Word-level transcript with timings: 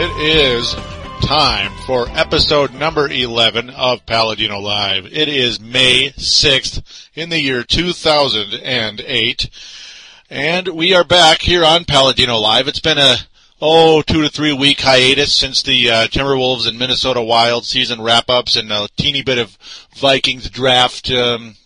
It 0.00 0.16
is 0.20 0.76
time 1.22 1.72
for 1.84 2.06
episode 2.10 2.72
number 2.72 3.10
11 3.10 3.68
of 3.70 4.06
Paladino 4.06 4.60
Live. 4.60 5.06
It 5.06 5.28
is 5.28 5.58
May 5.58 6.10
6th 6.10 7.08
in 7.16 7.30
the 7.30 7.40
year 7.40 7.64
2008. 7.64 9.50
And 10.30 10.68
we 10.68 10.94
are 10.94 11.02
back 11.02 11.42
here 11.42 11.64
on 11.64 11.84
Paladino 11.84 12.38
Live. 12.38 12.68
It's 12.68 12.78
been 12.78 12.98
a, 12.98 13.16
oh, 13.60 14.02
two 14.02 14.22
to 14.22 14.28
three 14.28 14.52
week 14.52 14.82
hiatus 14.82 15.34
since 15.34 15.64
the 15.64 15.90
uh, 15.90 16.06
Timberwolves 16.06 16.68
and 16.68 16.78
Minnesota 16.78 17.20
Wild 17.20 17.64
season 17.64 18.00
wrap 18.00 18.30
ups 18.30 18.54
and 18.54 18.70
a 18.70 18.86
teeny 18.96 19.22
bit 19.22 19.38
of 19.38 19.58
Vikings 19.96 20.48
draft 20.48 21.10
um, 21.10 21.56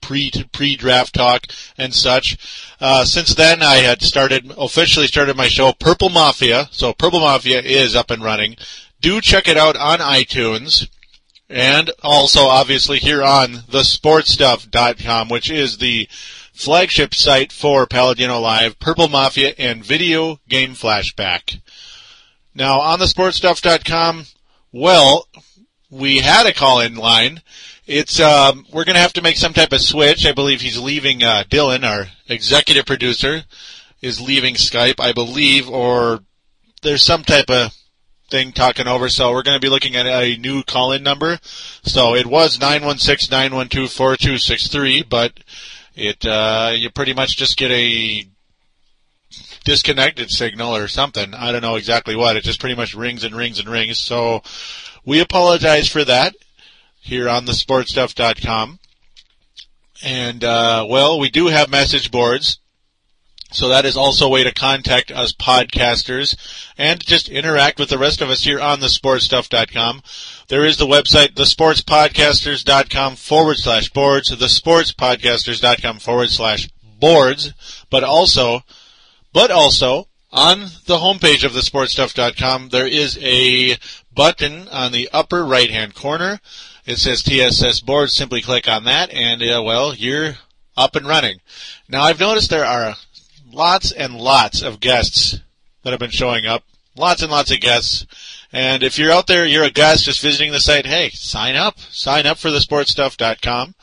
pre 0.00 0.32
pre 0.50 0.74
draft 0.74 1.14
talk 1.14 1.46
and 1.78 1.94
such. 1.94 2.69
Uh, 2.80 3.04
since 3.04 3.34
then, 3.34 3.62
I 3.62 3.76
had 3.76 4.02
started 4.02 4.52
officially 4.56 5.06
started 5.06 5.36
my 5.36 5.48
show 5.48 5.72
Purple 5.72 6.08
Mafia. 6.08 6.68
So 6.72 6.92
Purple 6.92 7.20
Mafia 7.20 7.60
is 7.60 7.94
up 7.94 8.10
and 8.10 8.24
running. 8.24 8.56
Do 9.00 9.20
check 9.20 9.48
it 9.48 9.56
out 9.56 9.76
on 9.76 9.98
iTunes. 9.98 10.88
And 11.48 11.90
also, 12.02 12.42
obviously, 12.42 12.98
here 12.98 13.24
on 13.24 13.54
thesportstuff.com, 13.68 15.28
which 15.28 15.50
is 15.50 15.78
the 15.78 16.08
flagship 16.52 17.14
site 17.14 17.50
for 17.50 17.86
Paladino 17.86 18.38
Live, 18.38 18.78
Purple 18.78 19.08
Mafia, 19.08 19.54
and 19.58 19.84
Video 19.84 20.38
Game 20.48 20.74
Flashback. 20.74 21.60
Now, 22.54 22.80
on 22.80 23.00
thesportstuff.com, 23.00 24.26
well, 24.70 25.26
we 25.90 26.18
had 26.18 26.46
a 26.46 26.54
call-in 26.54 26.94
line. 26.94 27.42
It's 27.92 28.20
um, 28.20 28.66
we're 28.72 28.84
to 28.94 29.00
have 29.00 29.14
to 29.14 29.20
make 29.20 29.36
some 29.36 29.52
type 29.52 29.72
of 29.72 29.80
switch. 29.80 30.24
I 30.24 30.30
believe 30.30 30.60
he's 30.60 30.78
leaving. 30.78 31.24
Uh, 31.24 31.42
Dylan, 31.50 31.82
our 31.82 32.06
executive 32.28 32.86
producer, 32.86 33.42
is 34.00 34.20
leaving 34.20 34.54
Skype, 34.54 35.00
I 35.00 35.12
believe, 35.12 35.68
or 35.68 36.20
there's 36.82 37.02
some 37.02 37.24
type 37.24 37.50
of 37.50 37.74
thing 38.30 38.52
talking 38.52 38.86
over. 38.86 39.08
So 39.08 39.32
we're 39.32 39.42
to 39.42 39.58
be 39.58 39.68
looking 39.68 39.96
at 39.96 40.06
a 40.06 40.36
new 40.36 40.62
call-in 40.62 41.02
number. 41.02 41.40
So 41.82 42.14
it 42.14 42.26
was 42.26 42.60
nine 42.60 42.84
one 42.84 42.98
six 42.98 43.28
nine 43.28 43.52
one 43.52 43.68
two 43.68 43.88
four 43.88 44.16
two 44.16 44.38
six 44.38 44.68
three, 44.68 45.02
but 45.02 45.40
it 45.96 46.24
uh, 46.24 46.70
you 46.72 46.90
pretty 46.90 47.12
much 47.12 47.36
just 47.36 47.56
get 47.56 47.72
a 47.72 48.24
disconnected 49.64 50.30
signal 50.30 50.76
or 50.76 50.86
something. 50.86 51.34
I 51.34 51.50
don't 51.50 51.62
know 51.62 51.74
exactly 51.74 52.14
what. 52.14 52.36
It 52.36 52.44
just 52.44 52.60
pretty 52.60 52.76
much 52.76 52.94
rings 52.94 53.24
and 53.24 53.34
rings 53.34 53.58
and 53.58 53.68
rings. 53.68 53.98
So 53.98 54.42
we 55.04 55.20
apologize 55.20 55.88
for 55.88 56.04
that 56.04 56.36
here 57.00 57.28
on 57.28 57.46
the 57.46 57.52
sportstuff.com. 57.52 58.78
And, 60.02 60.44
uh, 60.44 60.86
well, 60.88 61.18
we 61.18 61.30
do 61.30 61.48
have 61.48 61.68
message 61.68 62.10
boards. 62.10 62.58
So 63.52 63.68
that 63.68 63.84
is 63.84 63.96
also 63.96 64.26
a 64.26 64.30
way 64.30 64.44
to 64.44 64.54
contact 64.54 65.10
us 65.10 65.32
podcasters 65.32 66.36
and 66.78 67.04
just 67.04 67.28
interact 67.28 67.80
with 67.80 67.88
the 67.88 67.98
rest 67.98 68.20
of 68.20 68.30
us 68.30 68.44
here 68.44 68.60
on 68.60 68.78
the 68.78 68.86
sportstuff.com. 68.86 70.02
There 70.46 70.64
is 70.64 70.76
the 70.76 70.86
website, 70.86 71.34
thesportspodcasters.com 71.34 73.16
forward 73.16 73.58
slash 73.58 73.90
boards, 73.90 74.30
thesportspodcasters.com 74.30 75.98
forward 75.98 76.30
slash 76.30 76.68
boards, 77.00 77.52
but 77.90 78.04
also, 78.04 78.60
but 79.32 79.50
also, 79.50 80.06
on 80.32 80.60
the 80.86 80.98
homepage 80.98 81.42
of 81.42 81.52
thesportstuff.com, 81.52 82.68
there 82.68 82.86
is 82.86 83.18
a 83.20 83.76
button 84.14 84.68
on 84.68 84.92
the 84.92 85.08
upper 85.12 85.44
right 85.44 85.70
hand 85.70 85.94
corner 85.96 86.40
it 86.90 86.98
says 86.98 87.22
TSS 87.22 87.80
board. 87.80 88.10
Simply 88.10 88.42
click 88.42 88.68
on 88.68 88.84
that, 88.84 89.10
and 89.10 89.42
uh, 89.42 89.62
well, 89.62 89.94
you're 89.94 90.34
up 90.76 90.96
and 90.96 91.06
running. 91.06 91.40
Now, 91.88 92.02
I've 92.02 92.20
noticed 92.20 92.50
there 92.50 92.64
are 92.64 92.96
lots 93.52 93.92
and 93.92 94.16
lots 94.16 94.62
of 94.62 94.80
guests 94.80 95.38
that 95.82 95.90
have 95.90 96.00
been 96.00 96.10
showing 96.10 96.46
up. 96.46 96.64
Lots 96.96 97.22
and 97.22 97.30
lots 97.30 97.52
of 97.52 97.60
guests. 97.60 98.06
And 98.52 98.82
if 98.82 98.98
you're 98.98 99.12
out 99.12 99.26
there, 99.26 99.46
you're 99.46 99.64
a 99.64 99.70
guest 99.70 100.04
just 100.04 100.20
visiting 100.20 100.52
the 100.52 100.60
site, 100.60 100.86
hey, 100.86 101.10
sign 101.10 101.56
up. 101.56 101.78
Sign 101.78 102.26
up 102.26 102.38
for 102.38 102.50
thesportstuff.com. 102.50 103.74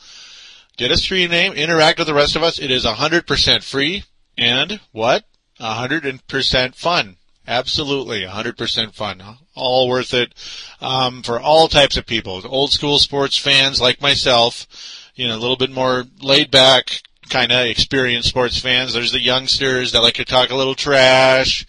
Get 0.76 0.92
a 0.92 0.96
stream 0.96 1.30
name, 1.30 1.54
interact 1.54 1.98
with 1.98 2.06
the 2.06 2.14
rest 2.14 2.36
of 2.36 2.42
us. 2.42 2.58
It 2.60 2.70
is 2.70 2.84
100% 2.84 3.62
free 3.64 4.04
and 4.36 4.80
what? 4.92 5.24
100% 5.60 6.74
fun. 6.74 7.16
Absolutely, 7.48 8.20
100% 8.24 8.92
fun. 8.92 9.22
All 9.54 9.88
worth 9.88 10.12
it 10.12 10.34
um, 10.82 11.22
for 11.22 11.40
all 11.40 11.66
types 11.66 11.96
of 11.96 12.04
people. 12.04 12.42
Old 12.44 12.72
school 12.72 12.98
sports 12.98 13.38
fans 13.38 13.80
like 13.80 14.02
myself, 14.02 14.66
you 15.14 15.26
know, 15.26 15.34
a 15.34 15.40
little 15.40 15.56
bit 15.56 15.70
more 15.70 16.04
laid 16.20 16.50
back, 16.50 17.00
kind 17.30 17.50
of 17.50 17.64
experienced 17.64 18.28
sports 18.28 18.60
fans. 18.60 18.92
There's 18.92 19.12
the 19.12 19.20
youngsters 19.20 19.92
that 19.92 20.02
like 20.02 20.16
to 20.16 20.26
talk 20.26 20.50
a 20.50 20.56
little 20.56 20.74
trash. 20.74 21.66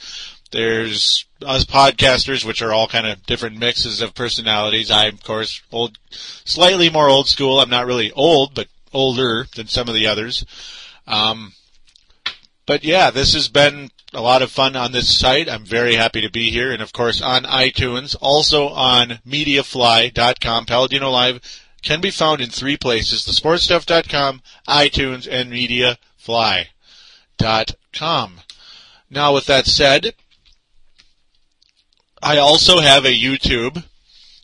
There's 0.51 1.25
us 1.45 1.63
podcasters, 1.63 2.44
which 2.44 2.61
are 2.61 2.73
all 2.73 2.90
kind 2.90 3.07
of 3.07 3.25
different 3.25 3.57
mixes 3.57 4.01
of 4.01 4.13
personalities. 4.13 4.91
I'm, 4.91 5.13
of 5.13 5.23
course, 5.23 5.61
old, 5.72 5.97
slightly 6.09 6.90
more 6.90 7.07
old 7.07 7.29
school. 7.29 7.61
I'm 7.61 7.69
not 7.69 7.85
really 7.85 8.11
old, 8.11 8.53
but 8.53 8.67
older 8.91 9.47
than 9.56 9.67
some 9.67 9.88
of 9.88 9.96
the 9.96 10.07
others. 10.07 10.46
Um, 11.07 11.53
but 12.66 12.84
yeah, 12.84 13.11
this 13.11 13.34
has 13.34 13.47
been 13.47 13.91
a 14.14 14.22
lot 14.22 14.42
of 14.42 14.52
fun 14.52 14.75
on 14.75 14.92
this 14.92 15.18
site. 15.18 15.50
I'm 15.50 15.66
very 15.66 15.96
happy 15.96 16.22
to 16.22 16.30
be 16.30 16.50
here. 16.50 16.72
And 16.72 16.81
of 16.81 16.94
course 16.94 17.22
on 17.22 17.44
iTunes, 17.44 18.16
also 18.20 18.70
on 18.70 19.20
MediaFly.com. 19.28 20.66
Paladino 20.66 21.12
Live 21.12 21.42
can 21.81 22.02
be 22.02 22.12
found 22.12 22.42
in 22.42 22.50
three 22.50 22.78
places. 22.78 23.25
TheSportStuff.com, 23.25 24.42
iTunes, 24.68 25.28
and 25.30 25.52
MediaFly.com. 25.52 28.34
Now 29.09 29.34
with 29.34 29.46
that 29.46 29.66
said, 29.66 30.14
I 32.22 32.38
also 32.38 32.80
have 32.80 33.06
a 33.06 33.18
YouTube. 33.18 33.86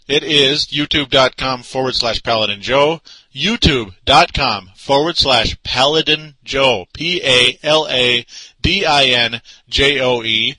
It 0.07 0.23
is 0.23 0.67
youtube.com 0.67 1.63
forward 1.63 1.95
slash 1.95 2.21
Paladin 2.21 2.61
Joe. 2.61 3.01
YouTube.com 3.33 4.69
forward 4.75 5.17
slash 5.17 5.57
Paladin 5.63 6.35
Joe. 6.43 6.85
P 6.93 7.21
A 7.23 7.57
L 7.63 7.87
A 7.89 8.23
D-I-N-J-O-E. 8.65 10.55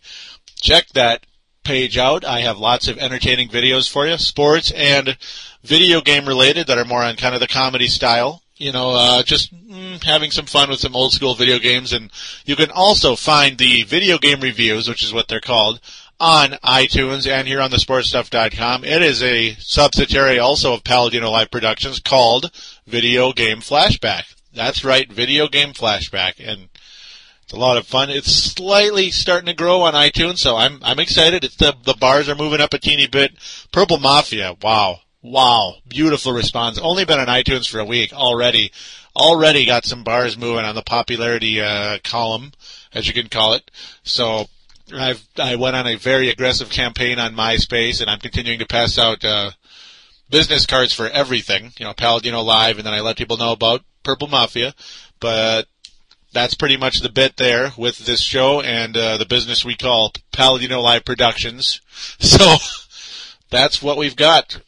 Check 0.61 0.87
that 0.91 1.27
page 1.65 1.99
out. 1.99 2.25
I 2.25 2.41
have 2.43 2.57
lots 2.57 2.87
of 2.87 2.99
entertaining 2.99 3.49
videos 3.49 3.91
for 3.91 4.07
you, 4.07 4.17
sports 4.17 4.71
and 4.71 5.19
video 5.65 6.01
game 6.01 6.25
related 6.25 6.69
that 6.69 6.79
are 6.79 6.85
more 6.85 7.03
on 7.03 7.17
kind 7.17 7.35
of 7.35 7.41
the 7.41 7.49
comedy 7.49 7.89
style. 7.89 8.43
You 8.59 8.71
know, 8.71 8.93
uh, 8.93 9.23
just 9.25 9.53
mm, 9.53 10.01
having 10.05 10.31
some 10.31 10.47
fun 10.47 10.71
with 10.71 10.79
some 10.79 10.95
old 10.95 11.15
school 11.15 11.35
video 11.35 11.59
games. 11.59 11.93
And 11.93 12.13
you 12.45 12.55
can 12.55 12.71
also 12.71 13.17
find 13.17 13.59
the 13.59 13.83
video 13.83 14.19
game 14.19 14.41
reviews, 14.41 14.89
which 14.89 15.03
is 15.03 15.13
what 15.13 15.27
they're 15.27 15.41
called, 15.41 15.81
on 16.21 16.53
iTunes 16.65 17.29
and 17.29 17.49
here 17.49 17.61
on 17.61 17.73
the 17.73 17.77
sportstuff.com. 17.77 18.85
It 18.85 19.03
is 19.03 19.21
a 19.21 19.57
subsidiary 19.59 20.39
also 20.39 20.75
of 20.75 20.85
Paladino 20.85 21.33
Live 21.33 21.51
Productions 21.51 21.99
called 21.99 22.53
Video 22.87 23.33
Game 23.33 23.59
Flashback. 23.59 24.33
That's 24.55 24.85
right, 24.85 25.11
Video 25.11 25.49
Game 25.49 25.73
Flashback. 25.73 26.35
And 26.39 26.69
it's 27.47 27.53
a 27.53 27.59
lot 27.61 27.77
of 27.77 27.87
fun. 27.87 28.11
It's 28.11 28.33
slightly 28.33 29.13
starting 29.13 29.47
to 29.47 29.55
grow 29.55 29.83
on 29.83 29.95
iTunes, 29.95 30.39
so 30.39 30.57
I'm 30.57 30.81
I'm 30.83 30.99
excited. 30.99 31.45
It's 31.45 31.55
the 31.55 31.77
the 31.85 31.95
bars 31.95 32.29
are 32.29 32.35
moving 32.35 32.61
up 32.61 32.75
a 32.75 32.79
teeny 32.79 33.07
bit. 33.07 33.35
Purple 33.71 33.99
Mafia, 33.99 34.57
wow, 34.61 34.99
wow, 35.23 35.77
beautiful 35.87 36.33
response. 36.33 36.77
Only 36.77 37.05
been 37.05 37.21
on 37.21 37.29
iTunes 37.29 37.71
for 37.71 37.79
a 37.79 37.85
week 37.85 38.13
already. 38.13 38.73
Already 39.15 39.65
got 39.65 39.85
some 39.85 40.03
bars 40.03 40.37
moving 40.37 40.65
on 40.65 40.75
the 40.75 40.83
popularity 40.83 41.61
uh, 41.61 41.99
column, 42.03 42.51
as 42.93 43.07
you 43.07 43.15
can 43.15 43.29
call 43.29 43.53
it. 43.53 43.71
So 44.03 44.47
I've 44.93 45.25
I 45.39 45.55
went 45.55 45.77
on 45.77 45.87
a 45.87 45.95
very 45.95 46.31
aggressive 46.31 46.69
campaign 46.69 47.21
on 47.21 47.37
MySpace, 47.37 48.01
and 48.01 48.11
I'm 48.11 48.19
continuing 48.19 48.59
to 48.59 48.67
pass 48.67 48.99
out 48.99 49.25
uh, 49.25 49.53
business 50.29 50.67
cards 50.67 50.93
for 50.93 51.09
everything. 51.09 51.71
You 51.79 51.87
know, 51.87 51.95
Paladino 51.95 52.43
Live, 52.43 52.79
and 52.79 52.85
then 52.85 52.93
I 52.95 53.03
let 53.03 53.17
people 53.17 53.37
know 53.37 53.53
about 53.53 53.85
Purple 54.03 54.27
Mafia. 54.27 54.75
But 55.21 55.69
that's 56.37 56.55
pretty 56.55 56.77
much 56.77 57.01
the 57.01 57.09
bit 57.09 57.39
there 57.39 57.73
with 57.79 57.99
this 58.01 58.21
show 58.21 58.61
and 58.61 58.95
uh, 58.95 59.17
the 59.17 59.25
business 59.25 59.65
we 59.65 59.75
call 59.75 60.13
Paladino 60.33 60.81
Live 60.81 61.05
Productions. 61.05 61.81
So 62.19 62.57
that's 63.49 63.81
what 63.81 63.97
we've 63.97 64.17
got 64.17 64.61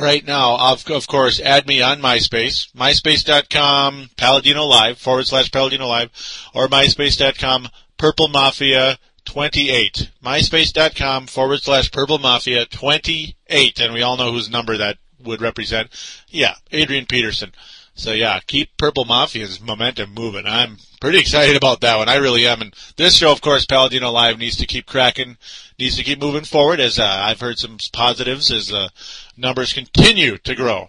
right 0.00 0.26
now. 0.26 0.56
Of, 0.72 0.90
of 0.90 1.06
course, 1.06 1.38
add 1.38 1.66
me 1.66 1.82
on 1.82 2.00
MySpace, 2.00 2.72
myspace.com 2.72 4.08
Paladino 4.16 4.64
Live 4.64 4.96
forward 4.96 5.26
slash 5.26 5.50
Paladino 5.50 5.86
Live, 5.86 6.10
or 6.54 6.66
myspace.com 6.66 7.68
Purple 7.98 8.28
Mafia 8.28 8.98
28. 9.26 10.10
MySpace.com 10.24 11.26
forward 11.26 11.60
slash 11.60 11.90
Purple 11.90 12.18
Mafia 12.18 12.64
28. 12.64 13.80
And 13.80 13.92
we 13.92 14.00
all 14.00 14.16
know 14.16 14.32
whose 14.32 14.48
number 14.48 14.78
that 14.78 14.96
would 15.22 15.42
represent. 15.42 15.90
Yeah, 16.28 16.54
Adrian 16.70 17.04
Peterson. 17.04 17.52
So 17.94 18.12
yeah, 18.12 18.40
keep 18.46 18.76
Purple 18.76 19.04
Mafia's 19.04 19.60
momentum 19.60 20.14
moving. 20.14 20.46
I'm 20.46 20.78
pretty 21.00 21.18
excited 21.18 21.56
about 21.56 21.80
that 21.82 21.98
one. 21.98 22.08
I 22.08 22.16
really 22.16 22.46
am. 22.46 22.62
And 22.62 22.74
this 22.96 23.16
show, 23.16 23.32
of 23.32 23.42
course, 23.42 23.66
Paladino 23.66 24.10
Live 24.10 24.38
needs 24.38 24.56
to 24.56 24.66
keep 24.66 24.86
cracking, 24.86 25.36
needs 25.78 25.96
to 25.96 26.04
keep 26.04 26.20
moving 26.20 26.44
forward. 26.44 26.80
As 26.80 26.98
uh, 26.98 27.04
I've 27.04 27.40
heard 27.40 27.58
some 27.58 27.76
positives 27.92 28.50
as 28.50 28.72
uh, 28.72 28.88
numbers 29.36 29.72
continue 29.72 30.38
to 30.38 30.54
grow. 30.54 30.88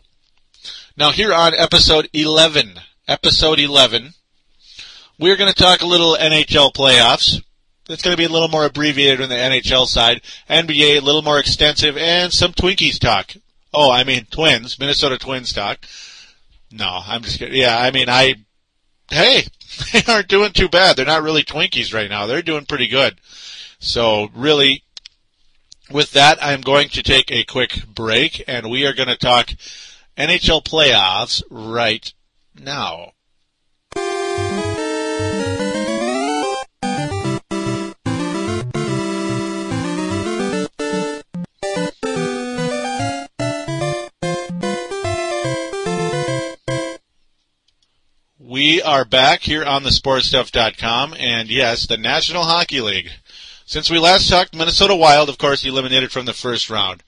Now 0.96 1.12
here 1.12 1.34
on 1.34 1.54
episode 1.56 2.08
11, 2.14 2.80
episode 3.08 3.60
11, 3.60 4.14
we're 5.20 5.38
going 5.38 5.52
to 5.52 5.56
talk 5.56 5.82
a 5.82 5.88
little 5.88 6.16
NHL 6.16 6.74
playoffs. 6.74 7.42
it's 7.90 8.04
going 8.04 8.14
to 8.14 8.18
be 8.18 8.26
a 8.26 8.30
little 8.30 8.48
more 8.48 8.66
abbreviated 8.66 9.22
on 9.22 9.30
the 9.30 9.36
NHL 9.36 9.88
side. 9.88 10.22
NBA, 10.50 10.98
a 10.98 11.00
little 11.00 11.22
more 11.22 11.40
extensive, 11.40 11.98
and 11.98 12.32
some 12.32 12.54
Twinkies 12.54 13.00
talk. 13.00 13.34
Oh, 13.74 13.92
I 13.92 14.04
mean 14.04 14.28
Twins, 14.30 14.80
Minnesota 14.80 15.18
Twins 15.18 15.52
talk. 15.52 15.80
No, 16.76 17.02
I'm 17.06 17.22
just 17.22 17.38
kidding. 17.38 17.56
Yeah, 17.56 17.78
I 17.78 17.92
mean, 17.92 18.10
I, 18.10 18.34
hey, 19.12 19.44
they 19.94 20.02
aren't 20.08 20.28
doing 20.28 20.54
too 20.54 20.70
bad. 20.70 20.96
They're 20.96 21.06
not 21.06 21.22
really 21.22 21.44
Twinkies 21.44 21.94
right 21.94 22.10
now. 22.10 22.26
They're 22.26 22.42
doing 22.42 22.66
pretty 22.66 22.88
good. 22.88 23.20
So 23.78 24.30
really, 24.34 24.84
with 25.92 26.12
that, 26.12 26.40
I'm 26.42 26.62
going 26.62 26.90
to 26.90 27.04
take 27.04 27.32
a 27.32 27.44
quick 27.44 27.86
break, 27.88 28.44
and 28.48 28.72
we 28.72 28.88
are 28.88 28.94
going 28.94 29.10
to 29.10 29.16
talk 29.16 29.52
NHL 30.18 30.66
playoffs 30.66 31.44
right 31.52 32.12
now. 32.60 33.12
We 48.54 48.84
are 48.84 49.04
back 49.04 49.42
here 49.42 49.66
on 49.66 49.82
the 49.82 49.90
sportstuff.com 49.90 51.16
and 51.18 51.50
yes, 51.50 51.88
the 51.88 51.98
National 51.98 52.44
Hockey 52.44 52.82
League. 52.82 53.10
Since 53.66 53.90
we 53.90 53.98
last 53.98 54.30
talked, 54.30 54.56
Minnesota 54.56 54.96
Wild, 54.96 55.28
of 55.28 55.40
course, 55.40 55.66
eliminated 55.66 56.12
from 56.12 56.26
the 56.26 56.36
first 56.36 56.70
round. 56.70 57.02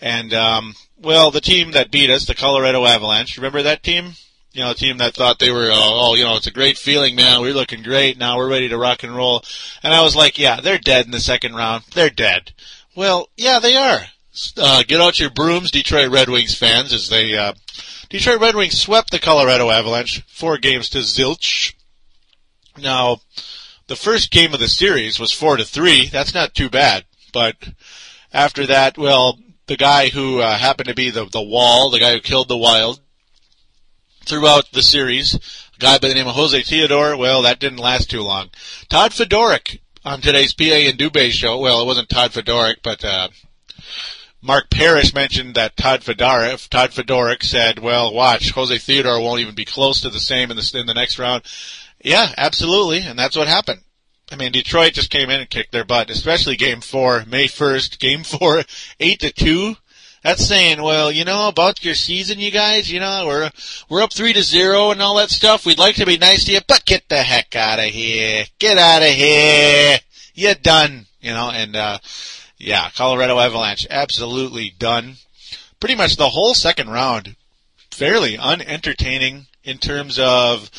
And, 0.00 0.32
um, 0.32 0.74
well, 0.96 1.30
the 1.30 1.42
team 1.42 1.72
that 1.72 1.90
beat 1.90 2.08
us, 2.08 2.24
the 2.24 2.34
Colorado 2.34 2.86
Avalanche, 2.86 3.36
remember 3.36 3.62
that 3.62 3.82
team? 3.82 4.12
You 4.54 4.62
know, 4.62 4.70
a 4.70 4.74
team 4.74 4.96
that 4.96 5.12
thought 5.12 5.38
they 5.38 5.50
were, 5.50 5.68
oh, 5.70 6.00
oh, 6.02 6.14
you 6.14 6.24
know, 6.24 6.36
it's 6.36 6.46
a 6.46 6.50
great 6.50 6.78
feeling, 6.78 7.14
man. 7.14 7.42
We're 7.42 7.52
looking 7.52 7.82
great. 7.82 8.16
Now 8.16 8.38
we're 8.38 8.48
ready 8.48 8.70
to 8.70 8.78
rock 8.78 9.02
and 9.02 9.14
roll. 9.14 9.44
And 9.82 9.92
I 9.92 10.00
was 10.00 10.16
like, 10.16 10.38
yeah, 10.38 10.62
they're 10.62 10.78
dead 10.78 11.04
in 11.04 11.10
the 11.10 11.20
second 11.20 11.56
round. 11.56 11.84
They're 11.92 12.08
dead. 12.08 12.54
Well, 12.94 13.28
yeah, 13.36 13.58
they 13.58 13.76
are. 13.76 14.00
Uh, 14.56 14.82
get 14.88 15.02
out 15.02 15.20
your 15.20 15.28
brooms, 15.28 15.70
Detroit 15.70 16.10
Red 16.10 16.30
Wings 16.30 16.54
fans, 16.54 16.94
as 16.94 17.10
they, 17.10 17.36
uh, 17.36 17.52
Detroit 18.08 18.40
Red 18.40 18.54
Wings 18.54 18.80
swept 18.80 19.10
the 19.10 19.18
Colorado 19.18 19.70
Avalanche 19.70 20.22
four 20.26 20.58
games 20.58 20.88
to 20.90 20.98
zilch. 20.98 21.74
Now, 22.78 23.18
the 23.88 23.96
first 23.96 24.30
game 24.30 24.54
of 24.54 24.60
the 24.60 24.68
series 24.68 25.18
was 25.18 25.32
four 25.32 25.56
to 25.56 25.64
three. 25.64 26.06
That's 26.06 26.34
not 26.34 26.54
too 26.54 26.68
bad. 26.68 27.04
But 27.32 27.56
after 28.32 28.66
that, 28.66 28.96
well, 28.96 29.38
the 29.66 29.76
guy 29.76 30.08
who 30.08 30.40
uh, 30.40 30.56
happened 30.56 30.88
to 30.88 30.94
be 30.94 31.10
the 31.10 31.24
the 31.24 31.42
wall, 31.42 31.90
the 31.90 31.98
guy 31.98 32.12
who 32.12 32.20
killed 32.20 32.48
the 32.48 32.56
Wild 32.56 33.00
throughout 34.24 34.70
the 34.72 34.82
series, 34.82 35.34
a 35.34 35.78
guy 35.78 35.98
by 35.98 36.08
the 36.08 36.14
name 36.14 36.28
of 36.28 36.34
Jose 36.34 36.62
Theodore. 36.62 37.16
Well, 37.16 37.42
that 37.42 37.60
didn't 37.60 37.78
last 37.78 38.10
too 38.10 38.22
long. 38.22 38.50
Todd 38.88 39.12
Fedoruk 39.12 39.80
on 40.04 40.20
today's 40.20 40.52
PA 40.52 40.64
and 40.64 40.98
Dubé 40.98 41.30
show. 41.30 41.58
Well, 41.58 41.82
it 41.82 41.86
wasn't 41.86 42.08
Todd 42.08 42.30
Fedoruk, 42.30 42.76
but 42.82 43.04
uh, 43.04 43.28
Mark 44.46 44.70
Parrish 44.70 45.12
mentioned 45.12 45.56
that 45.56 45.76
Todd 45.76 46.02
Fedoruk, 46.02 46.68
Todd 46.68 47.42
said, 47.42 47.80
"Well, 47.80 48.14
watch, 48.14 48.50
Jose 48.50 48.78
Theodore 48.78 49.20
won't 49.20 49.40
even 49.40 49.56
be 49.56 49.64
close 49.64 50.00
to 50.02 50.08
the 50.08 50.20
same 50.20 50.52
in 50.52 50.56
the 50.56 50.72
in 50.74 50.86
the 50.86 50.94
next 50.94 51.18
round." 51.18 51.42
Yeah, 52.02 52.32
absolutely, 52.38 53.00
and 53.00 53.18
that's 53.18 53.36
what 53.36 53.48
happened. 53.48 53.80
I 54.30 54.36
mean, 54.36 54.52
Detroit 54.52 54.92
just 54.92 55.10
came 55.10 55.30
in 55.30 55.40
and 55.40 55.50
kicked 55.50 55.72
their 55.72 55.84
butt, 55.84 56.10
especially 56.10 56.56
Game 56.56 56.80
Four, 56.80 57.24
May 57.26 57.48
first, 57.48 57.98
Game 57.98 58.22
Four, 58.22 58.62
eight 59.00 59.20
to 59.20 59.32
two. 59.32 59.76
That's 60.22 60.46
saying, 60.46 60.80
well, 60.80 61.10
you 61.10 61.24
know, 61.24 61.48
about 61.48 61.84
your 61.84 61.94
season, 61.94 62.38
you 62.38 62.50
guys, 62.50 62.90
you 62.90 63.00
know, 63.00 63.24
we're 63.26 63.50
we're 63.88 64.02
up 64.02 64.12
three 64.12 64.32
to 64.32 64.42
zero 64.42 64.92
and 64.92 65.02
all 65.02 65.16
that 65.16 65.30
stuff. 65.30 65.66
We'd 65.66 65.78
like 65.78 65.96
to 65.96 66.06
be 66.06 66.18
nice 66.18 66.44
to 66.44 66.52
you, 66.52 66.60
but 66.66 66.84
get 66.84 67.08
the 67.08 67.22
heck 67.22 67.56
out 67.56 67.80
of 67.80 67.86
here, 67.86 68.44
get 68.60 68.78
out 68.78 69.02
of 69.02 69.08
here, 69.08 69.98
you're 70.34 70.54
done, 70.54 71.06
you 71.20 71.32
know, 71.32 71.50
and 71.50 71.74
uh, 71.74 71.98
yeah, 72.58 72.90
Colorado 72.94 73.38
Avalanche, 73.38 73.86
absolutely 73.90 74.72
done. 74.78 75.16
Pretty 75.80 75.94
much 75.94 76.16
the 76.16 76.30
whole 76.30 76.54
second 76.54 76.88
round, 76.90 77.36
fairly 77.90 78.36
unentertaining 78.38 79.46
in 79.62 79.78
terms 79.78 80.18
of 80.18 80.70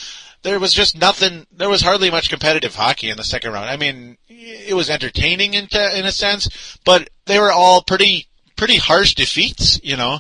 there 0.41 0.59
was 0.59 0.73
just 0.73 0.97
nothing. 0.97 1.45
There 1.51 1.69
was 1.69 1.81
hardly 1.81 2.09
much 2.09 2.29
competitive 2.29 2.75
hockey 2.75 3.09
in 3.09 3.17
the 3.17 3.23
second 3.23 3.53
round. 3.53 3.69
I 3.69 3.77
mean, 3.77 4.17
it 4.27 4.75
was 4.75 4.89
entertaining 4.89 5.53
in, 5.53 5.67
in 5.95 6.05
a 6.05 6.11
sense, 6.11 6.77
but 6.85 7.09
they 7.25 7.39
were 7.39 7.51
all 7.51 7.81
pretty 7.81 8.27
pretty 8.55 8.77
harsh 8.77 9.13
defeats. 9.13 9.79
You 9.83 9.97
know, 9.97 10.19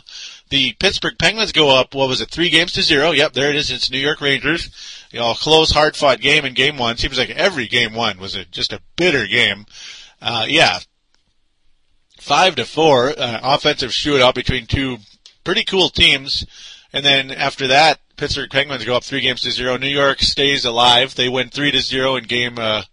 the 0.49 0.73
Pittsburgh 0.73 1.17
Penguins 1.17 1.51
go 1.51 1.75
up. 1.75 1.95
What 1.95 2.09
was 2.09 2.21
it? 2.21 2.29
Three 2.29 2.49
games 2.49 2.73
to 2.73 2.81
zero. 2.81 3.11
Yep, 3.11 3.33
there 3.33 3.49
it 3.49 3.55
is. 3.55 3.71
It's 3.71 3.91
New 3.91 3.99
York 3.99 4.21
Rangers. 4.21 4.69
You 5.11 5.19
know, 5.19 5.33
close, 5.33 5.71
hard 5.71 5.95
fought 5.95 6.19
game 6.19 6.45
in 6.45 6.53
game 6.53 6.77
one. 6.77 6.97
Seems 6.97 7.17
like 7.17 7.29
every 7.29 7.67
game 7.67 7.93
one 7.93 8.19
was 8.19 8.35
a, 8.35 8.45
just 8.45 8.73
a 8.73 8.81
bitter 8.95 9.25
game. 9.25 9.65
Uh, 10.21 10.45
yeah, 10.47 10.79
five 12.27 12.55
to 12.55 12.65
four, 12.65 13.17
uh, 13.17 13.39
offensive 13.41 13.91
shootout 13.91 14.35
between 14.35 14.65
two 14.67 14.97
pretty 15.45 15.63
cool 15.63 15.89
teams. 15.89 16.45
And 16.91 17.05
then 17.05 17.31
after 17.31 17.67
that, 17.67 17.99
Pittsburgh 18.17 18.49
Penguins 18.49 18.83
go 18.83 18.97
up 18.97 19.05
three 19.05 19.21
games 19.21 19.41
to 19.41 19.51
zero. 19.51 19.77
New 19.77 19.87
York 19.87 20.19
stays 20.19 20.65
alive. 20.65 21.15
They 21.15 21.29
win 21.29 21.49
three 21.49 21.71
to 21.71 21.79
zero 21.79 22.17
in 22.17 22.25
game 22.25 22.57
uh, 22.59 22.83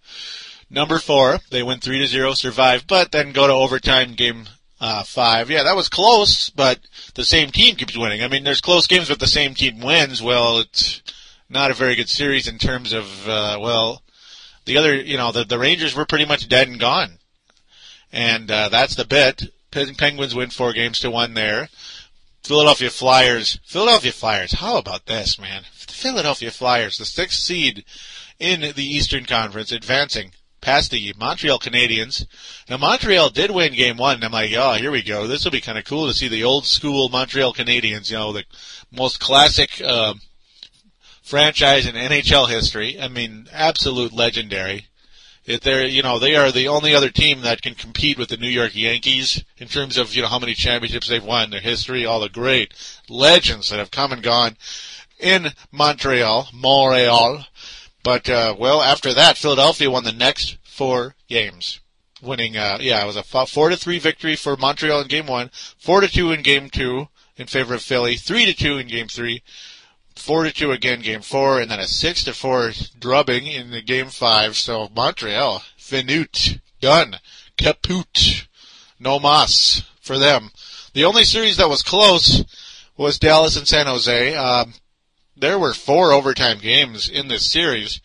number 0.71 1.01
four. 1.01 1.41
They 1.51 1.65
win 1.65 1.81
three 1.81 1.99
to 1.99 2.07
zero, 2.07 2.35
survive, 2.35 2.87
but 2.87 3.11
then 3.11 3.33
go 3.33 3.49
to 3.49 3.53
overtime 3.53 4.15
game 4.15 4.45
uh, 4.81 5.03
five. 5.03 5.51
Yeah, 5.51 5.65
that 5.65 5.77
was 5.77 5.89
close, 5.89 6.51
but 6.51 6.79
the 7.15 7.25
same 7.25 7.51
team 7.51 7.75
keeps 7.75 7.97
winning. 7.97 8.23
I 8.23 8.29
mean, 8.29 8.45
there's 8.45 8.61
close 8.61 8.87
games, 8.87 9.09
but 9.09 9.19
the 9.19 9.27
same 9.27 9.55
team 9.55 9.81
wins. 9.81 10.23
Well, 10.23 10.61
it's 10.61 11.03
not 11.49 11.73
a 11.73 11.75
very 11.75 11.97
good 11.97 12.09
series 12.09 12.47
in 12.47 12.59
terms 12.59 12.93
of 12.93 13.29
uh, 13.29 13.59
well, 13.61 14.03
the 14.65 14.77
other, 14.77 14.95
you 14.95 15.17
know, 15.17 15.33
the 15.33 15.45
the 15.45 15.59
Rangers 15.59 15.97
were 15.97 16.07
pretty 16.07 16.27
much 16.27 16.49
dead 16.49 16.69
and 16.69 16.79
gone 16.79 17.19
and 18.15 18.49
uh, 18.49 18.69
that's 18.69 18.95
the 18.95 19.05
bit. 19.05 19.43
Penguins 19.73 20.37
win 20.37 20.51
four 20.51 20.73
games 20.73 21.01
to 21.01 21.11
one 21.11 21.35
there. 21.35 21.69
Philadelphia 22.45 22.89
Flyers. 22.89 23.59
Philadelphia 23.65 24.13
Flyers. 24.13 24.53
How 24.53 24.79
about 24.79 25.07
this, 25.07 25.39
man? 25.39 25.65
Philadelphia 25.73 26.53
Flyers, 26.53 26.99
the 26.99 27.05
sixth 27.05 27.41
seed 27.41 27.85
in 28.39 28.61
the 28.61 28.85
Eastern 28.85 29.25
Conference, 29.25 29.73
advancing 29.73 30.31
past 30.61 30.93
the 30.93 31.13
Montreal 31.19 31.59
Canadiens. 31.59 32.27
Now 32.71 32.77
Montreal 32.77 33.31
did 33.31 33.51
win 33.51 33.75
game 33.75 33.97
one, 33.97 34.17
and 34.17 34.25
I'm 34.25 34.33
like, 34.33 34.53
oh, 34.57 34.75
here 34.75 34.93
we 34.93 35.03
go. 35.03 35.27
This 35.27 35.45
will 35.45 35.51
be 35.51 35.61
kind 35.61 35.77
of 35.77 35.85
cool 35.85 36.07
to 36.07 36.15
see 36.15 36.29
the 36.29 36.45
old 36.45 36.67
school 36.67 37.09
Montreal 37.09 37.53
Canadiens. 37.53 38.11
You 38.11 38.19
know, 38.19 38.33
the 38.33 38.45
most 38.93 39.19
classic 39.19 39.83
uh, 39.85 40.15
franchise 41.23 41.87
in 41.87 41.97
NHL 41.97 42.49
history. 42.49 43.01
I 43.01 43.09
mean, 43.09 43.49
absolute 43.51 44.13
legendary. 44.13 44.87
If 45.47 45.61
they're, 45.61 45.85
you 45.87 46.03
know, 46.03 46.19
they 46.19 46.37
are 46.37 46.51
the 46.51 46.69
only 46.69 46.95
other 46.95 47.11
team 47.11 47.43
that 47.43 47.61
can 47.61 47.75
compete 47.75 48.17
with 48.17 48.31
the 48.31 48.39
New 48.39 48.49
York 48.49 48.75
Yankees 48.75 49.45
in 49.59 49.69
terms 49.69 49.99
of, 49.99 50.15
you 50.15 50.23
know, 50.23 50.29
how 50.29 50.39
many 50.39 50.55
championships 50.55 51.09
they've 51.09 51.23
won, 51.23 51.51
their 51.51 51.61
history, 51.61 52.07
all 52.07 52.21
the 52.21 52.31
great 52.31 52.73
legends 53.09 53.69
that 53.69 53.79
have 53.79 53.91
come 53.91 54.13
and 54.13 54.23
gone 54.23 54.57
in 55.19 55.53
Montreal, 55.71 56.49
Montreal. 56.53 57.47
But, 58.03 58.29
uh, 58.29 58.55
well, 58.59 58.83
after 58.83 59.13
that, 59.13 59.37
Philadelphia 59.37 59.91
won 59.91 60.05
the 60.05 60.13
next 60.13 60.57
four 60.63 61.15
games. 61.29 61.81
Winning, 62.23 62.57
uh, 62.57 62.79
yeah, 62.81 63.03
it 63.03 63.07
was 63.07 63.17
a 63.17 63.23
four 63.23 63.69
to 63.69 63.77
three 63.77 63.99
victory 63.99 64.37
for 64.37 64.57
Montreal 64.57 65.03
in 65.03 65.09
game 65.09 65.27
one, 65.27 65.51
four 65.79 66.01
to 66.01 66.09
two 66.09 66.33
in 66.33 66.43
game 66.43 66.71
two 66.71 67.09
in 67.37 67.47
favor 67.47 67.75
of 67.75 67.83
Philly, 67.83 68.17
three 68.17 68.47
to 68.47 68.55
two 68.55 68.79
in 68.79 68.87
game 68.89 69.09
three, 69.09 69.43
four 70.17 70.45
to 70.45 70.53
two 70.53 70.73
again, 70.73 71.01
game 71.01 71.23
four, 71.23 71.61
and 71.61 71.71
then 71.71 71.81
a 71.81 71.87
six 71.87 72.25
to 72.25 72.33
four 72.33 72.73
drubbing 72.99 73.47
in 73.47 73.71
the 73.71 73.83
game 73.83 74.07
five. 74.07 74.57
So 74.57 74.91
Montreal, 74.95 75.63
finute, 75.77 76.61
done, 76.81 77.19
kaput, 77.57 78.47
no 78.99 79.19
mas 79.19 79.83
for 80.01 80.19
them. 80.19 80.51
The 80.93 81.05
only 81.05 81.25
series 81.25 81.57
that 81.57 81.69
was 81.69 81.83
close 81.83 82.45
was 82.97 83.19
Dallas 83.19 83.57
and 83.57 83.67
San 83.67 83.87
Jose. 83.87 84.35
Um, 84.35 84.75
there 85.37 85.59
were 85.59 85.75
four 85.75 86.13
overtime 86.13 86.59
games 86.59 87.09
in 87.09 87.29
this 87.29 87.51
series. 87.51 88.01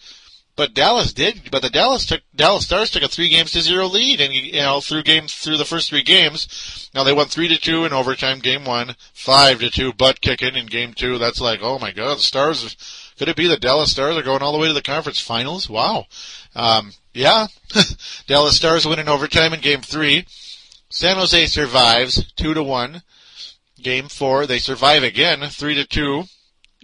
But 0.60 0.74
Dallas 0.74 1.13
did. 1.13 1.51
But 1.51 1.62
the 1.62 1.70
Dallas 1.70 2.06
took 2.06 2.22
Dallas 2.36 2.66
Stars 2.66 2.92
took 2.92 3.01
a 3.01 3.08
three 3.08 3.30
games 3.30 3.54
to 3.54 3.62
zero 3.62 3.88
lead, 3.88 4.20
and 4.20 4.34
you 4.34 4.51
know 4.60 4.82
through 4.82 5.04
games 5.04 5.34
through 5.34 5.56
the 5.56 5.63
first 5.63 5.89
three 5.89 6.04
games. 6.04 6.89
Now 6.94 7.06
they 7.06 7.13
won 7.13 7.28
three 7.28 7.48
to 7.48 7.56
two 7.56 7.86
in 7.86 7.94
overtime. 7.94 8.39
Game 8.39 8.66
one, 8.66 8.98
five 9.13 9.62
to 9.62 9.70
two 9.70 9.94
butt 9.94 10.20
kicking 10.20 10.58
in 10.58 10.66
game 10.66 10.94
two. 10.94 11.18
That's 11.18 11.39
like, 11.39 11.62
oh 11.62 11.80
my 11.80 11.94
god, 11.94 12.18
the 12.18 12.22
Stars. 12.24 12.75
Could 13.18 13.30
it 13.30 13.38
be 13.38 13.48
the 13.48 13.56
Dallas 13.56 13.94
Stars 13.94 14.18
are 14.18 14.22
going 14.22 14.42
all 14.42 14.51
the 14.51 14.58
way 14.58 14.68
to 14.68 14.74
the 14.74 14.82
conference 14.82 15.22
finals? 15.22 15.70
Wow. 15.70 16.08
Um, 16.54 16.92
yeah, 17.13 17.48
Dallas 18.28 18.58
Stars 18.58 18.86
win 18.86 19.00
in 19.00 19.08
overtime 19.08 19.54
in 19.54 19.62
game 19.62 19.80
three. 19.80 20.25
San 20.89 21.16
Jose 21.16 21.46
survives 21.46 22.34
two 22.34 22.54
to 22.54 22.62
one. 22.62 23.04
Game 23.82 24.10
four, 24.10 24.46
they 24.46 24.60
survive 24.60 25.04
again, 25.04 25.39
three 25.51 25.75
to 25.75 25.88
two 25.88 26.25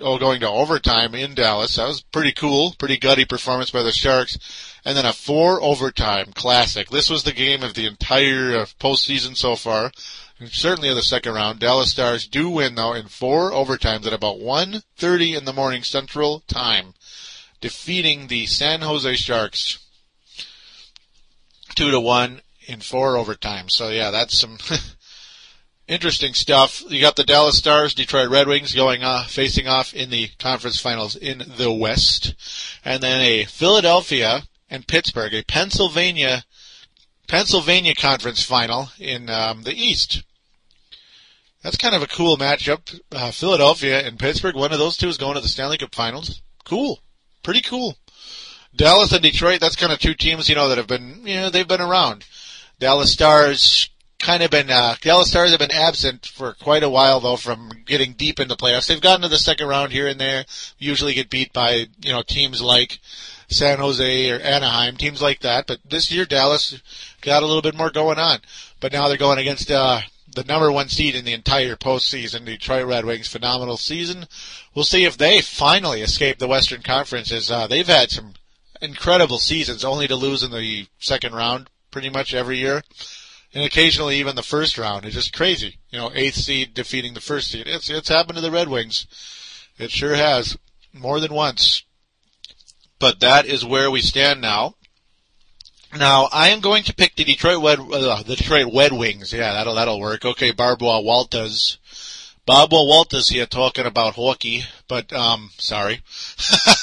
oh, 0.02 0.18
going 0.18 0.42
to 0.42 0.50
overtime 0.50 1.16
in 1.16 1.34
Dallas. 1.34 1.75
That 1.75 1.88
was 1.88 2.02
pretty 2.02 2.32
cool, 2.32 2.75
pretty 2.78 2.98
gutty 2.98 3.25
performance 3.25 3.72
by 3.72 3.84
the 3.84 3.92
Sharks. 3.92 4.38
And 4.84 4.96
then 4.96 5.06
a 5.06 5.14
four 5.14 5.62
overtime 5.62 6.32
classic. 6.34 6.90
This 6.90 7.10
was 7.10 7.24
the 7.24 7.34
game 7.34 7.64
of 7.64 7.74
the 7.74 7.88
entire 7.88 8.58
uh, 8.58 8.66
postseason 8.80 9.36
so 9.36 9.56
far. 9.56 9.92
Certainly 10.48 10.90
of 10.90 10.96
the 10.96 11.02
second 11.02 11.34
round. 11.34 11.60
Dallas 11.60 11.92
Stars 11.92 12.28
do 12.28 12.50
win 12.50 12.75
though 12.75 12.94
in 12.94 13.08
four 13.08 13.52
overtimes 13.52 14.06
at 14.06 14.14
about 14.14 14.38
1.30 14.38 15.38
in 15.38 15.46
the 15.46 15.54
morning 15.54 15.82
Central 15.82 16.42
Time, 16.42 16.94
defeating 17.62 18.28
the 18.28 18.46
San 18.46 18.82
Jose 18.82 19.16
Sharks 19.16 19.80
two 21.75 21.92
to 21.92 22.00
one 22.00 22.42
in 22.68 22.80
four 22.80 23.18
overtime. 23.18 23.70
So 23.70 23.90
yeah, 23.90 24.12
that's 24.12 24.38
some 24.38 24.58
interesting 25.88 26.34
stuff. 26.34 26.84
You 26.88 27.01
got 27.01 27.15
the 27.15 27.24
Dallas 27.24 27.58
Stars, 27.58 27.94
Detroit 27.94 28.30
Red 28.30 28.48
Wings 28.48 28.74
going 28.74 29.04
uh, 29.04 29.24
facing 29.25 29.68
off 29.68 29.94
in 29.94 30.10
the 30.10 30.30
conference 30.39 30.80
finals 30.80 31.15
in 31.15 31.44
the 31.58 31.72
West, 31.72 32.36
and 32.84 33.01
then 33.01 33.22
a 33.22 33.46
Philadelphia 33.46 34.44
and 34.70 34.88
Pittsburgh, 34.88 35.34
a 35.34 35.44
Pennsylvania 35.44 36.44
Pennsylvania 37.27 37.96
conference 37.96 38.44
final 38.44 38.89
in 39.00 39.30
um, 39.30 39.63
the 39.63 39.74
East. 39.74 40.24
That's 41.63 41.77
kind 41.77 41.96
of 41.96 42.04
a 42.04 42.08
cool 42.08 42.38
matchup. 42.38 43.00
Uh, 43.12 43.32
Philadelphia 43.32 44.06
and 44.06 44.20
Pittsburgh, 44.20 44.56
one 44.56 44.72
of 44.72 44.77
those 44.77 44.98
two 44.98 45.08
is 45.08 45.18
going 45.18 45.34
to 45.34 45.42
the 45.42 45.48
Stanley 45.48 45.80
Cup 45.80 45.96
Finals. 45.96 46.44
Cool, 46.63 47.00
pretty 47.42 47.62
cool. 47.62 47.96
Dallas 48.75 49.12
and 49.12 49.24
Detroit, 49.24 49.62
that's 49.62 49.75
kind 49.75 49.92
of 49.92 50.00
two 50.00 50.13
teams, 50.13 50.50
you 50.50 50.56
know, 50.56 50.70
that 50.70 50.77
have 50.77 50.88
been, 50.88 51.22
you 51.25 51.36
know, 51.36 51.50
they've 51.50 51.68
been 51.68 51.82
around. 51.82 52.25
Dallas 52.77 53.12
Stars 53.12 53.89
kind 54.19 54.43
of 54.43 54.51
been 54.51 54.69
uh, 54.69 54.95
Dallas 55.01 55.29
Stars 55.29 55.51
have 55.51 55.60
been 55.60 55.72
absent 55.72 56.25
for 56.25 56.53
quite 56.53 56.84
a 56.84 56.89
while 56.89 57.19
though 57.19 57.36
from 57.36 57.69
getting 57.86 58.13
deep 58.13 58.39
into 58.39 58.55
the 58.55 58.62
playoffs. 58.62 58.88
They've 58.88 59.01
gotten 59.01 59.22
to 59.22 59.27
the 59.27 59.38
second 59.38 59.67
round 59.67 59.91
here 59.91 60.07
and 60.07 60.19
there. 60.19 60.45
Usually 60.77 61.13
get 61.13 61.29
beat 61.29 61.53
by 61.53 61.88
you 62.01 62.12
know 62.12 62.24
teams 62.24 62.62
like 62.62 63.00
San 63.48 63.79
Jose 63.79 64.31
or 64.31 64.39
Anaheim, 64.39 64.98
teams 64.98 65.22
like 65.22 65.41
that. 65.41 65.67
But 65.67 65.79
this 65.88 66.12
year 66.12 66.25
Dallas 66.25 66.81
got 67.22 67.43
a 67.43 67.45
little 67.45 67.62
bit 67.62 67.75
more 67.75 67.91
going 67.91 68.19
on. 68.19 68.39
But 68.79 68.93
now 68.93 69.07
they're 69.07 69.17
going 69.17 69.39
against 69.39 69.72
uh, 69.72 70.01
the 70.34 70.43
number 70.43 70.72
one 70.72 70.89
seed 70.89 71.15
in 71.15 71.25
the 71.25 71.34
entire 71.34 71.75
postseason, 71.75 72.45
Detroit 72.45 72.86
Red 72.86 73.05
Wings. 73.05 73.27
Phenomenal 73.27 73.77
season. 73.77 74.27
We'll 74.74 74.86
see 74.86 75.05
if 75.05 75.17
they 75.17 75.41
finally 75.41 76.01
escape 76.01 76.39
the 76.39 76.48
Western 76.48 76.81
Conference. 76.81 77.31
As 77.31 77.51
uh, 77.51 77.67
they've 77.67 77.88
had 77.88 78.12
some 78.12 78.34
incredible 78.81 79.39
seasons, 79.39 79.86
only 79.86 80.07
to 80.07 80.15
lose 80.15 80.43
in 80.43 80.51
the 80.51 80.88
second 81.00 81.34
round 81.34 81.69
pretty 81.91 82.10
much 82.10 82.34
every 82.34 82.57
year 82.57 82.84
and 83.55 83.63
occasionally 83.63 84.19
even 84.19 84.35
the 84.35 84.43
first 84.43 84.77
round. 84.77 85.05
It's 85.05 85.15
just 85.15 85.33
crazy. 85.33 85.79
You 85.89 86.00
know, 86.00 86.12
eighth 86.13 86.35
seed 86.35 86.74
defeating 86.74 87.13
the 87.13 87.21
first 87.21 87.50
seed. 87.50 87.67
It's 87.67 87.89
it's 87.89 88.09
happened 88.09 88.35
to 88.35 88.41
the 88.41 88.51
Red 88.51 88.67
Wings. 88.67 89.07
It 89.79 89.91
sure 89.91 90.15
has 90.15 90.57
more 90.93 91.21
than 91.21 91.33
once. 91.33 91.83
But 93.00 93.21
that 93.21 93.45
is 93.45 93.65
where 93.65 93.89
we 93.89 94.01
stand 94.01 94.41
now. 94.41 94.75
Now 95.97 96.27
I 96.33 96.50
am 96.50 96.59
going 96.59 96.83
to 96.83 96.93
pick 96.93 97.15
the 97.15 97.24
Detroit 97.24 97.63
Red 97.63 97.79
uh, 97.79 98.24
the 98.24 98.35
Detroit 98.35 98.74
Red 98.75 98.91
Wings. 98.91 99.31
Yeah, 99.31 99.53
that'll 99.53 99.75
that'll 99.75 100.01
work. 100.01 100.25
Okay, 100.25 100.51
Barbara 100.51 101.00
Walters. 101.00 101.79
Barbara 102.45 102.83
Walters 102.83 103.29
here 103.29 103.47
talking 103.47 103.85
about 103.85 104.15
hockey, 104.15 104.65
but 104.88 105.12
um, 105.13 105.50
sorry. 105.57 106.01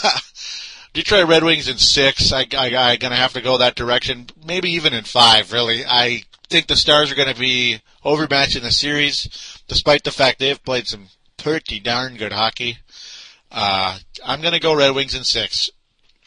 Detroit 0.92 1.28
Red 1.28 1.44
Wings 1.44 1.68
in 1.68 1.78
six. 1.78 2.32
I, 2.32 2.46
I, 2.56 2.74
I 2.76 2.96
gonna 2.96 3.16
have 3.16 3.34
to 3.34 3.42
go 3.42 3.58
that 3.58 3.76
direction. 3.76 4.26
Maybe 4.44 4.70
even 4.70 4.92
in 4.92 5.04
five. 5.04 5.52
Really, 5.52 5.84
I 5.86 6.24
think 6.48 6.66
the 6.66 6.76
Stars 6.76 7.10
are 7.10 7.16
going 7.16 7.32
to 7.32 7.40
be 7.40 7.80
overmatched 8.04 8.56
in 8.56 8.62
the 8.62 8.70
series, 8.70 9.62
despite 9.68 10.04
the 10.04 10.10
fact 10.10 10.38
they've 10.38 10.62
played 10.62 10.86
some 10.86 11.08
pretty 11.36 11.80
darn 11.80 12.16
good 12.16 12.32
hockey. 12.32 12.78
Uh, 13.50 13.98
I'm 14.24 14.40
going 14.40 14.54
to 14.54 14.60
go 14.60 14.74
Red 14.74 14.94
Wings 14.94 15.14
in 15.14 15.24
six. 15.24 15.70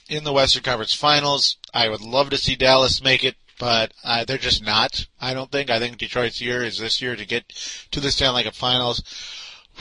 In 0.07 0.23
the 0.23 0.33
Western 0.33 0.61
Conference 0.61 0.93
Finals, 0.93 1.57
I 1.73 1.89
would 1.89 2.01
love 2.01 2.29
to 2.29 2.37
see 2.37 2.55
Dallas 2.55 3.03
make 3.03 3.23
it, 3.23 3.35
but 3.59 3.91
uh, 4.03 4.23
they're 4.25 4.37
just 4.37 4.63
not. 4.63 5.07
I 5.19 5.33
don't 5.33 5.51
think. 5.51 5.69
I 5.69 5.79
think 5.79 5.97
Detroit's 5.97 6.41
year 6.41 6.63
is 6.63 6.77
this 6.77 7.01
year 7.01 7.15
to 7.15 7.25
get 7.25 7.49
to 7.91 7.99
the 7.99 8.11
Stanley 8.11 8.43
Cup 8.43 8.53
Finals. 8.53 9.03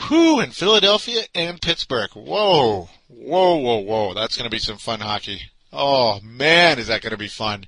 Whew, 0.07 0.39
in 0.39 0.51
Philadelphia 0.51 1.23
and 1.35 1.61
Pittsburgh. 1.61 2.09
Whoa, 2.13 2.89
whoa, 3.07 3.55
whoa, 3.55 3.77
whoa. 3.77 4.13
That's 4.13 4.35
going 4.35 4.49
to 4.49 4.55
be 4.55 4.59
some 4.59 4.77
fun 4.77 4.99
hockey. 4.99 5.41
Oh 5.71 6.19
man, 6.21 6.79
is 6.79 6.87
that 6.87 7.01
going 7.01 7.11
to 7.11 7.17
be 7.17 7.27
fun. 7.27 7.65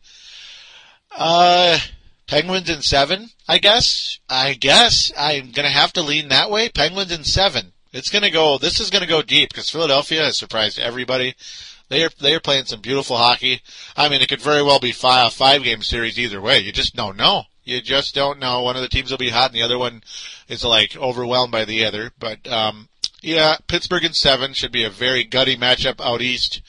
Uh, 1.11 1.77
Penguins 2.27 2.69
in 2.69 2.81
seven, 2.81 3.29
I 3.47 3.57
guess. 3.57 4.19
I 4.29 4.53
guess 4.53 5.11
I'm 5.17 5.51
gonna 5.51 5.69
have 5.69 5.93
to 5.93 6.01
lean 6.01 6.27
that 6.27 6.51
way. 6.51 6.69
Penguins 6.69 7.11
in 7.11 7.23
seven. 7.23 7.73
It's 7.93 8.09
gonna 8.09 8.29
go. 8.29 8.57
This 8.57 8.79
is 8.79 8.89
gonna 8.89 9.07
go 9.07 9.21
deep 9.21 9.49
because 9.49 9.69
Philadelphia 9.69 10.23
has 10.23 10.37
surprised 10.37 10.77
everybody. 10.77 11.35
They 11.89 12.03
are 12.03 12.09
they 12.19 12.35
are 12.35 12.41
playing 12.41 12.65
some 12.65 12.81
beautiful 12.81 13.17
hockey. 13.17 13.61
I 13.95 14.09
mean, 14.09 14.21
it 14.21 14.29
could 14.29 14.41
very 14.41 14.61
well 14.61 14.79
be 14.79 14.91
five 14.91 15.33
five 15.33 15.63
game 15.63 15.81
series 15.81 16.19
either 16.19 16.41
way. 16.41 16.59
You 16.59 16.71
just 16.71 16.95
don't 16.95 17.17
know. 17.17 17.43
You 17.63 17.81
just 17.81 18.13
don't 18.13 18.39
know. 18.39 18.61
One 18.61 18.75
of 18.75 18.81
the 18.81 18.89
teams 18.89 19.11
will 19.11 19.17
be 19.17 19.29
hot, 19.29 19.51
and 19.51 19.55
the 19.55 19.63
other 19.63 19.77
one 19.77 20.03
is 20.47 20.63
like 20.63 20.95
overwhelmed 20.97 21.51
by 21.51 21.65
the 21.65 21.85
other. 21.85 22.11
But 22.19 22.45
um, 22.47 22.89
yeah, 23.21 23.57
Pittsburgh 23.67 24.03
in 24.03 24.13
seven 24.13 24.53
should 24.53 24.71
be 24.71 24.83
a 24.83 24.89
very 24.89 25.23
gutty 25.23 25.57
matchup 25.57 25.99
out 25.99 26.21
east. 26.21 26.61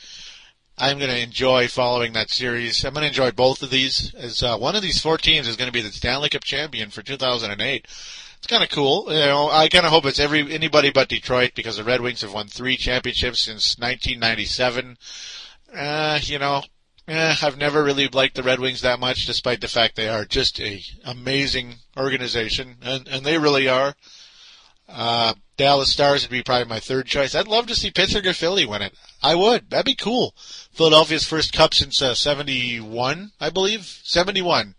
I'm 0.80 0.98
going 0.98 1.10
to 1.10 1.20
enjoy 1.20 1.66
following 1.66 2.12
that 2.12 2.30
series. 2.30 2.84
I'm 2.84 2.94
going 2.94 3.02
to 3.02 3.08
enjoy 3.08 3.32
both 3.32 3.62
of 3.62 3.70
these. 3.70 4.14
As 4.14 4.44
uh, 4.44 4.56
one 4.56 4.76
of 4.76 4.82
these 4.82 5.00
four 5.00 5.18
teams 5.18 5.48
is 5.48 5.56
going 5.56 5.66
to 5.66 5.72
be 5.72 5.80
the 5.80 5.90
Stanley 5.90 6.28
Cup 6.28 6.44
champion 6.44 6.90
for 6.90 7.02
2008. 7.02 7.84
It's 7.84 8.46
kind 8.46 8.62
of 8.62 8.70
cool. 8.70 9.06
You 9.08 9.18
know, 9.18 9.50
I 9.50 9.68
kind 9.68 9.84
of 9.84 9.90
hope 9.90 10.04
it's 10.06 10.20
every 10.20 10.52
anybody 10.54 10.90
but 10.90 11.08
Detroit 11.08 11.52
because 11.56 11.78
the 11.78 11.84
Red 11.84 12.00
Wings 12.00 12.20
have 12.20 12.32
won 12.32 12.46
three 12.46 12.76
championships 12.76 13.40
since 13.42 13.76
1997. 13.76 14.96
Uh, 15.74 16.20
you 16.22 16.38
know, 16.38 16.62
eh, 17.08 17.34
I've 17.42 17.58
never 17.58 17.82
really 17.82 18.06
liked 18.06 18.36
the 18.36 18.44
Red 18.44 18.60
Wings 18.60 18.82
that 18.82 19.00
much, 19.00 19.26
despite 19.26 19.60
the 19.60 19.66
fact 19.66 19.96
they 19.96 20.08
are 20.08 20.24
just 20.24 20.60
a 20.60 20.80
amazing 21.04 21.74
organization, 21.96 22.76
and 22.82 23.08
and 23.08 23.26
they 23.26 23.38
really 23.38 23.68
are. 23.68 23.96
Uh, 24.88 25.34
Dallas 25.56 25.92
Stars 25.92 26.22
would 26.22 26.30
be 26.30 26.42
probably 26.42 26.66
my 26.66 26.80
third 26.80 27.06
choice. 27.06 27.34
I'd 27.34 27.48
love 27.48 27.66
to 27.66 27.74
see 27.74 27.90
Pittsburgh 27.90 28.26
or 28.26 28.32
Philly 28.32 28.64
win 28.64 28.82
it. 28.82 28.94
I 29.22 29.34
would. 29.34 29.70
That'd 29.70 29.84
be 29.84 29.94
cool. 29.94 30.34
Philadelphia's 30.72 31.24
first 31.24 31.52
cup 31.52 31.74
since 31.74 32.00
uh, 32.00 32.14
71, 32.14 33.32
I 33.40 33.50
believe. 33.50 33.84
71. 34.04 34.76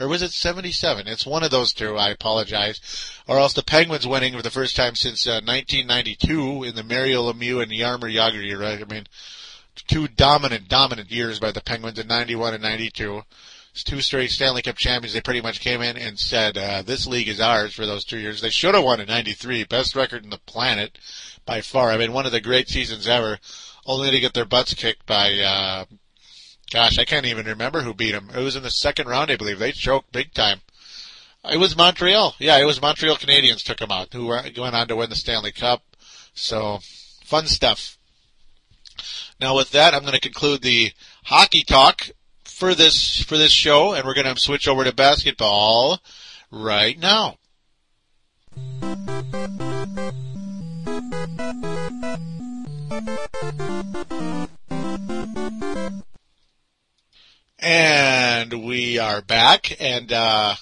Or 0.00 0.08
was 0.08 0.22
it 0.22 0.32
77? 0.32 1.08
It's 1.08 1.26
one 1.26 1.42
of 1.42 1.50
those 1.50 1.72
two. 1.72 1.96
I 1.96 2.10
apologize. 2.10 2.80
Or 3.26 3.38
else 3.38 3.52
the 3.52 3.62
Penguins 3.62 4.06
winning 4.06 4.34
for 4.34 4.42
the 4.42 4.50
first 4.50 4.76
time 4.76 4.94
since 4.94 5.26
uh, 5.26 5.40
1992 5.44 6.64
in 6.64 6.74
the 6.74 6.84
Mario 6.84 7.32
Lemieux 7.32 7.62
and 7.62 7.72
Jaromir 7.72 8.14
Jagr 8.14 8.44
year. 8.44 8.60
Right? 8.60 8.80
I 8.80 8.84
mean, 8.84 9.06
two 9.86 10.06
dominant, 10.06 10.68
dominant 10.68 11.10
years 11.10 11.40
by 11.40 11.50
the 11.50 11.60
Penguins 11.60 11.98
in 11.98 12.06
91 12.06 12.54
and 12.54 12.62
92 12.62 13.22
two 13.82 14.00
straight 14.00 14.30
Stanley 14.30 14.62
Cup 14.62 14.76
champions. 14.76 15.14
They 15.14 15.20
pretty 15.20 15.40
much 15.40 15.60
came 15.60 15.82
in 15.82 15.96
and 15.96 16.18
said, 16.18 16.56
uh, 16.56 16.82
this 16.82 17.06
league 17.06 17.28
is 17.28 17.40
ours 17.40 17.74
for 17.74 17.86
those 17.86 18.04
two 18.04 18.18
years. 18.18 18.40
They 18.40 18.50
should 18.50 18.74
have 18.74 18.84
won 18.84 19.00
in 19.00 19.08
93. 19.08 19.64
Best 19.64 19.94
record 19.94 20.24
in 20.24 20.30
the 20.30 20.38
planet 20.38 20.98
by 21.44 21.60
far. 21.60 21.90
I 21.90 21.98
mean, 21.98 22.12
one 22.12 22.26
of 22.26 22.32
the 22.32 22.40
great 22.40 22.68
seasons 22.68 23.08
ever, 23.08 23.38
only 23.86 24.10
to 24.10 24.20
get 24.20 24.34
their 24.34 24.44
butts 24.44 24.74
kicked 24.74 25.06
by, 25.06 25.32
uh, 25.38 25.84
gosh, 26.70 26.98
I 26.98 27.04
can't 27.04 27.26
even 27.26 27.46
remember 27.46 27.82
who 27.82 27.94
beat 27.94 28.12
them. 28.12 28.30
It 28.34 28.42
was 28.42 28.56
in 28.56 28.62
the 28.62 28.70
second 28.70 29.08
round, 29.08 29.30
I 29.30 29.36
believe. 29.36 29.58
They 29.58 29.72
choked 29.72 30.12
big 30.12 30.34
time. 30.34 30.60
It 31.50 31.58
was 31.58 31.76
Montreal. 31.76 32.34
Yeah, 32.38 32.58
it 32.58 32.66
was 32.66 32.82
Montreal 32.82 33.16
Canadiens 33.16 33.62
took 33.62 33.78
them 33.78 33.92
out, 33.92 34.12
who 34.12 34.26
went 34.26 34.58
on 34.58 34.88
to 34.88 34.96
win 34.96 35.08
the 35.08 35.16
Stanley 35.16 35.52
Cup. 35.52 35.82
So, 36.34 36.80
fun 37.24 37.46
stuff. 37.46 37.96
Now 39.40 39.56
with 39.56 39.70
that, 39.70 39.94
I'm 39.94 40.02
going 40.02 40.14
to 40.14 40.20
conclude 40.20 40.62
the 40.62 40.92
hockey 41.24 41.62
talk 41.62 42.10
for 42.58 42.74
this 42.74 43.22
for 43.22 43.38
this 43.38 43.52
show, 43.52 43.94
and 43.94 44.04
we're 44.04 44.14
going 44.14 44.34
to 44.34 44.40
switch 44.40 44.66
over 44.66 44.82
to 44.82 44.92
basketball 44.92 46.00
right 46.50 46.98
now. 46.98 47.36
And 57.60 58.64
we 58.64 58.98
are 58.98 59.22
back, 59.22 59.76
and 59.80 60.12
uh, 60.12 60.56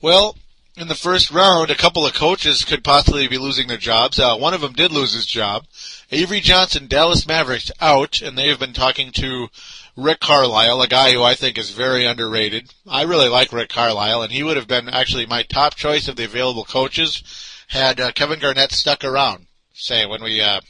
well, 0.00 0.36
in 0.76 0.88
the 0.88 0.94
first 0.94 1.30
round, 1.30 1.70
a 1.70 1.74
couple 1.74 2.04
of 2.04 2.12
coaches 2.12 2.64
could 2.64 2.84
possibly 2.84 3.26
be 3.28 3.38
losing 3.38 3.66
their 3.66 3.78
jobs. 3.78 4.18
Uh, 4.18 4.36
one 4.36 4.52
of 4.52 4.60
them 4.60 4.74
did 4.74 4.92
lose 4.92 5.14
his 5.14 5.24
job. 5.24 5.66
Avery 6.12 6.40
Johnson, 6.40 6.86
Dallas 6.86 7.26
Mavericks, 7.26 7.70
out, 7.80 8.20
and 8.20 8.36
they 8.36 8.48
have 8.48 8.58
been 8.58 8.74
talking 8.74 9.10
to 9.12 9.48
Rick 9.96 10.20
Carlisle, 10.20 10.82
a 10.82 10.86
guy 10.86 11.12
who 11.12 11.22
I 11.22 11.34
think 11.34 11.56
is 11.56 11.70
very 11.70 12.04
underrated. 12.04 12.74
I 12.86 13.02
really 13.02 13.30
like 13.30 13.52
Rick 13.52 13.70
Carlisle, 13.70 14.22
and 14.22 14.32
he 14.32 14.42
would 14.42 14.58
have 14.58 14.68
been 14.68 14.88
actually 14.90 15.24
my 15.24 15.42
top 15.42 15.74
choice 15.74 16.08
of 16.08 16.16
the 16.16 16.24
available 16.24 16.64
coaches 16.64 17.22
had 17.68 17.98
uh, 17.98 18.12
Kevin 18.12 18.38
Garnett 18.38 18.72
stuck 18.72 19.02
around. 19.02 19.46
Say 19.72 20.04
when 20.06 20.22
we 20.22 20.40
uh, 20.40 20.60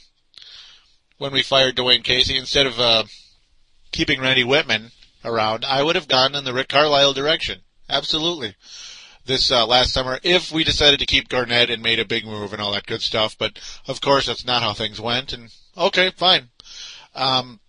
when 1.17 1.33
we 1.33 1.43
fired 1.43 1.75
Dwane 1.75 2.03
Casey 2.03 2.37
instead 2.37 2.65
of 2.65 2.79
uh, 2.79 3.03
keeping 3.91 4.21
Randy 4.21 4.43
Wittman 4.43 4.91
around, 5.23 5.65
I 5.65 5.83
would 5.83 5.95
have 5.95 6.07
gone 6.07 6.35
in 6.35 6.43
the 6.43 6.53
Rick 6.53 6.69
Carlisle 6.69 7.13
direction. 7.13 7.61
Absolutely. 7.89 8.55
This 9.27 9.51
uh, 9.51 9.67
last 9.67 9.91
summer, 9.91 10.19
if 10.23 10.53
we 10.53 10.63
decided 10.63 10.99
to 10.99 11.05
keep 11.05 11.27
Garnett 11.27 11.69
and 11.69 11.83
made 11.83 11.99
a 11.99 12.05
big 12.05 12.25
move 12.25 12.53
and 12.53 12.61
all 12.61 12.71
that 12.71 12.85
good 12.85 13.01
stuff, 13.01 13.37
but 13.37 13.59
of 13.85 13.99
course 13.99 14.27
that's 14.27 14.45
not 14.45 14.63
how 14.63 14.73
things 14.73 15.01
went. 15.01 15.33
And 15.33 15.53
okay, 15.77 16.11
fine. 16.11 16.47
Um, 17.13 17.59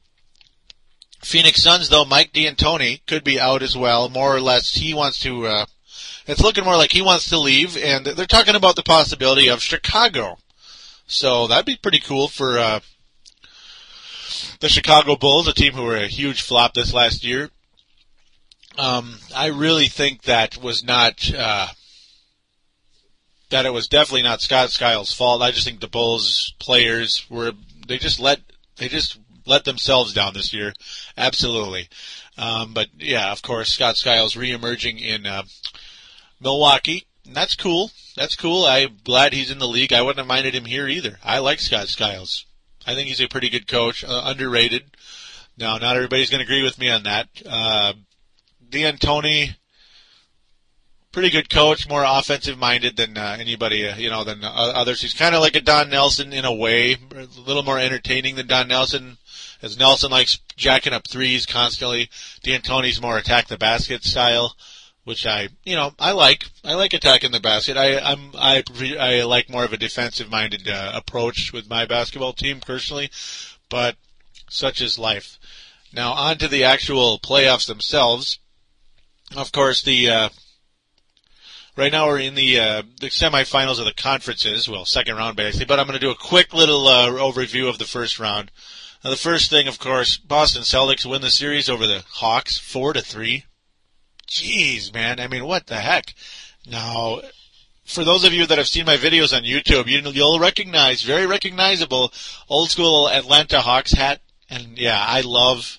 Phoenix 1.21 1.61
Suns, 1.61 1.89
though, 1.89 2.05
Mike 2.05 2.33
D'Antoni 2.33 3.05
could 3.07 3.25
be 3.25 3.41
out 3.41 3.63
as 3.63 3.77
well. 3.77 4.09
More 4.09 4.37
or 4.37 4.41
less, 4.41 4.75
he 4.75 4.95
wants 4.95 5.19
to. 5.21 5.47
Uh, 5.47 5.67
it's 6.29 6.41
looking 6.41 6.65
more 6.65 6.77
like 6.77 6.93
he 6.93 7.03
wants 7.03 7.29
to 7.31 7.39
leave, 7.39 7.77
and 7.77 8.07
they're 8.07 8.27
talking 8.27 8.55
about 8.55 8.77
the 8.77 8.83
possibility 8.83 9.49
of 9.49 9.61
Chicago. 9.61 10.39
So 11.09 11.49
that'd 11.49 11.67
be 11.67 11.77
pretty 11.77 12.01
cool 12.01 12.29
for 12.29 12.59
uh, 12.59 12.81
the 14.61 14.69
Chicago 14.69 15.17
Bulls, 15.17 15.49
a 15.49 15.53
team 15.53 15.73
who 15.73 15.83
were 15.83 15.97
a 15.97 16.07
huge 16.07 16.43
flop 16.43 16.75
this 16.75 16.95
last 16.95 17.25
year. 17.25 17.51
Um, 18.79 19.19
I 19.35 19.47
really 19.47 19.89
think 19.89 20.23
that 20.23 20.57
was 20.57 20.85
not 20.85 21.35
uh, 21.37 21.67
that 23.51 23.67
it 23.67 23.73
was 23.73 23.89
definitely 23.89 24.23
not 24.23 24.41
Scott 24.41 24.71
Skiles' 24.71 25.13
fault. 25.13 25.43
I 25.43 25.51
just 25.51 25.67
think 25.67 25.81
the 25.81 25.89
Bulls 25.89 26.55
players 26.61 27.27
were 27.29 27.53
they 27.87 27.99
just 27.99 28.21
let 28.21 28.41
they 28.77 28.89
just 28.89 29.19
let 29.47 29.65
themselves 29.65 30.13
down 30.13 30.35
this 30.35 30.53
year, 30.53 30.73
absolutely. 31.17 31.89
Um, 32.37 32.73
but 32.73 32.89
yeah, 32.99 33.33
of 33.33 33.43
course, 33.43 33.71
Scott 33.71 33.97
Skiles 33.97 34.35
reemerging 34.35 35.01
in 35.01 35.27
uh, 35.27 35.43
Milwaukee. 36.41 37.05
And 37.27 37.35
that's 37.35 37.57
cool. 37.57 37.91
That's 38.17 38.37
cool. 38.37 38.65
I'm 38.65 38.99
glad 39.05 39.33
he's 39.33 39.51
in 39.51 39.59
the 39.59 39.69
league. 39.69 39.93
I 39.93 40.03
wouldn't 40.03 40.19
have 40.19 40.27
minded 40.27 40.55
him 40.55 40.65
here 40.65 40.87
either. 40.89 41.19
I 41.23 41.41
like 41.41 41.61
Scott 41.61 41.89
Skiles. 41.89 42.47
I 42.87 42.95
think 42.95 43.09
he's 43.09 43.21
a 43.21 43.29
pretty 43.29 43.51
good 43.51 43.67
coach, 43.69 44.03
uh, 44.03 44.23
underrated. 44.25 44.97
Now, 45.59 45.77
not 45.77 45.97
everybody's 45.97 46.31
going 46.31 46.39
to 46.39 46.45
agree 46.45 46.63
with 46.63 46.79
me 46.79 46.89
on 46.91 47.03
that. 47.03 47.29
Uh, 47.45 47.93
D'Antoni, 48.71 49.57
pretty 51.13 51.31
good 51.31 51.51
coach, 51.51 51.89
more 51.89 52.05
offensive 52.07 52.59
minded 52.59 52.97
than 52.97 53.17
uh, 53.17 53.37
anybody, 53.39 53.89
uh, 53.89 53.97
you 53.97 54.11
know, 54.11 54.25
than 54.25 54.45
uh, 54.45 54.49
others. 54.49 55.01
He's 55.01 55.15
kind 55.15 55.35
of 55.35 55.41
like 55.41 55.57
a 55.57 55.61
Don 55.61 55.91
Nelson 55.91 56.33
in 56.33 56.45
a 56.45 56.55
way, 56.55 56.95
a 56.95 57.41
little 57.41 57.63
more 57.63 57.79
entertaining 57.79 58.37
than 58.37 58.47
Don 58.47 58.69
Nelson, 58.69 59.19
as 59.63 59.79
Nelson 59.79 60.11
likes 60.11 60.39
jacking 60.57 60.93
up 60.93 61.09
threes 61.09 61.47
constantly. 61.47 62.11
D'Antoni's 62.43 63.01
more 63.01 63.19
attack 63.19 63.49
the 63.49 63.59
basket 63.59 64.05
style 64.05 64.55
which 65.09 65.27
I, 65.27 65.49
you 65.65 65.75
know, 65.75 65.95
I 65.99 66.13
like. 66.13 66.45
I 66.63 66.75
like 66.75 66.93
attacking 66.93 67.33
the 67.33 67.41
basket. 67.41 67.79
I, 67.79 67.99
I'm, 67.99 68.33
I, 68.35 68.63
I 69.01 69.23
like 69.23 69.49
more 69.49 69.65
of 69.65 69.73
a 69.73 69.79
defensive-minded 69.79 70.69
uh, 70.69 70.93
approach 70.95 71.51
with 71.51 71.71
my 71.71 71.87
basketball 71.87 72.35
team 72.35 72.61
personally, 72.61 73.11
but 73.71 73.97
such 74.51 74.83
is 74.83 74.99
life. 74.99 75.39
Now 75.95 76.13
on 76.13 76.37
to 76.39 76.47
the 76.49 76.65
actual 76.65 77.19
playoffs 77.19 77.67
themselves. 77.67 78.39
Of 79.37 79.53
course, 79.53 79.83
the 79.83 80.09
uh, 80.09 80.29
right 81.77 81.93
now 81.93 82.07
we're 82.07 82.21
in 82.21 82.35
the 82.35 82.59
uh, 82.59 82.83
the 83.01 83.09
semifinals 83.09 83.79
of 83.79 83.85
the 83.85 83.95
conferences. 83.95 84.69
Well, 84.69 84.85
second 84.85 85.17
round 85.17 85.37
basically, 85.37 85.67
but 85.67 85.79
I'm 85.79 85.87
going 85.87 85.99
to 85.99 86.05
do 86.07 86.11
a 86.11 86.17
quick 86.17 86.55
little 86.55 86.87
uh, 86.89 87.11
overview 87.11 87.69
of 87.69 87.79
the 87.79 87.85
first 87.85 88.19
round. 88.19 88.51
Now, 89.05 89.11
the 89.11 89.17
first 89.17 89.49
thing, 89.49 89.69
of 89.69 89.79
course, 89.79 90.17
Boston 90.17 90.63
Celtics 90.63 91.07
win 91.07 91.23
the 91.23 91.31
series 91.31 91.69
over 91.69 91.87
the 91.87 92.05
Hawks, 92.15 92.59
four 92.59 92.93
to 92.93 93.01
three. 93.01 93.45
Jeez, 94.27 94.93
man. 94.93 95.21
I 95.21 95.29
mean, 95.29 95.45
what 95.45 95.69
the 95.69 95.77
heck? 95.77 96.15
Now, 96.67 97.21
for 97.85 98.05
those 98.05 98.25
of 98.25 98.33
you 98.33 98.45
that 98.47 98.59
have 98.59 98.69
seen 98.69 98.85
my 98.85 98.97
videos 98.97 99.35
on 99.35 99.45
YouTube, 99.45 99.87
you, 99.87 100.01
you'll 100.11 100.41
recognize, 100.41 101.03
very 101.03 101.27
recognizable, 101.27 102.13
old 102.49 102.71
school 102.71 103.09
Atlanta 103.09 103.61
Hawks 103.61 103.93
hat. 103.93 104.21
And 104.51 104.77
yeah, 104.77 105.03
I 105.07 105.21
love, 105.21 105.79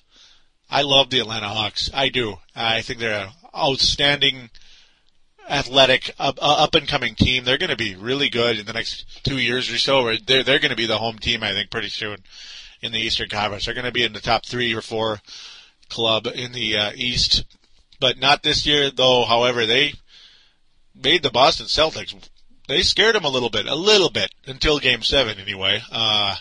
I 0.70 0.82
love 0.82 1.10
the 1.10 1.20
Atlanta 1.20 1.48
Hawks. 1.48 1.90
I 1.92 2.08
do. 2.08 2.38
I 2.56 2.80
think 2.80 3.00
they're 3.00 3.30
outstanding, 3.56 4.50
athletic, 5.48 6.14
up, 6.18 6.38
up 6.40 6.74
and 6.74 6.88
coming 6.88 7.14
team. 7.14 7.44
They're 7.44 7.58
going 7.58 7.70
to 7.70 7.76
be 7.76 7.94
really 7.94 8.28
good 8.28 8.58
in 8.58 8.66
the 8.66 8.72
next 8.72 9.24
two 9.24 9.38
years 9.38 9.70
or 9.70 9.78
so. 9.78 10.16
They're, 10.26 10.42
they're 10.42 10.58
going 10.58 10.70
to 10.70 10.76
be 10.76 10.86
the 10.86 10.98
home 10.98 11.18
team, 11.18 11.42
I 11.42 11.52
think, 11.52 11.70
pretty 11.70 11.88
soon 11.88 12.18
in 12.80 12.92
the 12.92 12.98
Eastern 13.00 13.28
Conference. 13.28 13.64
They're 13.64 13.74
going 13.74 13.84
to 13.84 13.92
be 13.92 14.04
in 14.04 14.12
the 14.12 14.20
top 14.20 14.46
three 14.46 14.74
or 14.74 14.82
four 14.82 15.20
club 15.88 16.26
in 16.26 16.52
the 16.52 16.76
uh, 16.76 16.92
East 16.94 17.44
but 18.00 18.18
not 18.18 18.42
this 18.42 18.66
year, 18.66 18.90
though. 18.90 19.24
However, 19.24 19.66
they 19.66 19.92
made 20.94 21.22
the 21.22 21.30
Boston 21.30 21.66
Celtics. 21.66 22.14
They 22.66 22.82
scared 22.82 23.14
them 23.14 23.24
a 23.24 23.28
little 23.30 23.50
bit, 23.50 23.66
a 23.66 23.74
little 23.74 24.10
bit 24.10 24.30
until 24.46 24.78
Game 24.78 25.02
Seven, 25.02 25.38
anyway. 25.38 25.82
Uh, 25.92 26.36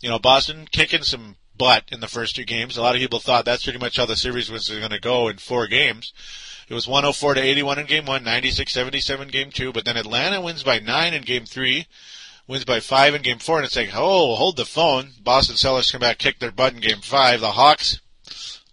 you 0.00 0.08
know, 0.08 0.18
Boston 0.18 0.66
kicking 0.70 1.02
some 1.02 1.36
butt 1.56 1.84
in 1.90 2.00
the 2.00 2.08
first 2.08 2.36
two 2.36 2.44
games. 2.44 2.76
A 2.76 2.82
lot 2.82 2.94
of 2.94 3.00
people 3.00 3.18
thought 3.18 3.44
that's 3.44 3.64
pretty 3.64 3.78
much 3.78 3.96
how 3.96 4.06
the 4.06 4.16
series 4.16 4.50
was 4.50 4.68
going 4.68 4.90
to 4.90 5.00
go 5.00 5.28
in 5.28 5.38
four 5.38 5.66
games. 5.66 6.12
It 6.68 6.74
was 6.74 6.88
104 6.88 7.34
to 7.34 7.40
81 7.40 7.78
in 7.78 7.86
game 7.86 8.06
one, 8.06 8.24
96-77 8.24 9.30
game 9.30 9.50
two, 9.50 9.72
but 9.72 9.84
then 9.84 9.96
Atlanta 9.96 10.40
wins 10.40 10.64
by 10.64 10.80
nine 10.80 11.14
in 11.14 11.22
game 11.22 11.46
three, 11.46 11.86
wins 12.48 12.64
by 12.64 12.80
five 12.80 13.14
in 13.14 13.22
game 13.22 13.38
four, 13.38 13.58
and 13.58 13.64
it's 13.66 13.76
like, 13.76 13.90
oh, 13.94 14.34
hold 14.34 14.56
the 14.56 14.64
phone. 14.64 15.10
Boston 15.22 15.54
Celtics 15.54 15.92
come 15.92 16.00
back, 16.00 16.18
kick 16.18 16.40
their 16.40 16.50
butt 16.50 16.74
in 16.74 16.80
game 16.80 17.02
five. 17.02 17.40
The 17.40 17.52
Hawks 17.52 18.00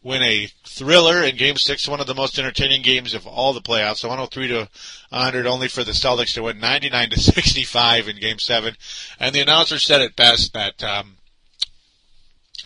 win 0.02 0.22
a 0.22 0.50
thriller 0.66 1.24
in 1.24 1.38
Game 1.38 1.56
Six, 1.56 1.88
one 1.88 2.02
of 2.02 2.08
the 2.08 2.16
most 2.16 2.38
entertaining 2.38 2.82
games 2.82 3.14
of 3.14 3.26
all 3.26 3.54
the 3.54 3.62
playoffs. 3.62 3.98
So 3.98 4.10
103 4.10 4.48
to 4.50 4.70
100, 5.10 5.48
only 5.48 5.68
for 5.68 5.84
the 5.84 5.92
Celtics 5.92 6.34
to 6.34 6.44
win 6.44 6.60
99 6.60 7.12
to 7.12 7.20
65 7.20 8.08
in 8.08 8.20
Game 8.20 8.40
Seven. 8.40 8.76
And 9.20 9.34
the 9.34 9.42
announcer 9.42 9.80
said 9.80 10.02
it 10.02 10.16
best 10.16 10.54
that 10.54 10.84
um, 10.84 11.18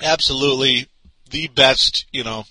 absolutely 0.02 0.88
the 1.30 1.48
best, 1.48 2.06
you 2.12 2.24
know, 2.24 2.46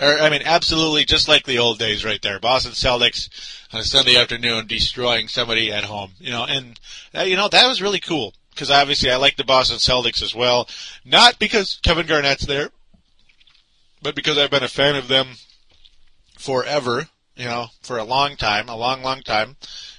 or 0.00 0.18
I 0.18 0.30
mean, 0.30 0.42
absolutely 0.44 1.04
just 1.04 1.28
like 1.28 1.44
the 1.44 1.58
old 1.58 1.78
days, 1.78 2.04
right 2.04 2.22
there. 2.22 2.38
Boston 2.38 2.72
Celtics 2.72 3.28
on 3.72 3.80
a 3.80 3.84
Sunday 3.84 4.16
afternoon 4.16 4.66
destroying 4.66 5.28
somebody 5.28 5.72
at 5.72 5.84
home, 5.84 6.12
you 6.18 6.30
know, 6.30 6.44
and 6.44 6.78
uh, 7.14 7.22
you 7.22 7.36
know 7.36 7.48
that 7.48 7.66
was 7.66 7.82
really 7.82 8.00
cool 8.00 8.32
because 8.50 8.70
obviously 8.70 9.10
I 9.10 9.16
like 9.16 9.36
the 9.36 9.44
Boston 9.44 9.78
Celtics 9.78 10.22
as 10.22 10.34
well. 10.34 10.68
Not 11.04 11.38
because 11.38 11.80
Kevin 11.82 12.06
Garnett's 12.06 12.46
there, 12.46 12.70
but 14.02 14.14
because 14.14 14.38
I've 14.38 14.50
been 14.50 14.62
a 14.62 14.68
fan 14.68 14.96
of 14.96 15.08
them 15.08 15.28
forever, 16.38 17.08
you 17.36 17.44
know, 17.44 17.66
for 17.82 17.98
a 17.98 18.04
long 18.04 18.36
time, 18.36 18.68
a 18.68 18.76
long, 18.76 19.02
long 19.02 19.22
time, 19.22 19.56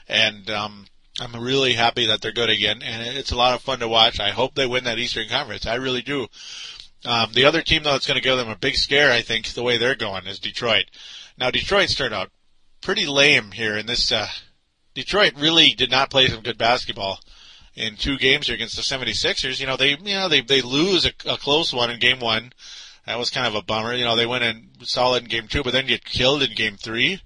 and 0.08 0.50
um, 0.50 0.86
I'm 1.20 1.36
really 1.42 1.74
happy 1.74 2.06
that 2.08 2.22
they're 2.22 2.32
good 2.32 2.50
again, 2.50 2.82
and 2.82 3.18
it's 3.18 3.32
a 3.32 3.38
lot 3.38 3.54
of 3.54 3.62
fun 3.62 3.80
to 3.80 3.88
watch. 3.88 4.20
I 4.20 4.30
hope 4.30 4.56
they 4.56 4.66
win 4.66 4.86
that 4.86 5.00
Eastern 5.00 5.28
Conference. 5.28 5.66
I 5.66 5.76
really 5.76 6.02
do. 6.02 6.28
Um, 7.06 7.32
the 7.34 7.46
other 7.46 7.62
team, 7.62 7.84
though, 7.84 7.94
that's 7.94 8.08
going 8.08 8.20
to 8.20 8.24
give 8.24 8.38
them 8.38 8.50
a 8.50 8.56
big 8.56 8.76
scare, 8.76 9.12
I 9.12 9.22
think, 9.22 9.48
the 9.48 9.64
way 9.64 9.78
they're 9.78 9.96
going, 9.96 10.28
is 10.28 10.40
Detroit. 10.40 10.86
Now, 11.38 11.52
Detroit 11.52 11.90
started 11.90 12.16
out 12.16 12.32
pretty 12.82 13.06
lame 13.06 13.52
here 13.52 13.78
in 13.78 13.86
this. 13.86 14.12
Uh, 14.12 14.28
Detroit 14.94 15.34
really 15.38 15.74
did 15.74 15.92
not 15.92 16.10
play 16.10 16.28
some 16.28 16.44
good 16.44 16.58
basketball 16.58 17.20
in 17.76 17.96
two 17.96 18.18
games 18.18 18.48
here 18.48 18.56
against 18.56 18.76
the 18.76 18.82
76ers. 18.82 19.60
You 19.60 19.68
know, 19.68 19.78
they, 19.78 19.92
you 19.92 20.16
know, 20.16 20.28
they, 20.28 20.42
they 20.42 20.62
lose 20.62 21.06
a, 21.06 21.12
a 21.26 21.38
close 21.38 21.74
one 21.74 21.90
in 21.90 22.00
game 22.00 22.20
one 22.20 22.52
that 23.10 23.18
was 23.18 23.32
kind 23.32 23.48
of 23.48 23.56
a 23.56 23.64
bummer. 23.64 23.96
You 23.96 24.06
know, 24.06 24.16
they 24.16 24.28
went 24.28 24.44
in 24.44 24.70
solid 24.84 25.24
in 25.24 25.30
game 25.30 25.48
two, 25.48 25.64
but 25.64 25.74
then 25.74 25.88
get 25.88 26.06
killed 26.06 26.44
in 26.44 26.54
game 26.54 26.78
three. 26.78 27.20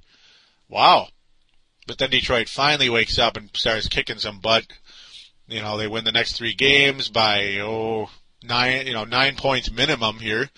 Wow. 0.70 1.10
But 1.88 1.98
then 1.98 2.10
Detroit 2.10 2.50
finally 2.50 2.90
wakes 2.90 3.20
up 3.20 3.38
and 3.38 3.50
starts 3.54 3.88
kicking 3.88 4.20
some 4.20 4.40
butt. 4.40 4.66
You 5.48 5.62
know, 5.62 5.78
they 5.78 5.88
win 5.88 6.06
the 6.06 6.12
next 6.12 6.34
three 6.34 6.54
games 6.54 7.10
by, 7.10 7.58
oh, 7.60 8.10
nine, 8.44 8.88
you 8.88 8.94
know, 8.94 9.04
nine 9.04 9.36
points 9.36 9.72
minimum 9.72 10.20
here. 10.20 10.50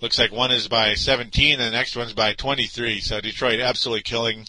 Looks 0.00 0.18
like 0.18 0.32
one 0.32 0.50
is 0.50 0.66
by 0.68 0.94
17 0.94 1.60
and 1.60 1.62
the 1.62 1.70
next 1.70 1.96
one's 1.96 2.12
by 2.12 2.32
23. 2.34 3.00
So 3.00 3.20
Detroit 3.20 3.60
absolutely 3.60 4.02
killing 4.02 4.46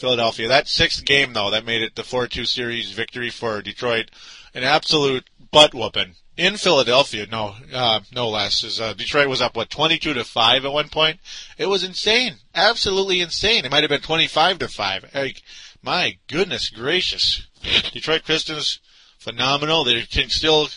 Philadelphia. 0.00 0.48
That 0.48 0.68
sixth 0.68 1.04
game, 1.04 1.34
though, 1.34 1.50
that 1.50 1.66
made 1.66 1.82
it 1.82 1.94
the 1.94 2.02
4-2 2.02 2.46
series 2.46 2.90
victory 2.92 3.30
for 3.30 3.60
Detroit. 3.60 4.10
An 4.54 4.64
absolute 4.64 5.29
butt 5.50 5.74
whooping 5.74 6.14
in 6.36 6.56
Philadelphia, 6.56 7.26
no, 7.30 7.54
uh, 7.72 8.00
no 8.14 8.28
less. 8.28 8.64
Is 8.64 8.80
uh, 8.80 8.94
Detroit 8.94 9.28
was 9.28 9.42
up 9.42 9.56
what 9.56 9.68
twenty 9.68 9.98
two 9.98 10.14
to 10.14 10.24
five 10.24 10.64
at 10.64 10.72
one 10.72 10.88
point. 10.88 11.20
It 11.58 11.66
was 11.66 11.84
insane, 11.84 12.36
absolutely 12.54 13.20
insane. 13.20 13.64
It 13.64 13.70
might 13.70 13.82
have 13.82 13.90
been 13.90 14.00
twenty 14.00 14.26
five 14.26 14.58
to 14.60 14.68
five. 14.68 15.04
Like, 15.14 15.42
my 15.82 16.18
goodness 16.28 16.70
gracious, 16.70 17.46
Detroit 17.92 18.24
Pistons 18.24 18.80
phenomenal. 19.18 19.84
They 19.84 20.02
can 20.02 20.30
still 20.30 20.68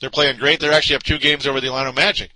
they're 0.00 0.10
playing 0.10 0.38
great. 0.38 0.60
They're 0.60 0.72
actually 0.72 0.96
up 0.96 1.04
two 1.04 1.18
games 1.18 1.46
over 1.46 1.60
the 1.60 1.68
Orlando 1.68 1.92
Magic, 1.92 2.32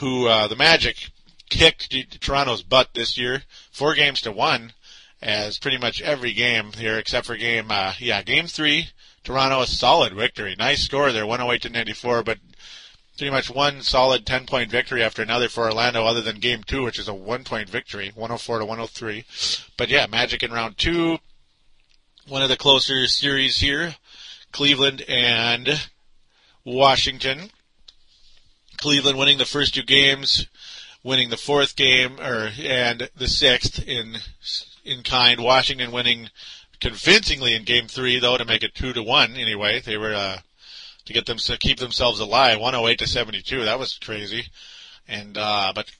who 0.00 0.26
uh, 0.26 0.48
the 0.48 0.56
Magic 0.56 1.10
kicked 1.50 2.20
Toronto's 2.22 2.62
butt 2.62 2.94
this 2.94 3.18
year, 3.18 3.42
four 3.70 3.94
games 3.94 4.22
to 4.22 4.32
one, 4.32 4.72
as 5.20 5.58
pretty 5.58 5.76
much 5.76 6.00
every 6.00 6.32
game 6.32 6.72
here 6.72 6.98
except 6.98 7.26
for 7.26 7.36
game 7.36 7.66
uh, 7.70 7.92
yeah 7.98 8.22
game 8.22 8.46
three 8.46 8.88
Toronto 9.24 9.60
a 9.60 9.66
solid 9.66 10.14
victory. 10.14 10.56
Nice 10.58 10.82
score 10.82 11.12
there, 11.12 11.26
108 11.26 11.62
to 11.62 11.68
94, 11.68 12.22
but 12.22 12.38
pretty 13.16 13.30
much 13.30 13.50
one 13.50 13.82
solid 13.82 14.26
10 14.26 14.46
point 14.46 14.70
victory 14.70 15.02
after 15.02 15.22
another 15.22 15.48
for 15.48 15.64
Orlando, 15.64 16.04
other 16.04 16.20
than 16.20 16.40
game 16.40 16.62
two, 16.64 16.82
which 16.82 16.98
is 16.98 17.08
a 17.08 17.14
one 17.14 17.44
point 17.44 17.68
victory, 17.68 18.10
104 18.14 18.58
to 18.58 18.64
103. 18.64 19.24
But 19.76 19.88
yeah, 19.88 20.06
Magic 20.06 20.42
in 20.42 20.50
round 20.50 20.78
two. 20.78 21.18
One 22.26 22.42
of 22.42 22.48
the 22.48 22.56
closer 22.56 23.06
series 23.06 23.58
here, 23.58 23.96
Cleveland 24.52 25.02
and 25.08 25.88
Washington. 26.64 27.50
Cleveland 28.76 29.18
winning 29.18 29.38
the 29.38 29.44
first 29.44 29.74
two 29.74 29.82
games, 29.82 30.46
winning 31.04 31.30
the 31.30 31.36
fourth 31.36 31.76
game, 31.76 32.18
or 32.20 32.50
and 32.60 33.08
the 33.16 33.28
sixth 33.28 33.86
in 33.86 34.16
in 34.84 35.02
kind. 35.02 35.40
Washington 35.40 35.92
winning 35.92 36.30
convincingly 36.82 37.54
in 37.54 37.62
Game 37.62 37.86
Three, 37.86 38.18
though, 38.18 38.36
to 38.36 38.44
make 38.44 38.62
it 38.62 38.74
two 38.74 38.92
to 38.92 39.02
one. 39.02 39.36
Anyway, 39.36 39.80
they 39.80 39.96
were 39.96 40.14
uh, 40.14 40.38
to 41.06 41.12
get 41.12 41.26
them 41.26 41.38
to 41.38 41.56
keep 41.56 41.78
themselves 41.78 42.20
alive, 42.20 42.58
108 42.58 42.98
to 42.98 43.06
72. 43.06 43.64
That 43.64 43.78
was 43.78 43.98
crazy. 43.98 44.46
And 45.06 45.38
uh, 45.38 45.72
but 45.74 45.90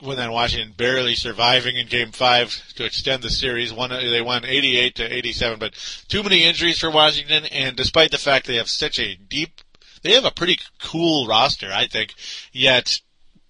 when 0.00 0.16
then 0.16 0.30
Washington 0.30 0.74
barely 0.76 1.16
surviving 1.16 1.76
in 1.76 1.88
Game 1.88 2.12
Five 2.12 2.62
to 2.76 2.84
extend 2.84 3.22
the 3.22 3.30
series, 3.30 3.72
one 3.72 3.90
they 3.90 4.22
won 4.22 4.44
88 4.44 4.94
to 4.94 5.16
87. 5.16 5.58
But 5.58 6.04
too 6.08 6.22
many 6.22 6.44
injuries 6.44 6.78
for 6.78 6.90
Washington, 6.90 7.44
and 7.46 7.76
despite 7.76 8.12
the 8.12 8.18
fact 8.18 8.46
they 8.46 8.56
have 8.56 8.70
such 8.70 9.00
a 9.00 9.16
deep, 9.16 9.60
they 10.02 10.12
have 10.12 10.24
a 10.24 10.30
pretty 10.30 10.58
cool 10.80 11.26
roster, 11.26 11.70
I 11.72 11.88
think. 11.88 12.14
Yet 12.52 13.00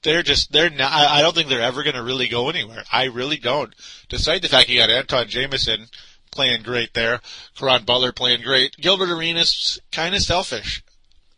they're 0.02 0.22
just 0.22 0.52
they're 0.52 0.70
not. 0.70 0.92
I 0.92 1.20
don't 1.20 1.34
think 1.34 1.48
they're 1.48 1.60
ever 1.60 1.82
going 1.82 1.96
to 1.96 2.02
really 2.02 2.28
go 2.28 2.48
anywhere. 2.48 2.84
I 2.90 3.04
really 3.04 3.36
don't. 3.36 3.74
Despite 4.08 4.40
the 4.40 4.48
fact 4.48 4.70
you 4.70 4.78
got 4.78 4.90
Antawn 4.90 5.28
Jamison 5.28 5.88
playing 6.36 6.62
great 6.62 6.94
there, 6.94 7.20
Caron 7.56 7.84
Butler 7.84 8.12
playing 8.12 8.42
great, 8.42 8.76
Gilbert 8.76 9.10
Arenas 9.10 9.80
kind 9.90 10.14
of 10.14 10.22
selfish, 10.22 10.84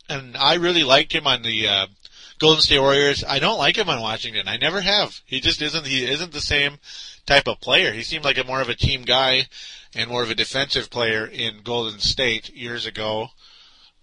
and 0.08 0.36
I 0.36 0.54
really 0.54 0.84
liked 0.84 1.14
him 1.14 1.26
on 1.26 1.42
the 1.42 1.68
uh, 1.68 1.86
Golden 2.38 2.62
State 2.62 2.80
Warriors. 2.80 3.24
I 3.26 3.38
don't 3.38 3.58
like 3.58 3.76
him 3.76 3.88
on 3.88 4.00
Washington. 4.00 4.48
I 4.48 4.56
never 4.56 4.80
have. 4.80 5.20
He 5.24 5.40
just 5.40 5.62
isn't. 5.62 5.86
He 5.86 6.04
isn't 6.04 6.32
the 6.32 6.40
same 6.40 6.78
type 7.26 7.48
of 7.48 7.60
player. 7.60 7.92
He 7.92 8.02
seemed 8.02 8.24
like 8.24 8.38
a 8.38 8.44
more 8.44 8.60
of 8.60 8.68
a 8.68 8.74
team 8.74 9.02
guy 9.02 9.46
and 9.94 10.10
more 10.10 10.22
of 10.22 10.30
a 10.30 10.34
defensive 10.34 10.90
player 10.90 11.26
in 11.26 11.62
Golden 11.62 11.98
State 12.00 12.54
years 12.54 12.86
ago 12.86 13.28